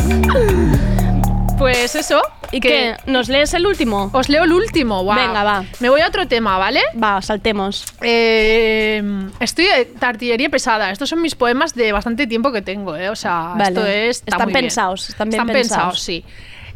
Pues 1.58 1.96
eso. 1.96 2.22
¿Y 2.52 2.60
qué? 2.62 2.96
¿Nos 3.06 3.28
lees 3.30 3.54
el 3.54 3.66
último? 3.68 4.10
Os 4.14 4.28
leo 4.30 4.44
el 4.44 4.52
último, 4.54 5.04
guau. 5.04 5.18
Venga, 5.20 5.44
va. 5.44 5.64
Me 5.80 5.90
voy 5.90 6.02
a 6.02 6.08
otro 6.08 6.28
tema, 6.28 6.58
¿vale? 6.58 6.82
Va, 7.02 7.22
saltemos. 7.22 7.86
Eh, 8.02 9.04
estoy 9.40 9.66
de 9.66 9.88
artillería 10.02 10.50
pesada. 10.50 10.90
Estos 10.92 11.10
son 11.10 11.22
mis 11.22 11.36
poemas 11.36 11.76
de 11.76 11.92
bastante 11.92 12.28
tiempo 12.28 12.52
que 12.52 12.62
tengo, 12.62 12.96
¿eh? 12.96 13.10
O 13.10 13.16
sea, 13.16 13.54
Vale. 13.56 13.64
esto 13.70 13.86
es. 13.86 14.18
está 14.18 14.32
Están 14.36 14.46
muy 14.48 14.54
bien. 14.54 14.64
pensados, 14.66 15.10
están 15.10 15.30
bien 15.30 15.46
pensados. 15.46 15.64
pensados. 15.64 16.00
sí. 16.02 16.26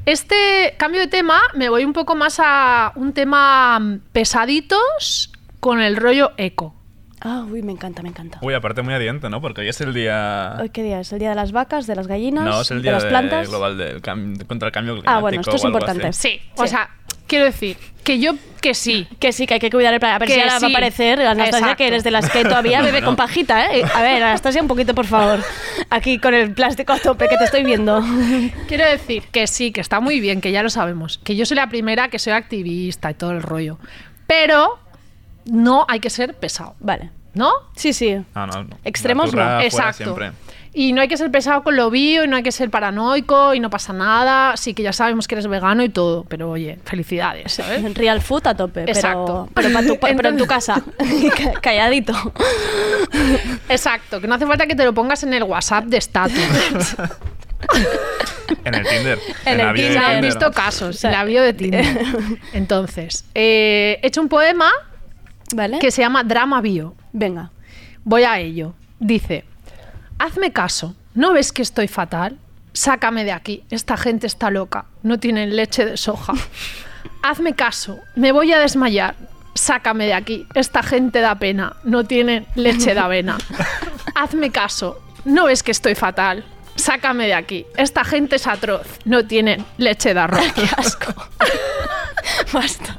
Este 0.06 0.76
cambio 0.78 1.00
de 1.00 1.08
tema 1.08 1.40
me 1.54 1.70
voy 1.70 1.86
un 1.86 1.94
poco 1.94 2.14
más 2.14 2.38
a 2.44 2.92
un 2.96 3.14
tema 3.14 3.80
mm, 3.80 4.00
pesaditos 4.12 5.32
con 5.62 5.82
el 5.82 5.96
rollo 5.96 6.32
eco. 6.38 6.76
Ah, 7.26 7.46
uy, 7.50 7.62
me 7.62 7.72
encanta, 7.72 8.02
me 8.04 8.10
encanta. 8.10 8.38
Uy, 8.42 8.54
aparte 8.54 8.82
muy 8.82 8.94
adiente, 8.94 9.30
¿no? 9.30 9.40
Porque 9.40 9.62
hoy 9.62 9.70
es 9.70 9.80
el 9.80 9.94
día... 9.94 10.58
Hoy, 10.60 10.70
¿Qué 10.70 10.84
día 10.84 11.00
es? 11.00 11.14
¿El 11.14 11.20
día 11.20 11.30
de 11.30 11.36
las 11.36 11.54
vacas, 11.54 11.88
de 11.88 11.96
las 11.96 12.08
gallinas, 12.08 12.44
No, 12.44 12.62
es 12.62 12.72
el 12.72 12.78
de 12.80 12.84
día 12.84 12.92
las 12.94 13.04
de- 13.04 13.10
plantas? 13.10 13.48
global 13.50 13.78
del 13.78 14.02
cam- 14.02 14.46
contra 14.46 14.68
el 14.68 14.72
cambio 14.74 14.94
climático. 14.96 15.18
Ah, 15.18 15.22
bueno, 15.22 15.40
esto 15.40 15.56
es 15.56 15.64
importante. 15.64 16.12
Sí, 16.12 16.42
o 16.58 16.64
Sí. 16.64 16.70
sea, 16.70 16.90
quiero 17.26 17.46
decir 17.46 17.78
que 18.04 18.20
yo 18.20 18.34
que 18.60 18.74
sí. 18.74 19.08
Que 19.20 19.32
sí, 19.32 19.48
que 19.48 19.54
hay 19.56 19.60
que 19.62 19.70
cuidar 19.70 19.94
el 19.94 20.00
planeta. 20.02 20.16
A 20.18 20.20
ver 20.20 20.28
Que 20.28 20.34
si 20.36 20.40
ahora 20.42 20.52
va 20.54 20.58
a 20.58 20.60
sí. 20.60 20.66
aparecer 20.74 21.20
Anastasia, 21.22 21.58
Exacto. 21.60 21.78
que 21.78 21.88
eres 21.88 22.04
de 22.04 22.12
las 22.12 22.30
que 22.30 22.44
todavía 22.44 22.80
bebe 22.80 22.92
Bueno. 22.92 23.08
con 23.08 23.16
pajita, 23.16 23.74
¿eh? 23.74 23.84
A 23.96 24.02
ver, 24.02 24.22
Anastasia, 24.24 24.62
un 24.62 24.68
poquito, 24.68 24.94
por 24.94 25.06
favor. 25.06 25.40
Aquí 25.90 26.18
con 26.20 26.34
el 26.34 26.54
plástico 26.54 26.92
a 26.94 27.00
tope, 27.00 27.28
que 27.30 27.38
te 27.38 27.46
estoy 27.46 27.64
viendo. 27.64 28.02
Quiero 28.68 28.86
decir 28.86 29.24
que 29.32 29.48
sí, 29.48 29.72
que 29.72 29.80
está 29.82 30.00
muy 30.02 30.20
bien, 30.20 30.42
que 30.42 30.52
ya 30.52 30.62
lo 30.64 30.70
sabemos. 30.70 31.20
Que 31.24 31.36
yo 31.38 31.46
soy 31.46 31.56
la 31.56 31.68
primera 31.70 32.10
que 32.10 32.20
soy 32.20 32.34
activista 32.34 33.12
y 33.12 33.14
todo 33.14 33.32
el 33.32 33.42
rollo. 33.42 33.80
Pero 34.28 34.80
no 35.46 35.86
hay 35.88 36.00
que 36.00 36.10
ser 36.10 36.34
pesado, 36.36 36.76
Vale. 36.80 37.10
¿no? 37.34 37.52
Sí, 37.76 37.94
sí. 37.94 38.16
No, 38.36 38.48
no, 38.48 38.64
no. 38.64 38.78
Extremos 38.84 39.34
no. 39.34 39.60
Exacto. 39.62 40.04
siempre. 40.04 40.32
Y 40.76 40.92
no 40.92 41.02
hay 41.02 41.08
que 41.08 41.18
ser 41.18 41.30
pesado 41.30 41.62
con 41.62 41.76
lo 41.76 41.92
bio, 41.92 42.24
y 42.24 42.28
no 42.28 42.36
hay 42.36 42.42
que 42.42 42.52
ser 42.52 42.72
paranoico, 42.72 43.54
y 43.54 43.60
no 43.60 43.70
pasa 43.70 43.94
nada. 43.94 44.58
Sí, 44.58 44.74
que 44.74 44.82
ya 44.82 44.92
sabemos 44.92 45.28
que 45.28 45.36
eres 45.36 45.46
vegano 45.46 45.84
y 45.84 45.90
todo, 45.90 46.24
pero 46.28 46.50
oye, 46.50 46.80
felicidades, 46.84 47.52
¿sabes? 47.54 47.94
Real 47.94 48.22
food 48.22 48.48
a 48.48 48.56
tope, 48.56 48.82
Exacto. 48.88 49.48
pero, 49.54 49.70
tu- 49.86 50.00
pero 50.00 50.30
en 50.30 50.38
tu 50.38 50.46
casa, 50.48 50.82
Ca- 51.38 51.62
calladito. 51.62 52.14
Exacto, 53.70 54.20
que 54.20 54.28
no 54.28 54.36
hace 54.36 54.48
falta 54.48 54.66
que 54.66 54.76
te 54.76 54.84
lo 54.84 54.94
pongas 54.94 55.22
en 55.24 55.34
el 55.36 55.44
WhatsApp 55.44 55.86
de 55.86 55.98
estatus. 55.98 56.96
En 58.66 58.74
el 58.76 58.84
Tinder. 58.88 59.20
En 59.46 59.60
el 59.60 59.74
Tinder. 59.76 59.94
Se 59.94 59.98
han 60.00 60.06
Tinder. 60.06 60.22
visto 60.26 60.52
casos, 60.52 60.98
sea, 60.98 61.12
en 61.12 61.18
la 61.18 61.24
bio 61.24 61.42
de 61.44 61.54
Tinder. 61.54 61.86
Entonces, 62.54 63.26
eh, 63.36 64.00
he 64.02 64.08
hecho 64.08 64.22
un 64.22 64.30
poema 64.30 64.70
¿Vale? 65.54 65.80
que 65.80 65.92
se 65.92 66.02
llama 66.02 66.24
Drama 66.24 66.62
Bio. 66.62 66.96
Venga. 67.12 67.52
Voy 68.04 68.24
a 68.24 68.40
ello. 68.40 68.74
Dice, 69.00 69.46
hazme 70.18 70.52
caso, 70.52 70.96
¿no 71.14 71.34
ves 71.34 71.52
que 71.52 71.62
estoy 71.62 71.88
fatal? 71.88 72.38
sácame 72.74 73.24
de 73.24 73.32
aquí, 73.32 73.64
esta 73.70 73.96
gente 73.98 74.28
está 74.28 74.50
loca, 74.50 74.86
no 75.04 75.20
tienen 75.20 75.56
leche 75.56 75.86
de 75.86 75.98
soja. 75.98 76.34
Hazme 77.22 77.54
caso, 77.54 78.00
me 78.16 78.32
voy 78.32 78.52
a 78.52 78.60
desmayar, 78.60 79.16
sácame 79.54 80.06
de 80.06 80.14
aquí, 80.14 80.46
esta 80.56 80.84
gente 80.84 81.22
da 81.22 81.36
pena, 81.36 81.78
no 81.84 82.04
tienen 82.04 82.46
leche 82.56 82.94
de 82.94 83.00
avena. 83.00 83.38
Hazme 84.16 84.52
caso, 84.52 85.02
no 85.24 85.46
ves 85.46 85.64
que 85.64 85.72
estoy 85.72 85.96
fatal, 85.96 86.44
sácame 86.76 87.28
de 87.28 87.34
aquí, 87.34 87.66
esta 87.78 88.04
gente 88.04 88.36
es 88.36 88.48
atroz, 88.48 88.88
no 89.06 89.26
tienen 89.26 89.66
leche 89.78 90.14
de 90.14 90.20
arroz. 90.20 90.52
Qué 90.56 90.68
asco. 90.76 91.14
Basta. 92.52 92.93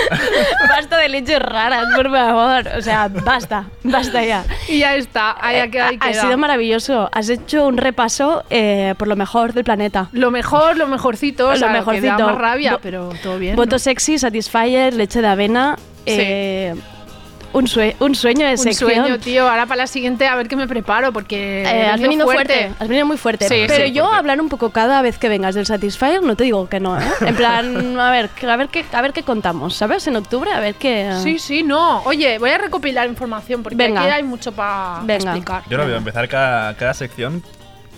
basta 0.68 0.98
de 0.98 1.08
leches 1.08 1.38
raras, 1.40 1.86
por 1.96 2.10
favor. 2.10 2.68
O 2.78 2.82
sea, 2.82 3.08
basta, 3.08 3.64
basta 3.82 4.24
ya. 4.24 4.44
Y 4.68 4.78
ya 4.80 4.94
está, 4.96 5.36
ahí 5.40 5.58
ha 5.58 5.68
quedado. 5.70 5.90
ahí 5.90 5.98
Ha 6.00 6.10
queda. 6.12 6.22
sido 6.22 6.38
maravilloso. 6.38 7.08
Has 7.12 7.28
hecho 7.28 7.66
un 7.66 7.76
repaso 7.76 8.44
eh, 8.50 8.94
por 8.98 9.08
lo 9.08 9.16
mejor 9.16 9.52
del 9.52 9.64
planeta. 9.64 10.08
Lo 10.12 10.30
mejor, 10.30 10.76
lo 10.76 10.86
mejorcito, 10.86 11.48
o 11.48 11.50
Lo 11.52 11.56
sea, 11.56 11.68
que 11.68 11.74
mejorcito. 11.74 12.16
da 12.18 12.26
más 12.26 12.38
rabia, 12.38 12.78
pero 12.82 13.10
todo 13.22 13.38
bien. 13.38 13.56
Voto 13.56 13.76
¿no? 13.76 13.78
sexy, 13.78 14.18
Satisfyer, 14.18 14.94
leche 14.94 15.20
de 15.20 15.28
avena. 15.28 15.76
Sí. 16.06 16.14
eh, 16.18 16.74
un, 17.52 17.66
sue- 17.68 17.96
un 18.00 18.14
sueño 18.14 18.46
de 18.46 18.52
Un 18.52 18.58
sección. 18.58 18.90
sueño, 18.92 19.18
tío. 19.18 19.48
Ahora 19.48 19.66
para 19.66 19.82
la 19.82 19.86
siguiente 19.86 20.26
a 20.26 20.34
ver 20.36 20.48
qué 20.48 20.56
me 20.56 20.66
preparo, 20.66 21.12
porque 21.12 21.62
Eh, 21.62 21.82
he 21.82 21.86
has 21.86 22.00
venido 22.00 22.24
fuerte. 22.26 22.70
has 22.78 22.88
venido 22.88 23.06
muy 23.06 23.16
fuerte. 23.16 23.48
Sí, 23.48 23.64
pero 23.68 23.86
sí. 23.86 23.92
yo 23.92 24.06
hablar 24.12 24.40
un 24.40 24.48
poco 24.48 24.70
cada 24.70 25.02
vez 25.02 25.18
que 25.18 25.28
vengas 25.28 25.54
del 25.54 25.66
Satisfyer 25.66 26.22
no 26.22 26.36
te 26.36 26.44
digo 26.44 26.68
que 26.68 26.80
no, 26.80 26.98
¿eh? 26.98 27.04
En 27.26 27.34
plan, 27.36 27.98
a 27.98 28.10
ver, 28.10 28.30
a 28.48 28.56
ver 28.56 28.68
qué, 28.68 28.84
a 28.92 29.02
ver 29.02 29.12
qué 29.12 29.22
contamos, 29.22 29.74
¿sabes? 29.76 30.06
En 30.06 30.16
octubre, 30.16 30.52
a 30.52 30.60
ver 30.60 30.74
qué. 30.74 31.12
Sí, 31.22 31.38
sí, 31.38 31.62
no. 31.62 32.02
Oye, 32.04 32.38
voy 32.38 32.50
a 32.50 32.58
recopilar 32.58 33.08
información 33.08 33.62
porque 33.62 33.76
Venga. 33.76 34.02
aquí 34.02 34.10
hay 34.10 34.22
mucho 34.22 34.52
para 34.52 35.00
Venga. 35.04 35.30
explicar. 35.32 35.62
Yo 35.68 35.76
lo 35.78 35.86
veo, 35.86 35.96
empezar 35.96 36.28
cada, 36.28 36.74
cada 36.76 36.94
sección 36.94 37.42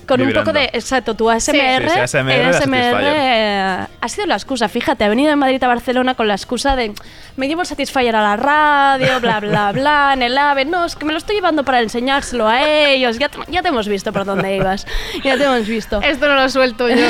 Con 0.07 0.20
un 0.20 0.26
vibrando. 0.28 0.50
poco 0.52 0.59
de, 0.59 0.70
exacto, 0.72 1.14
tu 1.14 1.30
ASMR, 1.30 1.88
Sí, 1.88 1.90
sí, 1.94 2.00
ASMR 2.00 2.32
el 2.32 2.46
ASMR 2.46 3.00
eh, 3.02 3.86
ha 4.00 4.09
sido 4.09 4.26
la 4.26 4.34
excusa, 4.34 4.68
fíjate, 4.68 5.05
he 5.05 5.09
venido 5.09 5.30
de 5.30 5.36
Madrid 5.36 5.62
a 5.62 5.68
Barcelona 5.68 6.14
con 6.14 6.28
la 6.28 6.34
excusa 6.34 6.76
de 6.76 6.92
me 7.36 7.48
llevo 7.48 7.62
el 7.62 7.66
Satisfyer 7.66 8.14
a 8.14 8.22
la 8.22 8.36
radio, 8.36 9.20
bla, 9.20 9.40
bla, 9.40 9.72
bla, 9.72 10.11
en 10.14 10.22
el 10.22 10.36
AVE, 10.38 10.64
no, 10.66 10.84
es 10.84 10.96
que 10.96 11.05
me 11.05 11.12
lo 11.12 11.18
estoy 11.18 11.36
llevando 11.36 11.64
para 11.64 11.80
enseñárselo 11.80 12.46
a 12.48 12.62
ellos, 12.62 13.18
ya 13.18 13.28
te, 13.28 13.38
ya 13.48 13.62
te 13.62 13.68
hemos 13.68 13.88
visto 13.88 14.12
por 14.12 14.24
dónde 14.24 14.57
ibas, 14.57 14.86
ya 15.24 15.36
te 15.36 15.44
hemos 15.44 15.66
visto. 15.66 16.00
Esto 16.02 16.28
no 16.28 16.34
lo 16.34 16.48
suelto 16.48 16.88
yo. 16.88 16.96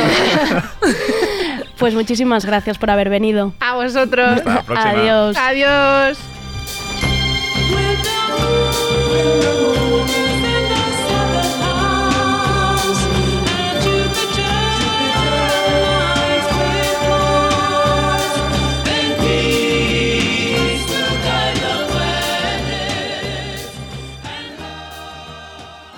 Pues 1.78 1.92
muchísimas 1.92 2.45
gracias 2.47 2.78
por 2.78 2.88
haber 2.88 3.11
venido. 3.11 3.53
a 3.61 3.74
vosotros. 3.74 4.38
Hasta 4.38 4.55
la 4.55 4.62
próxima. 4.62 4.90
Adiós. 4.90 5.36
Adiós. 5.36 6.18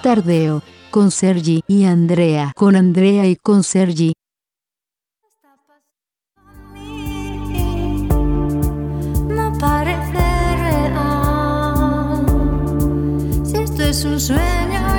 Tardeo, 0.06 0.62
con 0.92 1.10
Sergi 1.10 1.64
y 1.66 1.84
Andrea. 1.84 2.52
Con 2.54 2.76
Andrea 2.76 3.26
y 3.26 3.34
con 3.34 3.64
Sergi. 3.64 4.12
no 9.28 9.52
parece 9.58 10.22
real. 10.62 12.24
Si 13.44 13.56
esto 13.56 13.82
es 13.82 14.04
un 14.04 14.20
sueño, 14.20 14.95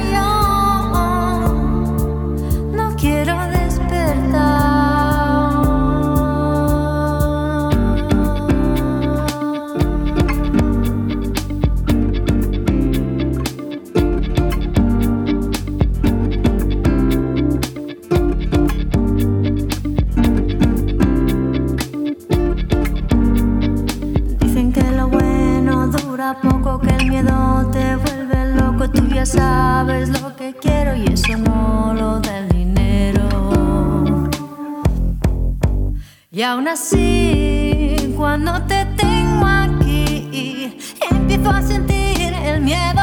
así, 36.67 38.13
cuando 38.15 38.61
te 38.63 38.85
tengo 38.97 39.45
aquí, 39.45 40.75
empiezo 41.09 41.49
a 41.49 41.61
sentir 41.61 42.33
el 42.33 42.61
miedo. 42.61 43.01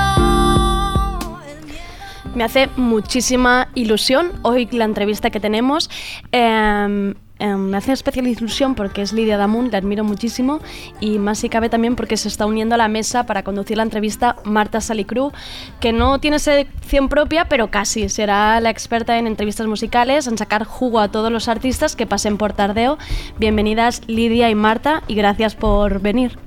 Me 2.35 2.45
hace 2.45 2.69
muchísima 2.77 3.69
ilusión 3.75 4.33
hoy 4.43 4.67
la 4.73 4.85
entrevista 4.85 5.31
que 5.31 5.41
tenemos. 5.41 5.89
Eh, 6.33 7.15
eh, 7.41 7.57
me 7.57 7.77
hace 7.77 7.93
especial 7.93 8.29
ilusión 8.29 8.75
porque 8.77 9.03
es 9.03 9.13
Lidia 9.13 9.37
Damun, 9.37 9.71
la 9.73 9.79
admiro 9.79 10.05
muchísimo 10.05 10.61
y 11.01 11.19
más 11.19 11.39
si 11.39 11.49
cabe 11.49 11.69
también 11.69 11.97
porque 11.97 12.17
se 12.17 12.29
está 12.29 12.47
uniendo 12.47 12.77
a 12.77 12.79
la 12.79 12.89
mesa 12.89 13.27
para 13.27 13.43
conducir 13.43 13.77
la 13.77 13.83
entrevista 13.83 14.37
Marta 14.45 14.81
Salicru, 14.81 15.33
que 15.81 15.93
no 15.93 16.21
tiene 16.21 16.39
sección 16.39 17.09
propia, 17.09 17.47
pero 17.49 17.71
casi 17.71 18.09
será 18.09 18.61
la 18.61 18.71
experta 18.71 19.19
en 19.19 19.27
entrevistas 19.27 19.67
musicales, 19.67 20.27
en 20.27 20.39
sacar 20.39 20.65
jugo 20.65 21.01
a 21.01 21.09
todos 21.09 21.33
los 21.33 21.49
artistas 21.49 21.97
que 21.97 22.07
pasen 22.07 22.39
por 22.39 22.53
Tardeo. 22.53 22.99
Bienvenidas 23.39 24.03
Lidia 24.07 24.49
y 24.49 24.55
Marta 24.55 25.03
y 25.09 25.17
gracias 25.17 25.57
por 25.57 26.01
venir. 26.01 26.39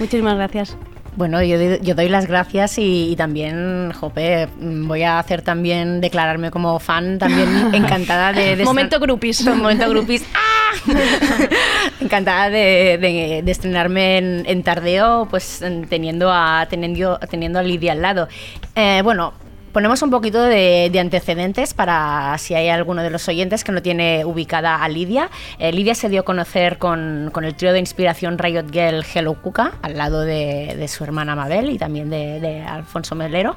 Muchísimas 0.00 0.34
gracias. 0.34 0.76
Bueno, 1.16 1.40
yo, 1.42 1.56
doy- 1.58 1.78
yo 1.82 1.94
doy 1.94 2.08
las 2.08 2.26
gracias 2.26 2.76
y, 2.78 3.10
y 3.12 3.16
también, 3.16 3.92
Jope, 3.92 4.48
voy 4.58 5.02
a 5.04 5.20
hacer 5.20 5.42
también, 5.42 6.00
declararme 6.00 6.50
como 6.50 6.78
fan, 6.80 7.18
también 7.18 7.48
encantada 7.72 8.32
de... 8.32 8.56
de 8.56 8.64
Momento 8.64 8.98
grupis. 8.98 9.44
Momento 9.46 9.88
grupis. 9.88 10.24
¡Ah! 10.34 10.40
encantada 12.00 12.50
de, 12.50 12.98
de- 13.00 13.42
de 13.44 13.52
estrenarme 13.52 14.18
en, 14.18 14.42
en 14.46 14.62
Tardeo, 14.62 15.26
pues 15.30 15.62
en- 15.62 15.86
teniendo 15.86 16.30
a, 16.32 16.66
teniendo, 16.68 17.18
teniendo 17.30 17.58
a 17.58 17.62
Lidia 17.62 17.92
al 17.92 18.02
lado. 18.02 18.28
Eh, 18.74 19.00
bueno, 19.04 19.34
ponemos 19.74 20.00
un 20.02 20.10
poquito 20.10 20.40
de, 20.40 20.88
de 20.90 21.00
antecedentes 21.00 21.74
para 21.74 22.38
si 22.38 22.54
hay 22.54 22.68
alguno 22.68 23.02
de 23.02 23.10
los 23.10 23.28
oyentes 23.28 23.64
que 23.64 23.72
no 23.72 23.82
tiene 23.82 24.24
ubicada 24.24 24.76
a 24.76 24.88
Lidia. 24.88 25.30
Eh, 25.58 25.72
Lidia 25.72 25.96
se 25.96 26.08
dio 26.08 26.20
a 26.20 26.22
conocer 26.22 26.78
con, 26.78 27.30
con 27.32 27.44
el 27.44 27.56
trío 27.56 27.72
de 27.72 27.80
inspiración 27.80 28.38
Riot 28.38 28.70
Girl 28.70 29.04
Hello 29.12 29.34
Cuca, 29.34 29.72
al 29.82 29.98
lado 29.98 30.20
de, 30.20 30.76
de 30.78 30.88
su 30.88 31.02
hermana 31.02 31.34
Mabel 31.34 31.70
y 31.70 31.76
también 31.76 32.08
de, 32.08 32.64
Alfonso 32.64 33.16
Melero. 33.16 33.56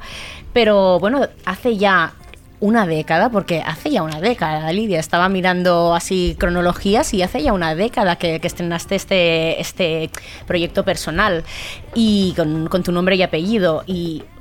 Pero 0.53 0.99
bueno, 0.99 1.21
hace 1.45 1.77
ya 1.77 2.13
una 2.59 2.87
década, 2.87 3.29
porque 3.29 3.61
hace 3.63 3.91
ya 3.91 4.01
una 4.01 4.19
década, 4.19 4.71
Lidia, 4.71 4.99
estaba 4.99 5.29
mirando 5.29 5.93
así 5.93 6.35
cronologías 6.39 7.13
y 7.13 7.21
hace 7.21 7.43
ya 7.43 7.53
una 7.53 7.75
década 7.75 8.15
que, 8.15 8.39
que 8.39 8.47
estrenaste 8.47 8.95
este, 8.95 9.61
este 9.61 10.09
proyecto 10.47 10.83
personal 10.83 11.43
y 11.93 12.33
con, 12.35 12.67
con 12.69 12.81
tu 12.81 12.91
nombre 12.91 13.15
y 13.15 13.21
apellido. 13.21 13.83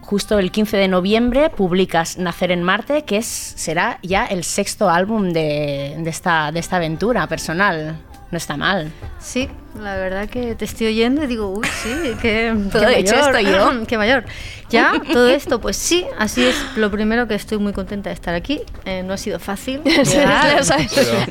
Justo 0.07 0.39
el 0.39 0.53
15 0.53 0.77
de 0.77 0.89
noviembre 0.89 1.51
publicas 1.51 2.17
Nacer 2.17 2.53
en 2.53 2.63
Marte, 2.63 3.03
que 3.03 3.19
es, 3.19 3.27
será 3.27 3.99
ya 4.03 4.25
el 4.25 4.45
sexto 4.45 4.89
álbum 4.89 5.33
de, 5.33 5.97
de 5.99 6.11
esta, 6.11 6.53
de 6.53 6.61
esta 6.61 6.77
aventura 6.77 7.27
personal. 7.27 7.99
No 8.31 8.39
está 8.39 8.57
mal. 8.57 8.91
Sí, 9.21 9.49
la 9.81 9.97
verdad 9.97 10.29
que 10.29 10.57
te 10.57 10.65
estoy 10.65 10.89
oyendo 10.89 11.23
y 11.23 11.27
digo, 11.29 11.49
uy, 11.49 11.67
sí, 11.83 11.91
que 12.21 12.53
Todo 12.73 12.87
qué 12.89 12.99
hecho 12.99 13.15
mayor, 13.15 13.37
estoy 13.37 13.53
yo. 13.53 13.73
qué 13.87 13.99
mayor. 13.99 14.25
Ya, 14.69 14.95
todo 15.13 15.29
esto, 15.29 15.61
pues 15.61 15.77
sí, 15.77 16.05
así 16.19 16.45
es. 16.45 16.57
Lo 16.77 16.91
primero 16.91 17.29
que 17.29 17.37
estoy 17.37 17.59
muy 17.59 17.73
contenta 17.73 18.11
de 18.11 18.15
estar 18.15 18.35
aquí. 18.35 18.63
Eh, 18.85 19.05
no 19.05 19.13
ha 19.13 19.17
sido 19.17 19.39
fácil. 19.39 19.81
Lo 19.85 20.05
sabes. 20.05 20.69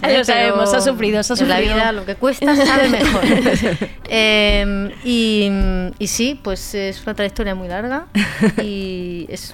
Lo 0.02 0.24
sabemos, 0.24 0.74
ha 0.74 0.80
sufrido, 0.80 1.22
se 1.22 1.34
ha 1.34 1.36
en 1.36 1.50
la 1.50 1.56
sufrido. 1.58 1.76
vida 1.76 1.92
lo 1.92 2.06
que 2.06 2.16
cuesta 2.16 2.56
sabe 2.56 2.90
mejor. 2.90 3.24
Eh, 4.08 4.96
y, 5.04 5.50
y 6.00 6.08
sí, 6.08 6.40
pues 6.42 6.76
es 6.76 7.04
una 7.04 7.14
trayectoria 7.14 7.56
muy 7.56 7.68
larga 7.68 8.08
y 8.62 9.26
es... 9.30 9.54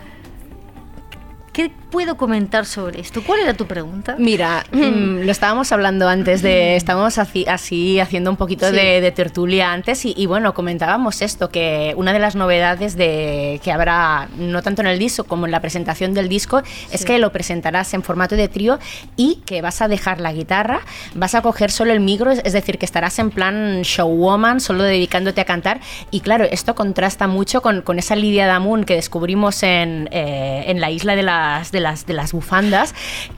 ¿Qué 1.53 1.69
puedo 1.89 2.15
comentar 2.15 2.65
sobre 2.65 3.01
esto? 3.01 3.21
¿Cuál 3.25 3.41
era 3.41 3.53
tu 3.53 3.65
pregunta? 3.67 4.15
Mira, 4.17 4.63
mm, 4.71 5.25
lo 5.25 5.31
estábamos 5.33 5.73
hablando 5.73 6.07
antes 6.07 6.41
de. 6.41 6.77
Estábamos 6.77 7.17
así, 7.17 7.43
así 7.45 7.99
haciendo 7.99 8.29
un 8.29 8.37
poquito 8.37 8.69
Sí. 8.69 8.75
de, 8.77 9.01
de 9.01 9.11
tertulia 9.11 9.73
antes 9.73 10.05
y, 10.05 10.13
y 10.15 10.27
bueno, 10.27 10.53
comentábamos 10.53 11.21
esto: 11.21 11.49
que 11.49 11.93
una 11.97 12.13
de 12.13 12.19
las 12.19 12.35
novedades 12.37 12.95
de 12.95 13.59
que 13.65 13.71
habrá, 13.73 14.29
no 14.37 14.61
tanto 14.61 14.81
en 14.81 14.87
el 14.87 14.97
disco 14.97 15.25
como 15.25 15.45
en 15.45 15.51
la 15.51 15.59
presentación 15.59 16.13
del 16.13 16.29
disco, 16.29 16.59
es 16.89 17.01
Sí. 17.01 17.05
que 17.05 17.19
lo 17.19 17.33
presentarás 17.33 17.93
en 17.93 18.01
formato 18.03 18.37
de 18.37 18.47
trío 18.47 18.79
y 19.17 19.41
que 19.45 19.61
vas 19.61 19.81
a 19.81 19.89
dejar 19.89 20.21
la 20.21 20.31
guitarra, 20.31 20.79
vas 21.15 21.35
a 21.35 21.41
coger 21.41 21.69
solo 21.69 21.91
el 21.91 21.99
micro, 21.99 22.31
es 22.31 22.53
decir, 22.53 22.77
que 22.77 22.85
estarás 22.85 23.19
en 23.19 23.29
plan 23.29 23.81
showwoman, 23.81 24.61
solo 24.61 24.83
dedicándote 24.83 25.41
a 25.41 25.45
cantar. 25.45 25.81
Y 26.11 26.21
claro, 26.21 26.45
esto 26.49 26.75
contrasta 26.75 27.27
mucho 27.27 27.61
con, 27.61 27.81
con 27.81 27.99
esa 27.99 28.15
Lidia 28.15 28.47
Damun 28.47 28.85
que 28.85 28.95
descubrimos 28.95 29.63
en, 29.63 30.07
eh, 30.13 30.63
en 30.67 30.79
la 30.79 30.89
isla 30.91 31.17
de, 31.17 31.23
la- 31.23 31.40
las, 31.41 31.71
de 31.71 31.79
las, 31.79 32.05
de 32.05 32.13
las 32.13 32.31
bufandas 32.33 32.93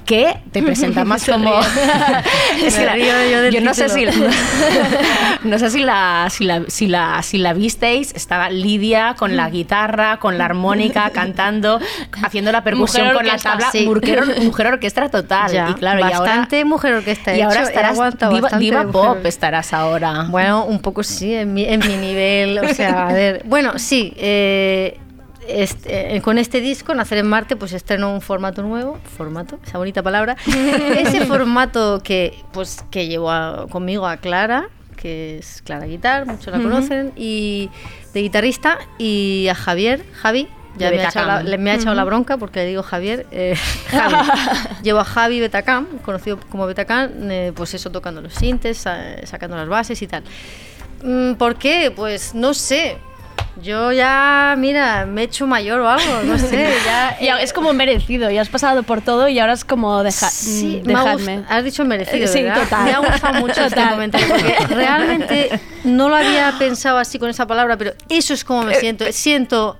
que 0.06 0.38
te 0.52 0.62
presentamos 0.62 1.22
Se 1.24 1.32
como... 1.32 1.60
es 2.66 2.76
que 2.76 2.86
la- 2.86 2.98
yo 2.98 3.50
yo 3.50 3.62
no 3.62 3.74
sé 3.74 3.90
si, 3.90 4.06
no 5.44 5.60
sé 5.60 5.70
si 5.70 5.80
la, 5.80 6.28
si, 6.30 6.44
la, 6.46 6.64
si, 6.68 6.88
la, 6.88 7.22
si 7.24 7.38
la 7.38 7.54
visteis, 7.54 8.14
estaba 8.16 8.50
Lidia 8.50 9.16
con 9.18 9.36
la 9.36 9.50
guitarra, 9.50 10.18
con 10.18 10.38
la 10.38 10.46
armónica, 10.46 11.10
cantando, 11.12 11.80
haciendo 12.24 12.52
la 12.52 12.64
percusión 12.64 13.04
Mujer 13.08 13.16
con 13.16 13.26
la 13.26 13.34
orquesta, 13.34 13.52
tabla, 13.52 13.72
sí. 13.72 13.86
mujer, 13.86 14.42
mujer 14.42 14.68
orquestra 14.68 15.10
total. 15.10 15.52
Ya, 15.52 15.70
y 15.70 15.74
claro, 15.76 16.00
y 16.00 16.04
ahora, 16.04 16.20
bastante 16.20 16.66
mujer 16.66 16.94
orquesta. 16.96 17.36
y 17.36 17.42
ahora 17.42 17.56
hecho, 17.62 17.66
he 17.66 17.70
estarás 17.70 17.94
diva, 17.94 18.40
bastante 18.42 18.60
diva 18.60 18.84
pop, 18.92 18.96
orquesta. 19.08 19.30
estarás 19.30 19.74
ahora. 19.74 20.26
Bueno, 20.30 20.66
un 20.66 20.80
poco 20.80 21.04
sí, 21.04 21.34
en 21.34 21.54
mi, 21.54 21.66
en 21.66 21.80
mi 21.80 21.96
nivel. 21.98 22.60
O 22.60 22.74
sea, 22.74 23.08
a 23.10 23.14
ver. 23.14 23.42
Bueno, 23.46 23.78
sí. 23.78 24.14
eh, 24.18 25.00
este, 25.48 26.22
con 26.22 26.38
este 26.38 26.62
disco, 26.62 26.94
Nacer 26.94 27.18
en 27.20 27.28
Marte, 27.28 27.56
pues 27.56 27.74
estreno 27.74 28.14
un 28.14 28.22
formato 28.22 28.62
nuevo. 28.64 29.00
Formato, 29.18 29.60
esa 29.66 29.78
bonita 29.78 30.02
palabra. 30.04 30.36
Ese 30.48 31.26
formato 31.26 32.02
que, 32.04 32.34
pues, 32.52 32.84
que 32.92 33.08
llevo 33.08 33.32
a- 33.32 33.68
conmigo 33.70 34.06
a 34.08 34.18
Clara, 34.18 34.70
que 34.96 35.40
es 35.40 35.62
Clara 35.64 35.86
Guitar, 35.86 36.26
muchos 36.26 36.48
la 36.48 36.60
Ujú. 36.60 36.70
conocen, 36.70 37.12
y 37.16 37.70
de 38.14 38.22
guitarrista, 38.22 38.80
y 38.98 39.48
a 39.50 39.56
Javier, 39.56 40.04
Javi. 40.14 40.48
Ya 40.76 40.90
me 40.90 41.00
ha, 41.02 41.10
echado 41.10 41.28
la, 41.28 41.44
le- 41.44 41.58
me 41.60 41.70
ha 41.70 41.76
echado 41.76 41.94
la 41.94 42.02
Ujú. 42.02 42.08
bronca 42.10 42.38
porque 42.38 42.62
le 42.62 42.66
digo 42.68 42.82
Javier. 42.82 43.28
eh, 43.32 43.56
Javi. 43.92 44.16
Llevo 44.84 45.00
a 45.00 45.04
Javi 45.06 45.40
Betacam, 45.40 45.86
conocido 46.00 46.40
como 46.50 46.66
Betacam, 46.66 47.12
eh, 47.30 47.52
pues 47.56 47.76
eso, 47.76 47.92
tocando 47.92 48.22
los 48.22 48.34
sintes, 48.34 48.80
sa- 48.80 49.24
sacando 49.26 49.56
las 49.56 49.68
bases 49.68 50.02
y 50.02 50.08
tal. 50.08 50.24
Mm, 51.04 51.34
¿Por 51.34 51.58
qué? 51.58 51.92
Pues 51.96 52.34
no 52.34 52.54
sé. 52.56 52.98
Yo 53.62 53.92
ya, 53.94 54.56
mira, 54.58 55.06
me 55.06 55.22
he 55.22 55.24
hecho 55.26 55.48
mayor 55.48 55.80
o 55.82 55.90
algo, 55.90 56.24
no 56.26 56.38
sé. 56.38 56.70
Ya, 56.86 57.18
Ya, 57.22 57.42
es 57.42 57.54
como 57.54 57.72
merecido, 57.72 58.30
ya 58.30 58.42
has 58.42 58.50
pasado 58.50 58.84
por 58.84 59.02
todo 59.02 59.30
y 59.30 59.40
ahora 59.40 59.54
es 59.54 59.64
como 59.64 60.04
deja, 60.04 60.30
Sí, 60.30 60.82
mm, 60.86 60.92
has 61.48 61.64
dicho 61.64 61.86
merecido, 61.86 62.26
Eh, 62.26 62.28
sí, 62.28 62.42
¿verdad? 62.44 62.64
total. 62.64 62.84
Me 62.86 62.92
ha 62.94 63.00
gustado 63.00 63.34
mucho 63.40 63.62
este 63.64 63.70
Total. 63.76 63.90
comentario 63.92 64.28
porque 64.28 64.58
realmente 64.76 65.50
no 65.84 66.10
lo 66.10 66.16
había 66.18 66.54
pensado 66.60 66.98
así 66.98 67.20
con 67.20 67.30
esa 67.30 67.46
palabra, 67.48 67.78
pero 67.78 67.94
eso 68.10 68.34
es 68.34 68.44
como 68.44 68.64
me 68.64 68.76
siento. 68.76 69.06
Siento 69.12 69.78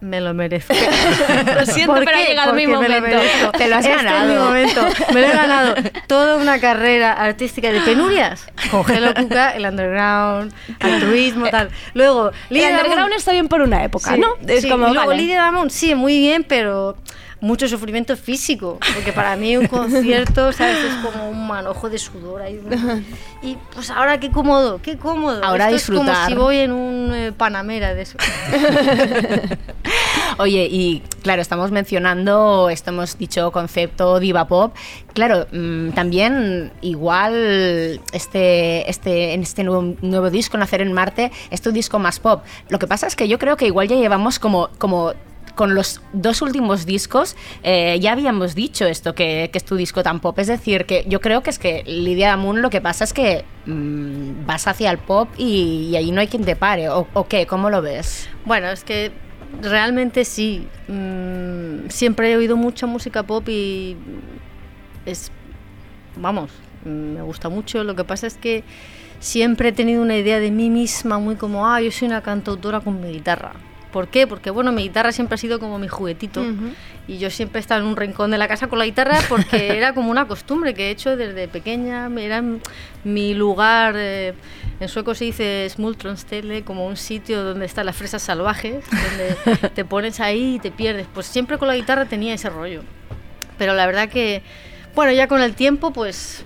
me 0.00 0.20
lo 0.20 0.32
merezco. 0.34 0.72
Lo 1.54 1.66
siento, 1.66 1.94
¿Por 1.94 2.04
pero 2.04 2.16
ha 2.18 2.20
llegado 2.22 2.52
mi 2.54 2.66
Porque 2.66 2.88
me 2.88 3.00
lo 3.00 3.00
momento. 3.00 3.52
Te 3.58 3.68
lo 3.68 3.76
has 3.76 3.84
Este 3.84 3.96
es 3.96 4.02
mi 4.04 4.08
ganado. 4.08 4.44
momento. 4.44 4.86
Me 5.12 5.20
lo 5.20 5.26
he 5.26 5.30
ganado. 5.32 5.74
Toda 6.06 6.36
una 6.36 6.60
carrera 6.60 7.12
artística 7.12 7.72
de 7.72 7.80
penurias. 7.80 8.46
Con 8.70 8.88
Hello 8.90 9.12
Cuca, 9.14 9.50
el 9.56 9.64
underground, 9.66 10.52
altruismo, 10.80 11.48
tal. 11.48 11.70
Luego, 11.94 12.28
El 12.28 12.34
Lidia 12.50 12.68
underground 12.70 12.98
Damon- 13.10 13.16
está 13.16 13.32
bien 13.32 13.48
por 13.48 13.60
una 13.62 13.82
época, 13.84 14.14
Sí, 14.14 14.20
¿no? 14.20 14.28
Es 14.46 14.62
sí, 14.62 14.68
como, 14.70 14.88
luego 14.88 15.08
vale. 15.08 15.20
Lidia 15.22 15.40
Damon, 15.42 15.70
sí, 15.70 15.94
muy 15.94 16.18
bien, 16.18 16.44
pero 16.44 16.96
mucho 17.40 17.68
sufrimiento 17.68 18.16
físico, 18.16 18.78
porque 18.94 19.12
para 19.12 19.36
mí 19.36 19.56
un 19.56 19.66
concierto, 19.68 20.52
¿sabes? 20.52 20.78
Es 20.78 20.94
como 21.04 21.30
un 21.30 21.46
manojo 21.46 21.88
de 21.88 21.98
sudor 21.98 22.42
ahí. 22.42 22.60
Y 23.40 23.56
pues 23.72 23.88
ahora 23.90 24.18
qué 24.18 24.32
cómodo, 24.32 24.80
qué 24.82 24.98
cómodo. 24.98 25.44
Ahora 25.44 25.66
Esto 25.70 25.76
es 25.76 25.86
como 25.86 26.00
disfrutar. 26.00 26.28
si 26.28 26.34
voy 26.34 26.56
en 26.56 26.72
un 26.72 27.12
eh, 27.14 27.30
Panamera 27.30 27.94
de 27.94 28.02
eso. 28.02 28.18
Oye, 30.38 30.66
y 30.68 31.04
claro, 31.22 31.40
estamos 31.40 31.70
mencionando, 31.70 32.68
esto 32.68 32.90
hemos 32.90 33.16
dicho 33.16 33.52
concepto 33.52 34.18
diva 34.18 34.48
pop. 34.48 34.74
Claro, 35.14 35.46
mm, 35.52 35.90
también 35.90 36.72
igual 36.80 38.00
este, 38.12 38.90
este, 38.90 39.34
en 39.34 39.42
este 39.42 39.62
nuevo, 39.62 39.94
nuevo 40.02 40.30
disco, 40.30 40.58
Nacer 40.58 40.82
en 40.82 40.92
Marte, 40.92 41.30
es 41.50 41.62
tu 41.62 41.70
disco 41.70 42.00
más 42.00 42.18
pop. 42.18 42.42
Lo 42.70 42.80
que 42.80 42.88
pasa 42.88 43.06
es 43.06 43.14
que 43.14 43.28
yo 43.28 43.38
creo 43.38 43.56
que 43.56 43.66
igual 43.66 43.86
ya 43.86 43.94
llevamos 43.94 44.40
como, 44.40 44.68
como 44.78 45.12
con 45.58 45.74
los 45.74 46.00
dos 46.12 46.40
últimos 46.40 46.86
discos 46.86 47.34
eh, 47.64 47.98
ya 48.00 48.12
habíamos 48.12 48.54
dicho 48.54 48.86
esto, 48.86 49.16
que, 49.16 49.50
es 49.52 49.64
tu 49.64 49.74
disco 49.74 50.04
tan 50.04 50.20
pop. 50.20 50.38
Es 50.38 50.46
decir, 50.46 50.86
que 50.86 51.04
yo 51.08 51.20
creo 51.20 51.42
que 51.42 51.50
es 51.50 51.58
que 51.58 51.82
Lidia 51.84 52.36
Moon 52.36 52.62
lo 52.62 52.70
que 52.70 52.80
pasa 52.80 53.02
es 53.02 53.12
que 53.12 53.44
mm, 53.66 54.46
vas 54.46 54.68
hacia 54.68 54.88
el 54.92 54.98
pop 54.98 55.28
y, 55.36 55.88
y 55.90 55.96
ahí 55.96 56.12
no 56.12 56.20
hay 56.20 56.28
quien 56.28 56.44
te 56.44 56.54
pare. 56.54 56.88
¿O, 56.90 57.26
qué? 57.28 57.44
¿Cómo 57.46 57.70
lo 57.70 57.82
ves? 57.82 58.28
Bueno, 58.44 58.68
es 58.68 58.84
que 58.84 59.10
realmente 59.60 60.24
sí. 60.24 60.68
mm, 60.86 61.88
siempre 61.88 62.30
he 62.30 62.36
oído 62.36 62.56
mucha 62.56 62.86
música 62.86 63.24
pop 63.24 63.48
y 63.48 63.96
es, 65.06 65.32
vamos, 66.14 66.52
me 66.84 67.20
gusta 67.22 67.48
mucho. 67.48 67.82
Lo 67.82 67.96
que 67.96 68.04
pasa 68.04 68.28
es 68.28 68.36
que 68.36 68.62
siempre 69.18 69.70
he 69.70 69.72
tenido 69.72 70.02
una 70.02 70.16
idea 70.16 70.38
de 70.38 70.52
mí 70.52 70.70
misma 70.70 71.18
muy 71.18 71.34
como, 71.34 71.66
ah, 71.66 71.80
yo 71.80 71.90
soy 71.90 72.06
una 72.06 72.22
cantautora 72.22 72.78
con 72.78 73.00
mi 73.00 73.10
guitarra. 73.10 73.54
¿Por 73.92 74.08
qué? 74.08 74.26
Porque 74.26 74.50
bueno, 74.50 74.70
mi 74.70 74.82
guitarra 74.82 75.12
siempre 75.12 75.36
ha 75.36 75.38
sido 75.38 75.58
como 75.58 75.78
mi 75.78 75.88
juguetito 75.88 76.44
y 77.06 77.18
yo 77.18 77.30
siempre 77.30 77.58
he 77.58 77.62
estado 77.62 77.80
en 77.80 77.86
un 77.86 77.96
rincón 77.96 78.30
de 78.30 78.36
la 78.36 78.46
casa 78.46 78.66
con 78.66 78.78
la 78.78 78.84
guitarra 78.84 79.18
porque 79.28 79.68
era 79.78 79.94
como 79.94 80.10
una 80.10 80.26
costumbre 80.26 80.74
que 80.74 80.88
he 80.88 80.90
hecho 80.90 81.16
desde 81.16 81.48
pequeña, 81.48 82.10
era 82.18 82.42
mi 83.04 83.34
lugar, 83.34 83.94
eh, 83.96 84.34
en 84.80 84.88
sueco 84.88 85.14
se 85.14 85.24
dice 85.24 85.66
Smultronstelle, 85.70 86.62
como 86.62 86.86
un 86.86 86.96
sitio 86.96 87.42
donde 87.42 87.66
están 87.66 87.86
las 87.86 87.96
fresas 87.96 88.22
salvajes, 88.22 88.84
donde 88.90 89.68
te 89.74 89.84
pones 89.84 90.20
ahí 90.20 90.56
y 90.56 90.58
te 90.58 90.70
pierdes. 90.70 91.06
Pues 91.12 91.26
siempre 91.26 91.58
con 91.58 91.68
la 91.68 91.74
guitarra 91.74 92.04
tenía 92.04 92.34
ese 92.34 92.50
rollo. 92.50 92.82
Pero 93.56 93.74
la 93.74 93.86
verdad 93.86 94.08
que, 94.08 94.42
bueno, 94.94 95.12
ya 95.12 95.26
con 95.26 95.42
el 95.42 95.54
tiempo 95.54 95.92
pues 95.92 96.44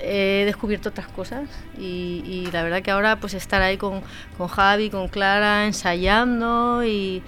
he 0.00 0.44
descubierto 0.44 0.88
otras 0.88 1.08
cosas 1.08 1.48
y, 1.78 2.22
y 2.26 2.50
la 2.52 2.62
verdad 2.62 2.82
que 2.82 2.90
ahora 2.90 3.20
pues 3.20 3.34
estar 3.34 3.62
ahí 3.62 3.76
con, 3.76 4.02
con 4.36 4.48
Javi, 4.48 4.90
con 4.90 5.08
Clara, 5.08 5.66
ensayando 5.66 6.84
y, 6.84 7.22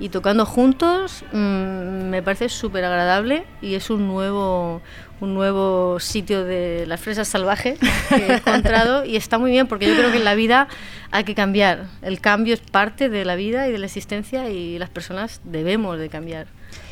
y 0.00 0.08
tocando 0.08 0.44
juntos 0.44 1.24
mm, 1.32 2.08
me 2.08 2.22
parece 2.22 2.48
súper 2.48 2.84
agradable 2.84 3.44
y 3.62 3.74
es 3.74 3.90
un 3.90 4.08
nuevo, 4.08 4.82
un 5.20 5.34
nuevo 5.34 6.00
sitio 6.00 6.44
de 6.44 6.84
las 6.86 7.00
fresas 7.00 7.28
salvajes 7.28 7.78
que 8.08 8.26
he 8.26 8.34
encontrado 8.36 9.04
y 9.04 9.16
está 9.16 9.38
muy 9.38 9.50
bien 9.50 9.66
porque 9.66 9.86
yo 9.86 9.94
creo 9.94 10.10
que 10.10 10.18
en 10.18 10.24
la 10.24 10.34
vida 10.34 10.68
hay 11.10 11.24
que 11.24 11.34
cambiar. 11.34 11.86
El 12.02 12.20
cambio 12.20 12.54
es 12.54 12.60
parte 12.60 13.08
de 13.08 13.24
la 13.24 13.36
vida 13.36 13.68
y 13.68 13.72
de 13.72 13.78
la 13.78 13.86
existencia 13.86 14.48
y 14.50 14.78
las 14.78 14.90
personas 14.90 15.40
debemos 15.44 15.98
de 15.98 16.08
cambiar. 16.08 16.46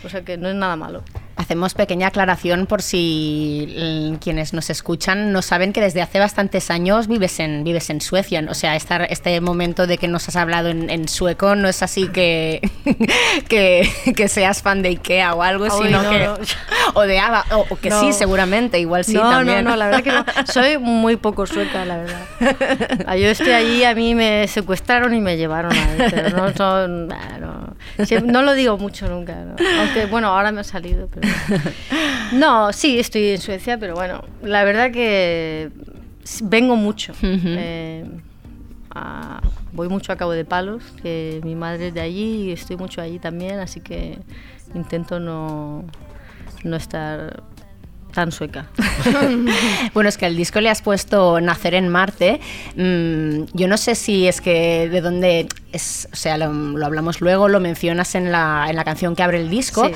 O 0.04 0.08
sea 0.08 0.22
que 0.22 0.36
no 0.36 0.48
es 0.48 0.54
nada 0.54 0.76
malo. 0.76 1.02
Hacemos 1.36 1.74
pequeña 1.74 2.08
aclaración 2.08 2.66
por 2.66 2.82
si 2.82 3.74
mm, 3.76 4.14
quienes 4.16 4.52
nos 4.52 4.70
escuchan 4.70 5.32
no 5.32 5.42
saben 5.42 5.72
que 5.72 5.80
desde 5.80 6.02
hace 6.02 6.18
bastantes 6.18 6.70
años 6.70 7.08
vives 7.08 7.40
en, 7.40 7.64
vives 7.64 7.90
en 7.90 8.00
Suecia. 8.00 8.44
O 8.48 8.54
sea, 8.54 8.76
estar, 8.76 9.06
este 9.10 9.40
momento 9.40 9.86
de 9.86 9.98
que 9.98 10.08
nos 10.08 10.28
has 10.28 10.36
hablado 10.36 10.68
en, 10.68 10.90
en 10.90 11.08
sueco 11.08 11.54
no 11.54 11.68
es 11.68 11.82
así 11.82 12.08
que, 12.08 12.60
que, 13.48 13.88
que 14.14 14.28
seas 14.28 14.62
fan 14.62 14.82
de 14.82 14.90
Ikea 14.90 15.34
o 15.34 15.42
algo, 15.42 15.64
Ay, 15.64 15.70
sino 15.70 16.02
no, 16.02 16.10
que... 16.10 16.18
no. 16.26 16.38
O 16.94 17.02
de 17.02 17.18
ABBA, 17.18 17.46
o, 17.52 17.66
o 17.70 17.76
que 17.76 17.88
No. 17.88 18.00
sí, 18.00 18.12
seguramente, 18.12 18.78
igual 18.78 19.04
sí 19.04 19.14
también. 19.14 19.64
No, 19.64 19.70
no, 19.70 19.76
la 19.76 19.86
verdad 19.86 20.02
que 20.02 20.10
no. 20.10 20.24
Soy 20.52 20.78
muy 20.78 21.16
poco 21.16 21.46
sueca, 21.46 21.84
la 21.84 21.98
verdad. 21.98 22.26
Ah, 23.06 23.16
Yo 23.16 23.28
estoy 23.28 23.52
allí, 23.52 23.84
a 23.84 23.94
mí 23.94 24.14
me 24.14 24.46
secuestraron 24.48 25.14
y 25.14 25.20
me 25.20 25.36
llevaron 25.36 25.72
ahí, 25.72 26.10
pero 26.10 26.52
no 26.52 26.52
no 28.24 28.42
lo 28.42 28.54
digo 28.54 28.78
mucho 28.78 29.08
nunca, 29.08 29.34
¿no? 29.34 29.56
aunque 29.80 30.06
bueno, 30.06 30.28
ahora 30.28 30.52
me 30.52 30.60
ha 30.60 30.64
salido. 30.64 31.08
Pero... 31.08 31.28
No, 32.32 32.72
sí, 32.72 32.98
estoy 32.98 33.28
en 33.30 33.40
Suecia, 33.40 33.76
pero 33.78 33.94
bueno, 33.94 34.24
la 34.42 34.64
verdad 34.64 34.90
que 34.90 35.68
vengo 36.44 36.76
mucho. 36.76 37.12
Eh, 37.22 38.04
a- 38.94 39.40
voy 39.72 39.88
mucho 39.88 40.12
a 40.12 40.16
Cabo 40.16 40.32
de 40.32 40.44
Palos, 40.44 40.82
que 41.02 41.40
mi 41.44 41.54
madre 41.54 41.88
es 41.88 41.94
de 41.94 42.00
allí 42.00 42.44
y 42.48 42.52
estoy 42.52 42.76
mucho 42.76 43.00
allí 43.02 43.18
también, 43.18 43.58
así 43.58 43.80
que 43.80 44.18
intento 44.74 45.20
no, 45.20 45.84
no 46.64 46.76
estar 46.76 47.42
tan 48.14 48.32
sueca. 48.32 48.66
bueno, 49.94 50.08
es 50.08 50.16
que 50.18 50.26
al 50.26 50.36
disco 50.36 50.60
le 50.60 50.70
has 50.70 50.80
puesto 50.82 51.40
Nacer 51.40 51.74
en 51.74 51.88
Marte. 51.88 52.40
Mm, 52.76 53.44
yo 53.52 53.68
no 53.68 53.76
sé 53.76 53.94
si 53.94 54.26
es 54.26 54.40
que 54.40 54.88
de 54.90 55.00
dónde 55.02 55.48
es, 55.72 56.08
o 56.12 56.16
sea, 56.16 56.36
lo, 56.38 56.52
lo 56.52 56.86
hablamos 56.86 57.20
luego, 57.20 57.48
lo 57.48 57.60
mencionas 57.60 58.14
en 58.14 58.30
la, 58.32 58.66
en 58.68 58.76
la 58.76 58.84
canción 58.84 59.16
que 59.16 59.22
abre 59.22 59.40
el 59.40 59.50
disco. 59.50 59.86
Sí. 59.88 59.94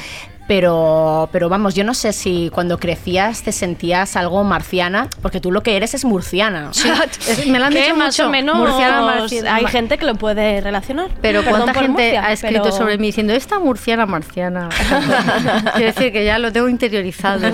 Pero, 0.49 1.29
pero 1.33 1.49
vamos, 1.49 1.75
yo 1.75 1.83
no 1.83 1.93
sé 1.93 2.13
si 2.13 2.51
cuando 2.55 2.79
crecías 2.79 3.43
te 3.43 3.51
sentías 3.51 4.15
algo 4.15 4.45
marciana, 4.45 5.09
porque 5.21 5.41
tú 5.41 5.51
lo 5.51 5.65
que 5.65 5.77
eres 5.77 5.93
es 5.95 6.05
murciana. 6.05 6.71
Es- 7.29 7.49
me 7.49 7.59
lo 7.59 7.65
han 7.65 7.75
dicho 7.75 7.97
más 7.97 8.17
mucho. 8.17 8.29
o 8.29 8.31
menos 8.31 8.57
Murciana, 8.57 9.01
marciana. 9.03 9.57
hay 9.57 9.67
gente 9.67 9.99
que 9.99 10.07
lo 10.07 10.15
puede 10.15 10.61
relacionar. 10.61 11.11
Pero 11.21 11.43
Perdón 11.43 11.63
cuánta 11.63 11.81
gente 11.81 11.91
Murcia, 12.13 12.25
ha 12.27 12.33
escrito 12.33 12.63
pero- 12.63 12.77
sobre 12.77 12.97
mí 12.97 13.09
diciendo 13.09 13.33
esta 13.33 13.59
murciana 13.59 14.07
marciana. 14.07 14.69
Quiero 15.75 15.93
decir 15.93 16.13
que 16.13 16.25
ya 16.25 16.39
lo 16.39 16.53
tengo 16.53 16.69
interiorizado. 16.69 17.49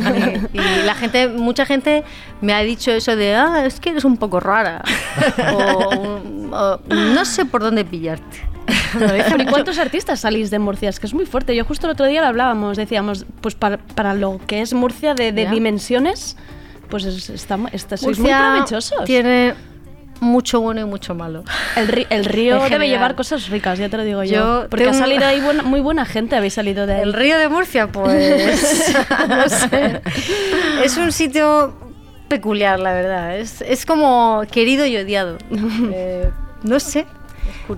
Y, 0.52 0.58
y 0.58 0.82
la 0.84 0.94
gente, 0.94 1.28
mucha 1.28 1.64
gente 1.64 2.04
me 2.42 2.52
ha 2.52 2.60
dicho 2.60 2.90
eso 2.90 3.16
de 3.16 3.34
ah, 3.36 3.64
es 3.64 3.80
que 3.80 3.88
eres 3.88 4.04
un 4.04 4.18
poco 4.18 4.38
rara. 4.38 4.82
O, 5.54 6.20
o, 6.54 6.80
no 6.94 7.24
sé 7.24 7.46
por 7.46 7.62
dónde 7.62 7.86
pillarte. 7.86 8.11
¿Y 9.38 9.44
cuántos 9.46 9.78
artistas 9.78 10.20
salís 10.20 10.50
de 10.50 10.58
Murcia? 10.58 10.88
Es 10.88 11.00
que 11.00 11.06
es 11.06 11.14
muy 11.14 11.26
fuerte. 11.26 11.54
Yo 11.56 11.64
justo 11.64 11.86
el 11.86 11.92
otro 11.92 12.06
día 12.06 12.20
lo 12.20 12.26
hablábamos, 12.28 12.76
decíamos, 12.76 13.26
pues 13.40 13.54
para, 13.54 13.78
para 13.78 14.14
lo 14.14 14.40
que 14.46 14.60
es 14.60 14.72
Murcia 14.74 15.14
de, 15.14 15.32
dimensiones, 15.32 16.36
pues 16.88 17.04
es- 17.04 17.30
está, 17.30 17.58
está- 17.72 17.96
sois 17.96 18.18
Murcia 18.18 18.38
muy 18.38 18.50
provechosos. 18.58 19.04
Tiene 19.04 19.54
mucho 20.20 20.60
bueno 20.60 20.82
y 20.82 20.84
mucho 20.84 21.14
malo. 21.16 21.42
El, 21.74 21.88
ri- 21.88 22.06
el 22.10 22.24
río 22.24 22.54
debe 22.56 22.68
general. 22.68 22.88
llevar 22.88 23.14
cosas 23.16 23.48
ricas, 23.48 23.78
ya 23.78 23.88
te 23.88 23.96
lo 23.96 24.04
digo 24.04 24.22
yo. 24.22 24.32
Yo 24.62 24.66
porque 24.70 24.84
ha 24.84 24.92
tengo- 24.92 24.98
salido 25.04 25.24
ahí 25.26 25.40
buena- 25.44 25.62
muy 25.64 25.80
buena 25.80 26.04
gente, 26.04 26.36
habéis 26.36 26.54
salido 26.54 26.86
de 26.86 26.94
ahí. 26.94 27.00
El 27.02 27.12
río 27.12 27.38
de 27.38 27.48
Murcia, 27.48 27.88
pues. 27.90 28.94
no 29.28 29.48
sé. 29.48 30.00
Es 30.84 30.96
un 30.96 31.10
sitio 31.12 31.74
peculiar, 32.28 32.78
la 32.78 32.92
verdad. 32.92 33.36
Es, 33.36 33.62
es 33.62 33.84
como 33.84 34.42
querido 34.50 34.86
y 34.86 34.96
odiado. 34.96 35.38
Eh, 35.92 36.30
no 36.62 36.78
sé. 36.78 37.06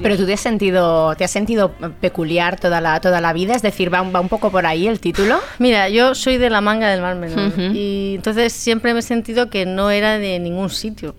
Pero 0.02 0.16
tú 0.16 0.26
te 0.26 0.32
has 0.34 0.40
sentido, 0.40 1.14
te 1.16 1.24
has 1.24 1.30
sentido 1.30 1.72
peculiar 2.00 2.58
toda 2.58 2.80
la, 2.80 3.00
toda 3.00 3.20
la 3.20 3.32
vida, 3.32 3.54
es 3.54 3.62
decir, 3.62 3.92
va, 3.92 4.02
un- 4.02 4.14
va 4.14 4.20
un 4.20 4.28
poco 4.28 4.50
por 4.50 4.66
ahí 4.66 4.86
el 4.88 5.00
título. 5.00 5.38
Mira, 5.58 5.88
yo 5.88 6.14
soy 6.14 6.36
de 6.38 6.50
la 6.50 6.60
manga 6.60 6.88
del 6.88 7.00
Mar 7.00 7.16
Menor 7.16 7.52
y 7.74 8.14
entonces 8.16 8.52
siempre 8.52 8.92
me 8.94 9.00
he 9.00 9.02
sentido 9.02 9.50
que 9.50 9.66
no 9.66 9.90
era 9.90 10.18
de 10.18 10.38
ningún 10.38 10.70
sitio, 10.70 11.14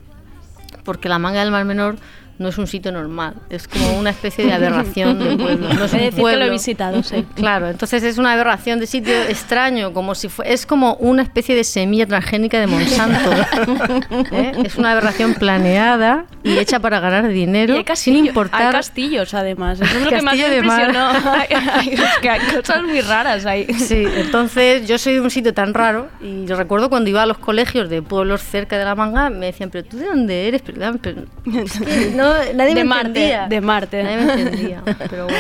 porque 0.84 1.10
la 1.10 1.20
manga 1.20 1.40
del 1.42 1.52
Mar 1.52 1.66
Menor 1.66 1.96
no 2.38 2.50
es 2.50 2.58
un 2.58 2.68
sitio 2.68 2.92
normal, 2.92 3.36
es 3.50 3.68
como 3.68 3.98
una 3.98 4.10
especie 4.10 4.46
de 4.46 4.54
aberración 4.54 5.18
de 5.20 5.38
pueblo. 5.38 5.74
No 5.74 5.86
es 5.86 5.94
un 5.94 6.00
decir 6.00 6.14
que 6.16 6.22
lo 6.22 6.30
he 6.30 6.36
pueblo. 6.38 6.52
visitado, 6.52 7.02
sí. 7.04 7.26
Claro, 7.36 7.70
entonces 7.70 8.04
es 8.04 8.18
una 8.18 8.34
aberración 8.34 8.80
de 8.80 8.88
sitio 8.88 9.14
extraño, 9.24 9.94
como 9.94 10.16
si 10.16 10.28
es 10.44 10.66
como 10.66 10.96
una 10.96 11.22
especie 11.24 11.56
de 11.56 11.64
semilla 11.64 12.06
transgénica 12.06 12.60
de 12.60 12.68
Monsanto. 12.68 13.32
¿eh? 14.32 14.52
Es 14.66 14.76
una 14.76 14.92
aberración 14.92 15.34
planeada 15.36 16.26
y 16.44 16.58
hecha 16.58 16.80
para 16.80 17.00
ganar 17.00 17.28
dinero 17.30 17.74
Y 17.76 17.78
hay 17.88 17.96
sin 17.96 18.18
importar. 18.26 18.62
Hay 18.68 18.72
castillos, 18.72 19.34
además. 19.34 19.80
Eso 19.82 19.98
es 19.98 20.04
lo 20.04 20.10
que 20.10 20.22
más 20.22 20.36
me 20.36 20.58
impresionó. 20.58 21.10
Hay- 21.10 21.48
hay- 21.54 21.90
es 21.94 22.02
que 22.22 22.30
hay 22.30 22.40
cosas 22.56 22.84
muy 22.84 23.02
raras 23.02 23.46
ahí. 23.46 23.66
Sí, 23.74 24.06
entonces 24.18 24.88
yo 24.88 24.98
soy 24.98 25.14
de 25.16 25.22
un 25.22 25.30
sitio 25.32 25.54
tan 25.54 25.74
raro 25.74 26.10
y 26.22 26.46
yo 26.46 26.56
recuerdo 26.56 26.90
cuando 26.90 27.10
iba 27.10 27.24
a 27.24 27.26
los 27.26 27.38
colegios 27.38 27.90
de 27.90 28.02
pueblos 28.02 28.42
cerca 28.42 28.78
de 28.78 28.86
la 28.86 28.96
manga 28.96 29.30
me 29.30 29.48
decían, 29.48 29.70
pero 29.70 29.84
tú 29.86 29.98
de 29.98 30.06
dónde 30.08 30.48
eres, 30.48 30.62
pero, 30.62 30.80
pero 31.02 31.24
que 31.46 32.12
no, 32.30 32.54
nadie 32.54 32.74
De 32.76 32.76
me 32.76 32.84
Marte, 32.84 33.08
entendía. 33.08 33.48
de 33.48 33.62
Marte. 33.62 34.04
Nadie 34.04 34.18
me 34.18 34.34
entendía, 34.34 34.82
pero 35.10 35.24
bueno. 35.26 35.40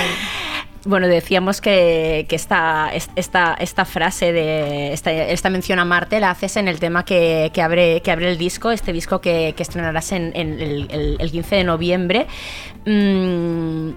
Bueno, 0.88 1.08
decíamos 1.08 1.62
que, 1.62 2.28
que 2.30 2.36
esta, 2.36 2.92
esta, 3.16 3.56
esta 3.60 3.86
frase 3.86 4.32
de 4.32 4.94
esta, 4.94 5.12
esta 5.12 5.50
mención 5.50 5.80
a 5.80 5.86
Marte 5.86 6.20
la 6.20 6.30
haces 6.30 6.58
en 6.58 6.68
el 6.68 6.80
tema 6.80 7.04
que, 7.04 7.50
que 7.56 7.64
abre, 7.64 8.02
que 8.02 8.12
abre 8.12 8.30
el 8.30 8.38
disco, 8.38 8.70
este 8.72 8.94
disco 8.94 9.20
que, 9.20 9.56
que 9.58 9.64
estrenarás 9.64 10.12
en, 10.12 10.32
en 10.36 10.60
el, 10.62 10.88
el- 10.92 11.18
el 11.20 11.32
15 11.32 11.56
de 11.56 11.64
noviembre. 11.64 12.28
Mm, 12.86 13.90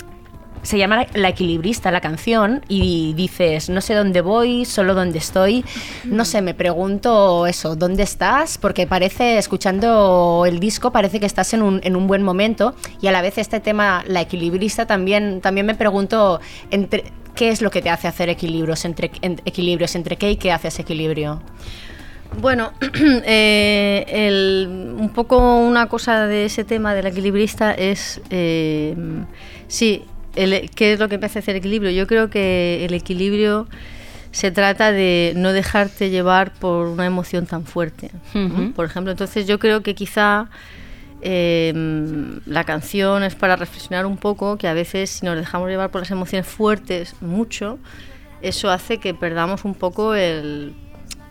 se 0.68 0.76
llama 0.76 1.06
La- 1.14 1.28
equilibrista 1.30 1.90
la 1.90 2.00
canción 2.02 2.62
y 2.68 3.14
dices, 3.14 3.70
no 3.70 3.80
sé 3.80 3.94
dónde 3.94 4.20
voy, 4.20 4.66
solo 4.66 4.94
dónde 4.94 5.16
estoy. 5.18 5.64
No 6.04 6.24
sé, 6.26 6.42
me 6.42 6.52
pregunto 6.52 7.46
eso, 7.46 7.74
¿dónde 7.74 8.02
estás? 8.02 8.58
Porque 8.58 8.86
parece, 8.86 9.38
escuchando 9.38 10.44
el 10.46 10.60
disco, 10.60 10.92
parece 10.92 11.20
que 11.20 11.26
estás 11.26 11.54
en 11.54 11.62
un, 11.62 11.80
en 11.84 11.96
un 11.96 12.06
buen 12.06 12.22
momento 12.22 12.74
y 13.00 13.06
a 13.06 13.12
la 13.12 13.22
vez 13.22 13.38
este 13.38 13.60
tema, 13.60 14.04
La 14.06 14.20
equilibrista, 14.20 14.86
también, 14.86 15.40
también 15.40 15.64
me 15.64 15.74
pregunto 15.74 16.38
entre, 16.70 17.04
qué 17.34 17.48
es 17.48 17.62
lo 17.62 17.70
que 17.70 17.80
te 17.80 17.88
hace 17.88 18.06
hacer 18.06 18.28
equilibrios, 18.28 18.84
entre, 18.84 19.10
en- 19.22 19.40
equilibrios, 19.46 19.94
entre 19.94 20.16
qué 20.16 20.32
y 20.32 20.36
qué 20.36 20.52
haces 20.52 20.78
equilibrio. 20.80 21.40
Bueno, 22.42 22.72
eh, 23.24 24.04
el- 24.06 24.68
un 24.98 25.08
poco 25.14 25.56
una 25.56 25.86
cosa 25.88 26.26
de 26.26 26.44
ese 26.44 26.64
tema 26.64 26.94
del 26.94 27.06
equilibrista 27.06 27.72
es, 27.72 28.20
eh, 28.28 28.94
sí, 29.66 30.04
el- 30.42 30.70
¿qué 30.70 30.92
es 30.94 30.98
lo 31.00 31.08
que 31.08 31.18
me 31.18 31.26
hace 31.26 31.38
hacer 31.40 31.56
equilibrio? 31.56 31.90
Yo 31.90 32.06
creo 32.06 32.30
que 32.30 32.84
el 32.84 32.94
equilibrio 32.94 33.66
se 34.30 34.50
trata 34.50 34.92
de 34.92 35.32
no 35.36 35.52
dejarte 35.52 36.10
llevar 36.10 36.52
por 36.52 36.86
una 36.88 37.06
emoción 37.06 37.46
tan 37.46 37.64
fuerte. 37.64 38.10
Por 38.74 38.84
ejemplo, 38.84 39.10
entonces 39.12 39.46
yo 39.46 39.58
creo 39.58 39.82
que 39.82 39.94
quizá 39.94 40.48
eh, 41.22 41.72
la 42.46 42.64
canción 42.64 43.22
es 43.24 43.34
para 43.34 43.56
reflexionar 43.56 44.06
un 44.06 44.16
poco 44.16 44.56
que 44.56 44.68
a 44.68 44.74
veces 44.74 45.10
si 45.10 45.26
nos 45.26 45.36
dejamos 45.36 45.68
llevar 45.68 45.90
por 45.90 46.00
las 46.02 46.10
emociones 46.10 46.46
fuertes 46.46 47.14
mucho, 47.20 47.78
eso 48.42 48.70
hace 48.70 48.98
que 48.98 49.14
perdamos 49.14 49.64
un 49.64 49.74
poco 49.74 50.14
el, 50.14 50.74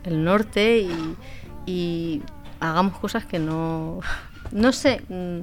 el 0.04 0.24
norte 0.24 0.78
y, 0.80 1.16
y 1.66 2.22
hagamos 2.60 2.98
cosas 2.98 3.24
que 3.24 3.38
no... 3.38 4.00
No 4.50 4.72
sé. 4.72 5.02
mm, 5.10 5.40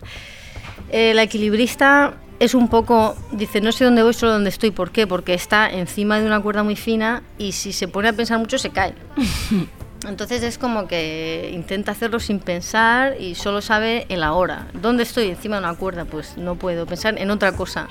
eh, 0.91 1.13
la 1.13 1.22
equilibrista 1.24 2.16
es 2.40 2.54
un 2.54 2.68
poco, 2.68 3.16
dice, 3.32 3.62
no 3.62 3.72
sé 3.72 3.86
dónde 3.86 4.04
voy, 4.04 4.14
solo 4.14 4.34
dónde 4.34 4.50
estoy. 4.50 4.72
¿Por 4.72 4.92
qué? 4.92 5.08
Porque 5.08 5.34
está 5.34 5.70
encima 5.70 6.20
de 6.20 6.26
una 6.26 6.42
cuerda 6.42 6.64
muy 6.64 6.76
fina 6.76 7.24
y 7.38 7.54
si 7.54 7.72
se 7.72 7.88
pone 7.88 8.10
a 8.10 8.14
pensar 8.14 8.40
mucho 8.40 8.58
se 8.58 8.70
cae. 8.70 8.94
Entonces 10.08 10.44
es 10.44 10.58
como 10.58 10.88
que 10.88 11.50
intenta 11.54 11.92
hacerlo 11.92 12.20
sin 12.20 12.40
pensar 12.40 13.20
y 13.20 13.36
solo 13.36 13.62
sabe 13.62 14.06
el 14.10 14.22
ahora. 14.24 14.68
¿Dónde 14.74 15.04
estoy? 15.04 15.30
Encima 15.30 15.56
de 15.56 15.64
una 15.64 15.76
cuerda, 15.76 16.06
pues 16.06 16.38
no 16.38 16.56
puedo 16.56 16.86
pensar 16.86 17.18
en 17.18 17.32
otra 17.32 17.54
cosa. 17.54 17.88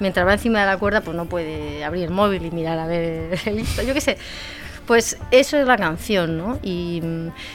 Mientras 0.00 0.26
va 0.26 0.34
encima 0.34 0.60
de 0.60 0.66
la 0.66 0.78
cuerda, 0.78 1.00
pues 1.00 1.16
no 1.16 1.26
puede 1.26 1.84
abrir 1.84 2.04
el 2.04 2.10
móvil 2.10 2.46
y 2.46 2.50
mirar 2.52 2.78
a 2.78 2.86
ver 2.86 3.38
el 3.46 3.64
yo 3.86 3.94
qué 3.94 4.00
sé. 4.00 4.16
Pues 4.86 5.18
eso 5.30 5.58
es 5.58 5.66
la 5.66 5.76
canción, 5.76 6.38
¿no? 6.38 6.58
Y, 6.62 7.02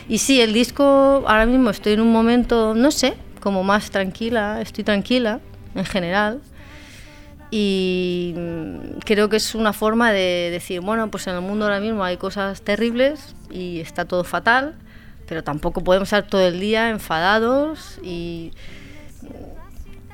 y 0.08 0.20
sí, 0.20 0.39
el 0.41 0.54
disco, 0.54 1.24
ahora 1.26 1.48
mismo 1.48 1.72
estoy 1.72 1.94
en 1.94 2.02
un 2.02 2.12
momento, 2.12 2.76
no 2.76 2.91
sé, 2.91 3.16
como 3.39 3.64
más 3.64 3.89
tranquila, 3.89 4.62
estoy 4.62 4.84
tranquila 4.84 5.39
en 5.76 5.86
general. 5.86 6.41
Y 7.51 8.34
creo 9.05 9.30
que 9.30 9.38
es 9.38 9.53
una 9.53 9.74
forma 9.74 10.11
de 10.11 10.49
decir, 10.51 10.82
bueno, 10.82 11.11
pues 11.11 11.28
en 11.28 11.36
el 11.36 11.41
mundo 11.41 11.65
ahora 11.65 11.80
mismo 11.80 12.03
hay 12.03 12.17
cosas 12.17 12.61
terribles 12.63 13.36
y 13.51 13.80
está 13.80 14.05
todo 14.05 14.24
fatal, 14.24 14.74
pero 15.28 15.43
tampoco 15.43 15.84
podemos 15.84 16.07
estar 16.07 16.24
todo 16.24 16.47
el 16.47 16.59
día 16.59 16.89
enfadados 16.89 17.99
y 18.01 18.51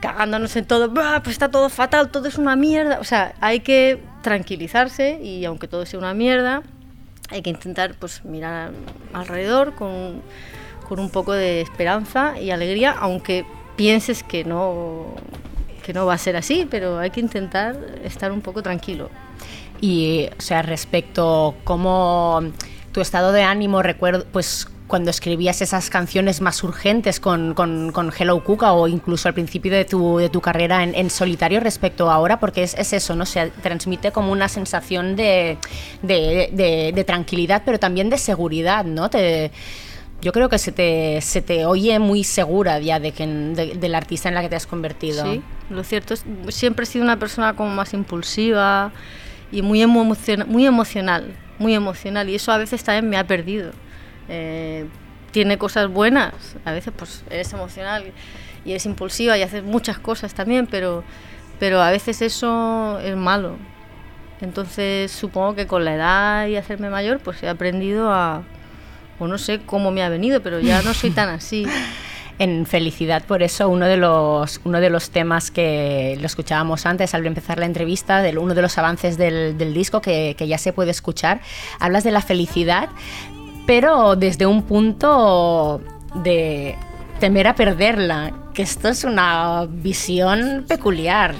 cagándonos 0.01 0.55
en 0.57 0.66
todo, 0.66 0.89
"Bah, 0.89 1.22
pues 1.24 1.34
está 1.36 1.49
todo 1.49 1.70
fatal, 1.70 2.10
todo 2.12 2.28
es 2.28 2.38
una 2.38 2.55
mierda. 2.57 2.99
O 2.99 3.05
sea, 3.05 3.34
hay 3.39 3.62
que 3.62 4.01
tranquilizarse 4.22 5.20
y 5.22 5.45
aunque 5.45 5.68
todo 5.68 5.86
sea 5.86 5.99
una 5.99 6.14
mierda, 6.14 6.64
hay 7.30 7.41
que 7.41 7.49
intentar 7.49 7.95
pues 7.95 8.26
mirar 8.26 8.72
alrededor 9.14 9.76
con, 9.76 10.22
con 10.88 10.99
un 10.99 11.10
poco 11.10 11.34
de 11.34 11.62
esperanza 11.62 12.39
y 12.39 12.51
alegría, 12.51 12.91
aunque 12.99 13.45
pienses 13.76 14.24
que 14.24 14.43
no, 14.43 15.16
que 15.90 15.94
no 15.96 16.06
va 16.06 16.14
a 16.14 16.18
ser 16.20 16.36
así, 16.36 16.68
pero 16.70 17.00
hay 17.00 17.10
que 17.10 17.20
intentar 17.20 17.76
estar 18.04 18.32
un 18.32 18.42
poco 18.42 18.62
tranquilo. 18.62 19.10
Y, 19.82 20.28
o 20.38 20.40
sea, 20.42 20.62
respecto 20.62 21.56
cómo 21.64 22.42
tu 22.92 23.02
estado 23.02 23.32
de 23.32 23.42
ánimo, 23.42 23.82
recuerdo, 23.82 24.24
pues 24.32 24.68
cuando 24.86 25.10
escribías 25.10 25.64
esas 25.64 25.90
canciones 25.90 26.42
más 26.42 26.64
urgentes 26.64 27.20
con, 27.20 27.56
con, 27.56 27.92
con 27.92 28.12
Hello 28.16 28.44
Cuca 28.44 28.74
o 28.74 28.88
incluso 28.88 29.28
al 29.30 29.34
principio 29.34 29.72
de 29.72 29.86
tu, 29.86 30.18
de 30.20 30.30
tu 30.30 30.42
carrera 30.42 30.84
en, 30.84 30.94
en 30.94 31.10
solitario 31.10 31.60
respecto 31.60 32.12
a 32.12 32.14
ahora, 32.14 32.40
porque 32.40 32.62
es, 32.62 32.76
es 32.76 32.94
eso, 32.94 33.16
¿no? 33.16 33.26
Se 33.26 33.50
transmite 33.64 34.12
como 34.12 34.32
una 34.32 34.48
sensación 34.48 35.16
de, 35.16 35.58
de, 36.04 36.50
de- 36.54 36.92
de 36.94 37.04
tranquilidad, 37.04 37.64
pero 37.66 37.80
también 37.80 38.12
de 38.12 38.20
seguridad, 38.20 38.86
¿no? 38.86 39.10
Te, 39.10 39.52
yo 40.22 40.32
creo 40.34 40.50
que 40.50 40.58
se 40.60 40.72
te, 40.72 41.20
se 41.22 41.42
te 41.42 41.66
oye 41.66 41.98
muy 41.98 42.24
segura 42.24 42.78
ya 42.80 43.00
de 43.00 43.12
que, 43.12 43.26
de- 43.26 43.76
del 43.76 43.96
artista 43.96 44.30
en 44.30 44.36
la 44.36 44.42
que 44.42 44.50
te 44.50 44.56
has 44.56 44.68
convertido. 44.68 45.24
Sí, 45.24 45.42
lo 45.70 45.84
cierto 45.84 46.13
es 46.13 46.24
siempre 46.49 46.84
he 46.84 46.86
sido 46.86 47.03
una 47.03 47.17
persona 47.17 47.55
como 47.55 47.70
más 47.74 47.93
impulsiva 47.93 48.91
y 49.51 49.61
muy, 49.61 49.82
emo- 49.82 50.01
emociona- 50.01 50.45
muy 50.45 50.65
emocional, 50.65 51.34
muy 51.59 51.74
emocional 51.76 52.30
y 52.30 52.36
eso 52.36 52.51
a 52.51 52.57
veces 52.57 52.84
también 52.84 53.09
me 53.09 53.17
ha 53.17 53.26
perdido. 53.28 53.72
Eh, 54.30 54.86
tiene 55.32 55.57
cosas 55.57 55.88
buenas, 55.89 56.34
a 56.65 56.72
veces 56.72 56.91
pues 56.97 57.24
eres 57.30 57.51
emocional 57.53 58.03
y 58.65 58.72
eres 58.72 58.86
impulsiva 58.86 59.38
y 59.38 59.43
haces 59.43 59.63
muchas 59.63 59.99
cosas 59.99 60.34
también, 60.34 60.65
pero, 60.67 61.03
pero 61.59 61.82
a 61.82 61.91
veces 61.91 62.22
eso 62.22 62.99
es 62.99 63.15
malo. 63.15 63.57
Entonces 64.41 65.11
supongo 65.11 65.55
que 65.55 65.67
con 65.67 65.84
la 65.86 65.93
edad 65.95 66.47
y 66.47 66.55
hacerme 66.55 66.89
mayor 66.89 67.20
pues 67.20 67.43
he 67.43 67.49
aprendido 67.49 68.11
a, 68.11 68.43
o 69.20 69.28
no 69.28 69.38
sé 69.38 69.59
cómo 69.65 69.91
me 69.91 70.01
ha 70.01 70.09
venido, 70.09 70.41
pero 70.41 70.59
ya 70.59 70.82
no 70.82 70.93
soy 70.93 71.11
tan 71.11 71.30
así. 71.30 71.65
En 72.40 72.66
Felicidad, 72.66 73.24
por 73.26 73.44
eso 73.44 73.68
uno 73.68 73.86
de 73.86 73.98
los, 73.98 74.62
uno 74.64 74.80
de 74.80 74.90
los 74.90 75.10
temas 75.10 75.52
que 75.52 76.18
lo 76.22 76.26
escuchábamos 76.26 76.86
antes 76.86 77.14
al 77.14 77.26
empezar 77.26 77.60
la 77.60 77.66
entrevista, 77.66 78.22
del, 78.22 78.38
uno 78.38 78.56
de 78.56 78.62
los 78.62 78.78
avances 78.78 79.18
del, 79.18 79.58
del 79.58 79.74
disco 79.74 80.02
que, 80.02 80.36
que 80.38 80.48
ya 80.48 80.58
se 80.58 80.72
puede 80.72 80.92
escuchar, 80.92 81.42
hablas 81.82 82.06
de 82.06 82.12
la 82.12 82.22
felicidad, 82.22 82.88
pero 83.68 84.16
desde 84.16 84.46
un 84.46 84.64
punto 84.64 85.82
de 86.16 86.76
temer 87.20 87.48
a 87.48 87.56
perderla, 87.56 88.32
que 88.54 88.62
esto 88.62 88.88
es 88.88 89.04
una 89.04 89.68
visión 89.70 90.66
peculiar. 90.68 91.36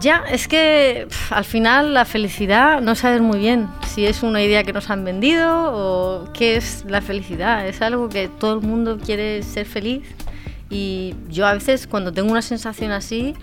Ya, 0.00 0.24
es 0.28 0.48
que 0.48 1.06
pf, 1.08 1.32
al 1.32 1.44
final 1.44 1.94
la 1.94 2.04
felicidad 2.04 2.80
no 2.80 2.94
sabes 2.94 3.20
muy 3.20 3.38
bien 3.38 3.68
si 3.86 4.04
es 4.06 4.22
una 4.22 4.42
idea 4.42 4.64
que 4.64 4.72
nos 4.72 4.90
han 4.90 5.04
vendido 5.04 5.46
o 5.72 6.32
qué 6.32 6.56
es 6.56 6.84
la 6.88 7.00
felicidad. 7.00 7.66
Es 7.66 7.80
algo 7.80 8.08
que 8.08 8.28
todo 8.28 8.54
el 8.54 8.60
mundo 8.66 8.98
quiere 8.98 9.42
ser 9.42 9.66
feliz 9.66 10.02
y 10.68 11.14
yo 11.28 11.46
a 11.46 11.54
veces 11.54 11.86
cuando 11.86 12.12
tengo 12.12 12.30
una 12.32 12.42
sensación 12.42 12.90
así 12.90 13.34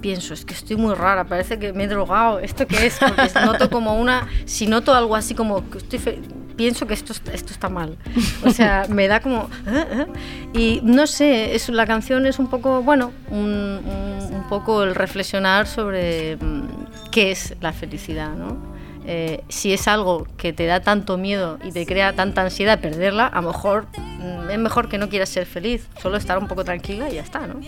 pienso, 0.00 0.32
es 0.34 0.44
que 0.44 0.54
estoy 0.54 0.76
muy 0.76 0.94
rara, 0.94 1.24
parece 1.24 1.58
que 1.58 1.72
me 1.72 1.84
he 1.84 1.88
drogado, 1.88 2.38
¿esto 2.38 2.66
qué 2.66 2.86
es? 2.86 2.98
Porque 2.98 3.28
noto 3.44 3.68
como 3.68 3.98
una, 3.98 4.28
si 4.44 4.66
noto 4.68 4.94
algo 4.94 5.16
así 5.16 5.34
como 5.34 5.68
que 5.68 5.78
estoy 5.78 5.98
fe- 5.98 6.20
pienso 6.56 6.86
que 6.86 6.94
esto, 6.94 7.12
esto 7.32 7.52
está 7.52 7.68
mal. 7.68 7.96
O 8.44 8.50
sea, 8.50 8.86
me 8.88 9.08
da 9.08 9.20
como... 9.20 9.48
"Ah, 9.66 9.84
ah". 9.92 10.06
Y 10.52 10.80
no 10.82 11.06
sé, 11.06 11.54
es, 11.54 11.68
la 11.68 11.86
canción 11.86 12.26
es 12.26 12.38
un 12.38 12.48
poco, 12.48 12.82
bueno, 12.82 13.12
un, 13.30 13.38
un- 13.84 14.34
un 14.34 14.48
poco 14.48 14.82
el 14.82 14.94
reflexionar 14.94 15.66
sobre 15.66 16.36
mm, 16.36 17.10
qué 17.10 17.30
es 17.32 17.54
la 17.60 17.72
felicidad, 17.72 18.34
¿no? 18.34 18.74
Eh, 19.08 19.44
si 19.48 19.72
es 19.72 19.86
algo 19.86 20.26
que 20.36 20.52
te 20.52 20.66
da 20.66 20.80
tanto 20.80 21.16
miedo 21.16 21.58
y 21.62 21.70
te 21.70 21.86
crea 21.86 22.12
tanta 22.14 22.42
ansiedad 22.42 22.80
perderla, 22.80 23.26
a 23.28 23.40
lo 23.40 23.48
mejor 23.52 23.86
mm, 23.96 24.50
es 24.50 24.58
mejor 24.58 24.88
que 24.88 24.98
no 24.98 25.08
quieras 25.08 25.28
ser 25.28 25.46
feliz, 25.46 25.86
solo 26.02 26.16
estar 26.16 26.38
un 26.38 26.48
poco 26.48 26.64
tranquila 26.64 27.08
y 27.08 27.14
ya 27.14 27.22
está, 27.22 27.46
¿no? 27.46 27.60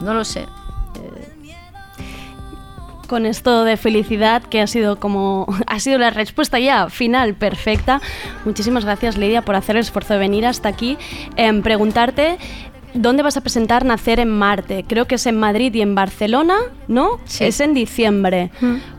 No 0.00 0.14
lo 0.14 0.24
sé. 0.24 0.40
Eh, 0.40 1.41
con 3.12 3.26
esto 3.26 3.64
de 3.64 3.76
felicidad 3.76 4.42
que 4.42 4.62
ha 4.62 4.66
sido 4.66 4.98
como 4.98 5.46
ha 5.66 5.80
sido 5.80 5.98
la 5.98 6.08
respuesta 6.08 6.58
ya 6.58 6.88
final 6.88 7.34
perfecta. 7.34 8.00
Muchísimas 8.46 8.86
gracias 8.86 9.18
Lidia 9.18 9.42
por 9.42 9.54
hacer 9.54 9.76
el 9.76 9.82
esfuerzo 9.82 10.14
de 10.14 10.18
venir 10.18 10.46
hasta 10.46 10.70
aquí. 10.70 10.96
Em, 11.36 11.60
preguntarte 11.60 12.38
dónde 12.94 13.22
vas 13.22 13.36
a 13.36 13.40
presentar 13.40 13.84
Nacer 13.84 14.20
en 14.20 14.28
Marte. 14.30 14.84
Creo 14.88 15.06
que 15.06 15.16
es 15.16 15.26
en 15.26 15.38
Madrid 15.38 15.74
y 15.74 15.80
en 15.82 15.94
Barcelona, 15.94 16.56
¿no? 16.88 17.20
Es 17.40 17.60
en 17.60 17.74
diciembre. 17.74 18.50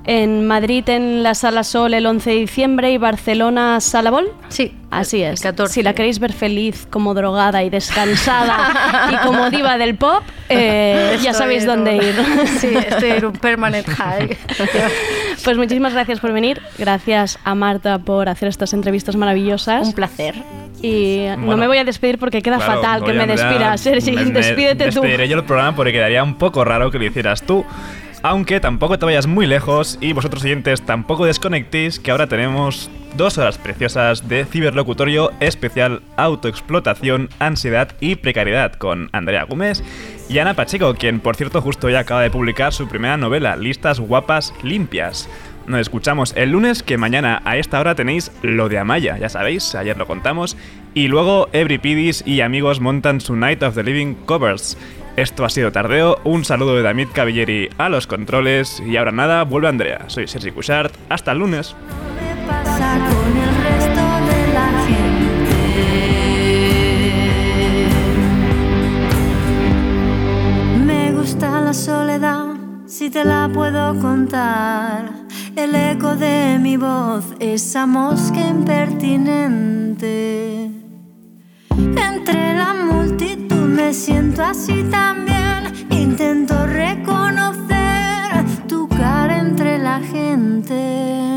En 0.05 0.45
Madrid 0.47 0.87
en 0.89 1.23
la 1.23 1.33
Sala 1.35 1.63
Sol 1.63 1.93
el 1.93 2.05
11 2.05 2.29
de 2.29 2.35
diciembre 2.37 2.91
y 2.91 2.97
Barcelona 2.97 3.79
Sala 3.79 4.11
Bol. 4.11 4.31
Sí. 4.49 4.73
Así 4.91 5.23
es. 5.23 5.41
Si 5.69 5.81
la 5.81 5.93
queréis 5.95 6.19
ver 6.19 6.33
feliz, 6.33 6.85
como 6.87 7.15
drogada 7.15 7.63
y 7.63 7.71
descansada 7.71 9.09
y 9.11 9.25
como 9.25 9.49
diva 9.49 9.79
del 9.79 9.95
pop, 9.95 10.21
eh, 10.49 11.17
ya 11.23 11.33
sabéis 11.33 11.65
dónde 11.65 11.95
un- 11.97 12.03
ir. 12.03 12.15
Sí, 12.59 12.67
estoy 12.75 13.09
en 13.11 13.25
un 13.25 13.33
permanent 13.33 13.87
high. 13.87 14.37
Pues 15.43 15.57
muchísimas 15.57 15.93
gracias 15.93 16.19
por 16.19 16.31
venir. 16.31 16.61
Gracias 16.77 17.37
a 17.43 17.53
Marta 17.55 17.99
por 17.99 18.29
hacer 18.29 18.47
estas 18.47 18.73
entrevistas 18.73 19.15
maravillosas. 19.15 19.87
Un 19.87 19.93
placer. 19.93 20.35
Y 20.81 21.25
no 21.37 21.45
Bueno, 21.45 21.57
me 21.57 21.67
voy 21.67 21.77
a 21.77 21.83
despedir 21.83 22.17
porque 22.17 22.41
queda 22.41 22.57
Claro, 22.57 22.81
fatal 22.81 23.03
que 23.03 23.13
me 23.13 23.27
despida. 23.27 23.77
Sergi, 23.77 24.11
me- 24.13 24.25
me 24.25 24.31
despídete 24.31 24.85
tú. 24.91 25.01
Despediré 25.01 25.27
yo 25.27 25.37
el 25.37 25.43
programa 25.45 25.75
porque 25.75 25.91
quedaría 25.93 26.23
un 26.23 26.35
poco 26.35 26.63
raro 26.63 26.91
que 26.91 26.97
lo 26.99 27.05
hicieras 27.05 27.41
tú. 27.43 27.65
Aunque 28.25 28.61
tampoco 28.61 28.97
te 28.97 29.05
vayas 29.05 29.27
muy 29.27 29.45
lejos 29.45 29.97
y 29.99 30.13
vosotros 30.13 30.43
siguientes 30.43 30.81
tampoco 30.81 31.25
desconectéis 31.25 31.99
que 31.99 32.09
ahora 32.09 32.27
tenemos 32.27 32.89
dos 33.17 33.37
horas 33.37 33.57
preciosas 33.57 34.29
de 34.29 34.45
ciberlocutorio 34.45 35.31
especial 35.41 36.01
autoexplotación, 36.15 37.27
ansiedad 37.39 37.89
y 37.99 38.15
precariedad 38.15 38.71
con 38.75 39.09
Andrea 39.11 39.43
Gómez 39.43 39.83
y 40.29 40.37
Ana 40.37 40.53
Pacheco, 40.53 40.95
quien 40.95 41.19
por 41.19 41.35
cierto 41.35 41.61
justo 41.61 41.89
ya 41.89 41.99
acaba 41.99 42.21
de 42.21 42.31
publicar 42.31 42.71
su 42.71 42.87
primera 42.87 43.17
novela, 43.17 43.57
Listas 43.57 43.99
Guapas 43.99 44.53
Limpias. 44.63 45.27
Nos 45.67 45.81
escuchamos 45.81 46.33
el 46.37 46.51
lunes, 46.51 46.81
que 46.81 46.97
mañana 46.97 47.41
a 47.43 47.57
esta 47.57 47.79
hora 47.81 47.95
tenéis 47.95 48.31
lo 48.41 48.69
de 48.69 48.79
Amaya, 48.79 49.17
ya 49.17 49.27
sabéis, 49.27 49.75
ayer 49.75 49.97
lo 49.97 50.07
contamos. 50.07 50.55
Y 50.93 51.07
luego 51.09 51.49
Euripidis 51.51 52.23
y 52.25 52.41
amigos 52.41 52.79
montan 52.79 53.19
su 53.19 53.35
Night 53.35 53.63
of 53.63 53.75
the 53.75 53.83
Living 53.83 54.13
Covers. 54.25 54.77
Esto 55.15 55.45
ha 55.45 55.49
sido 55.49 55.71
Tardeo, 55.71 56.17
un 56.23 56.43
saludo 56.43 56.75
de 56.75 56.81
David 56.81 57.09
Cavilleri 57.13 57.69
a 57.77 57.87
los 57.87 58.07
controles 58.07 58.81
y 58.83 58.97
ahora 58.97 59.11
nada, 59.11 59.43
vuelve 59.43 59.67
Andrea. 59.67 60.05
Soy 60.07 60.27
Sergi 60.27 60.49
Cushart, 60.49 60.91
hasta 61.07 61.33
el 61.33 61.37
lunes. 61.37 61.75
Me 70.83 71.11
gusta 71.11 71.61
la 71.61 71.75
soledad, 71.75 72.55
si 72.87 73.11
te 73.11 73.23
la 73.23 73.47
puedo 73.53 73.93
contar. 73.99 75.11
El 75.55 75.75
eco 75.75 76.15
de 76.15 76.57
mi 76.59 76.77
voz, 76.77 77.35
esa 77.39 77.85
mosca 77.85 78.39
impertinente. 78.39 80.82
Entre 81.95 82.55
la 82.55 82.73
multitud 82.73 83.67
me 83.67 83.93
siento 83.93 84.43
así 84.43 84.83
también. 84.89 85.73
Intento 85.89 86.65
reconocer 86.65 88.45
tu 88.67 88.87
cara 88.87 89.39
entre 89.39 89.77
la 89.77 89.99
gente. 89.99 91.32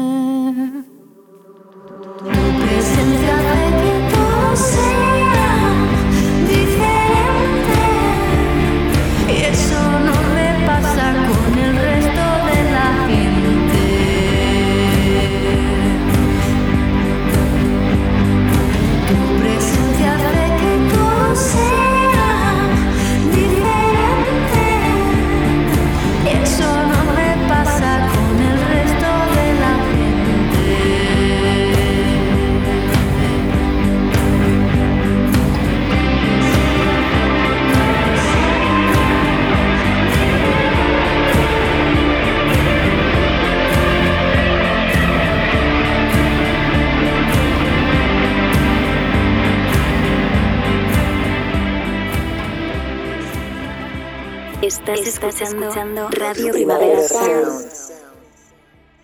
Estás, 54.94 55.40
escuchando, 55.40 56.08
Radio 56.10 56.52
Primavera 56.52 57.02
Sound. 57.08 57.66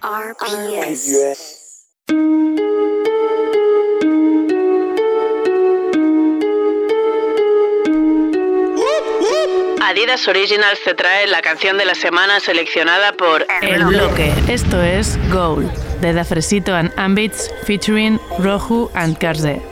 RPS. 0.01 1.89
Adidas 9.83 10.28
Originals 10.28 10.78
te 10.85 10.95
trae 10.95 11.26
la 11.26 11.43
canción 11.43 11.76
de 11.78 11.85
la 11.85 11.97
semana 11.97 12.39
seleccionada 12.39 13.12
por 13.14 13.45
El 13.61 13.85
bloque. 13.85 14.33
Esto 14.49 14.80
es 14.80 15.18
Goal, 15.33 15.68
de 16.01 16.12
Dafresito 16.12 16.72
and 16.74 16.93
Ambits 16.97 17.51
featuring 17.66 18.20
Rohu 18.39 18.89
and 18.95 19.18
Karze. 19.18 19.72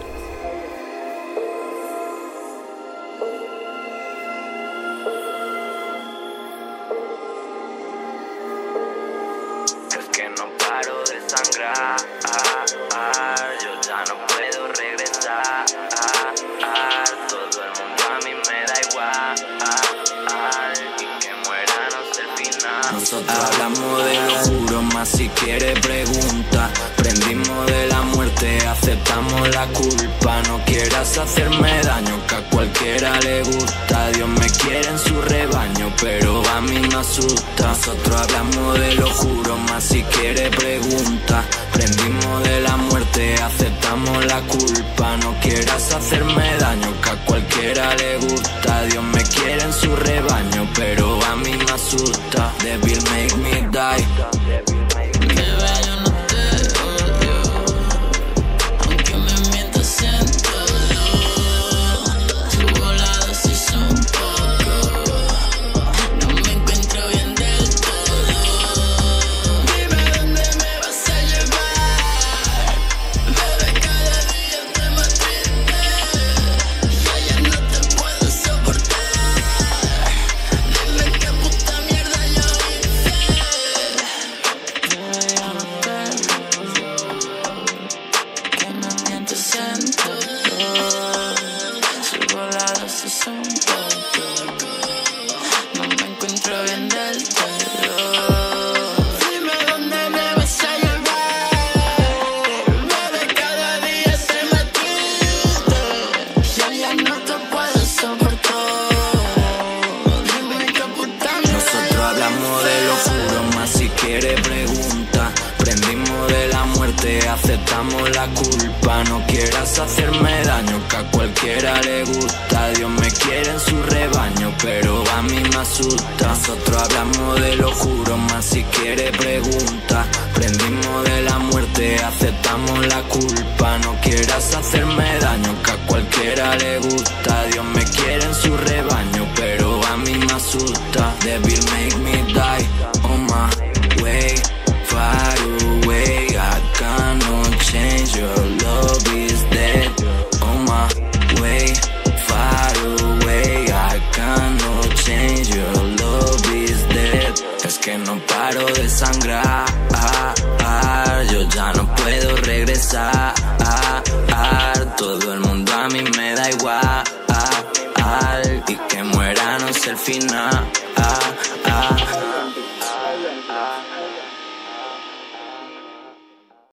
Aceptamos 29.01 29.49
la 29.55 29.67
culpa. 29.69 30.43
No 30.49 30.65
quieras 30.65 31.19
hacerme 31.19 31.81
daño, 31.83 32.27
que 32.27 32.35
a 32.35 32.51
cualquiera 32.51 33.21
le 33.21 33.43
gusta. 33.43 34.11
Dios 34.11 34.29
me 34.29 34.47
quiere 34.51 34.89
en 34.89 34.99
su 34.99 35.21
rebaño, 35.23 35.93
pero 36.01 36.43
a 36.49 36.61
mí 36.61 36.81
me 36.81 36.95
asusta. 36.95 37.69
Nosotros 37.69 38.21
hablamos 38.21 38.79
de 38.79 38.95
lo 38.95 39.11
juro, 39.11 39.57
más 39.69 39.85
si 39.85 40.03
quiere 40.03 40.51
pregunta. 40.51 41.45
Prendimos 41.73 42.43
de 42.43 42.61
la 42.61 42.77
muerte, 42.77 43.35
aceptamos 43.43 44.25
la 44.27 44.41
culpa. 44.43 45.17
No 45.19 45.35
quieras 45.41 45.93
hacerme 45.93 46.57
daño, 46.59 46.93
que 47.03 47.11
a 47.11 47.25
cualquiera 47.25 47.95
le 47.97 48.17
gusta. 48.19 48.83
Dios 48.85 49.05
me 49.05 49.23
quiere 49.23 49.63
en 49.63 49.73
su 49.73 49.95
rebaño, 49.97 50.69
pero 50.75 51.25
a 51.25 51.37
mí 51.37 51.53
me 51.57 51.73
asusta. 51.73 52.53
Devil 52.63 52.99
make 53.11 53.37
me 53.37 53.69
die. 53.71 54.90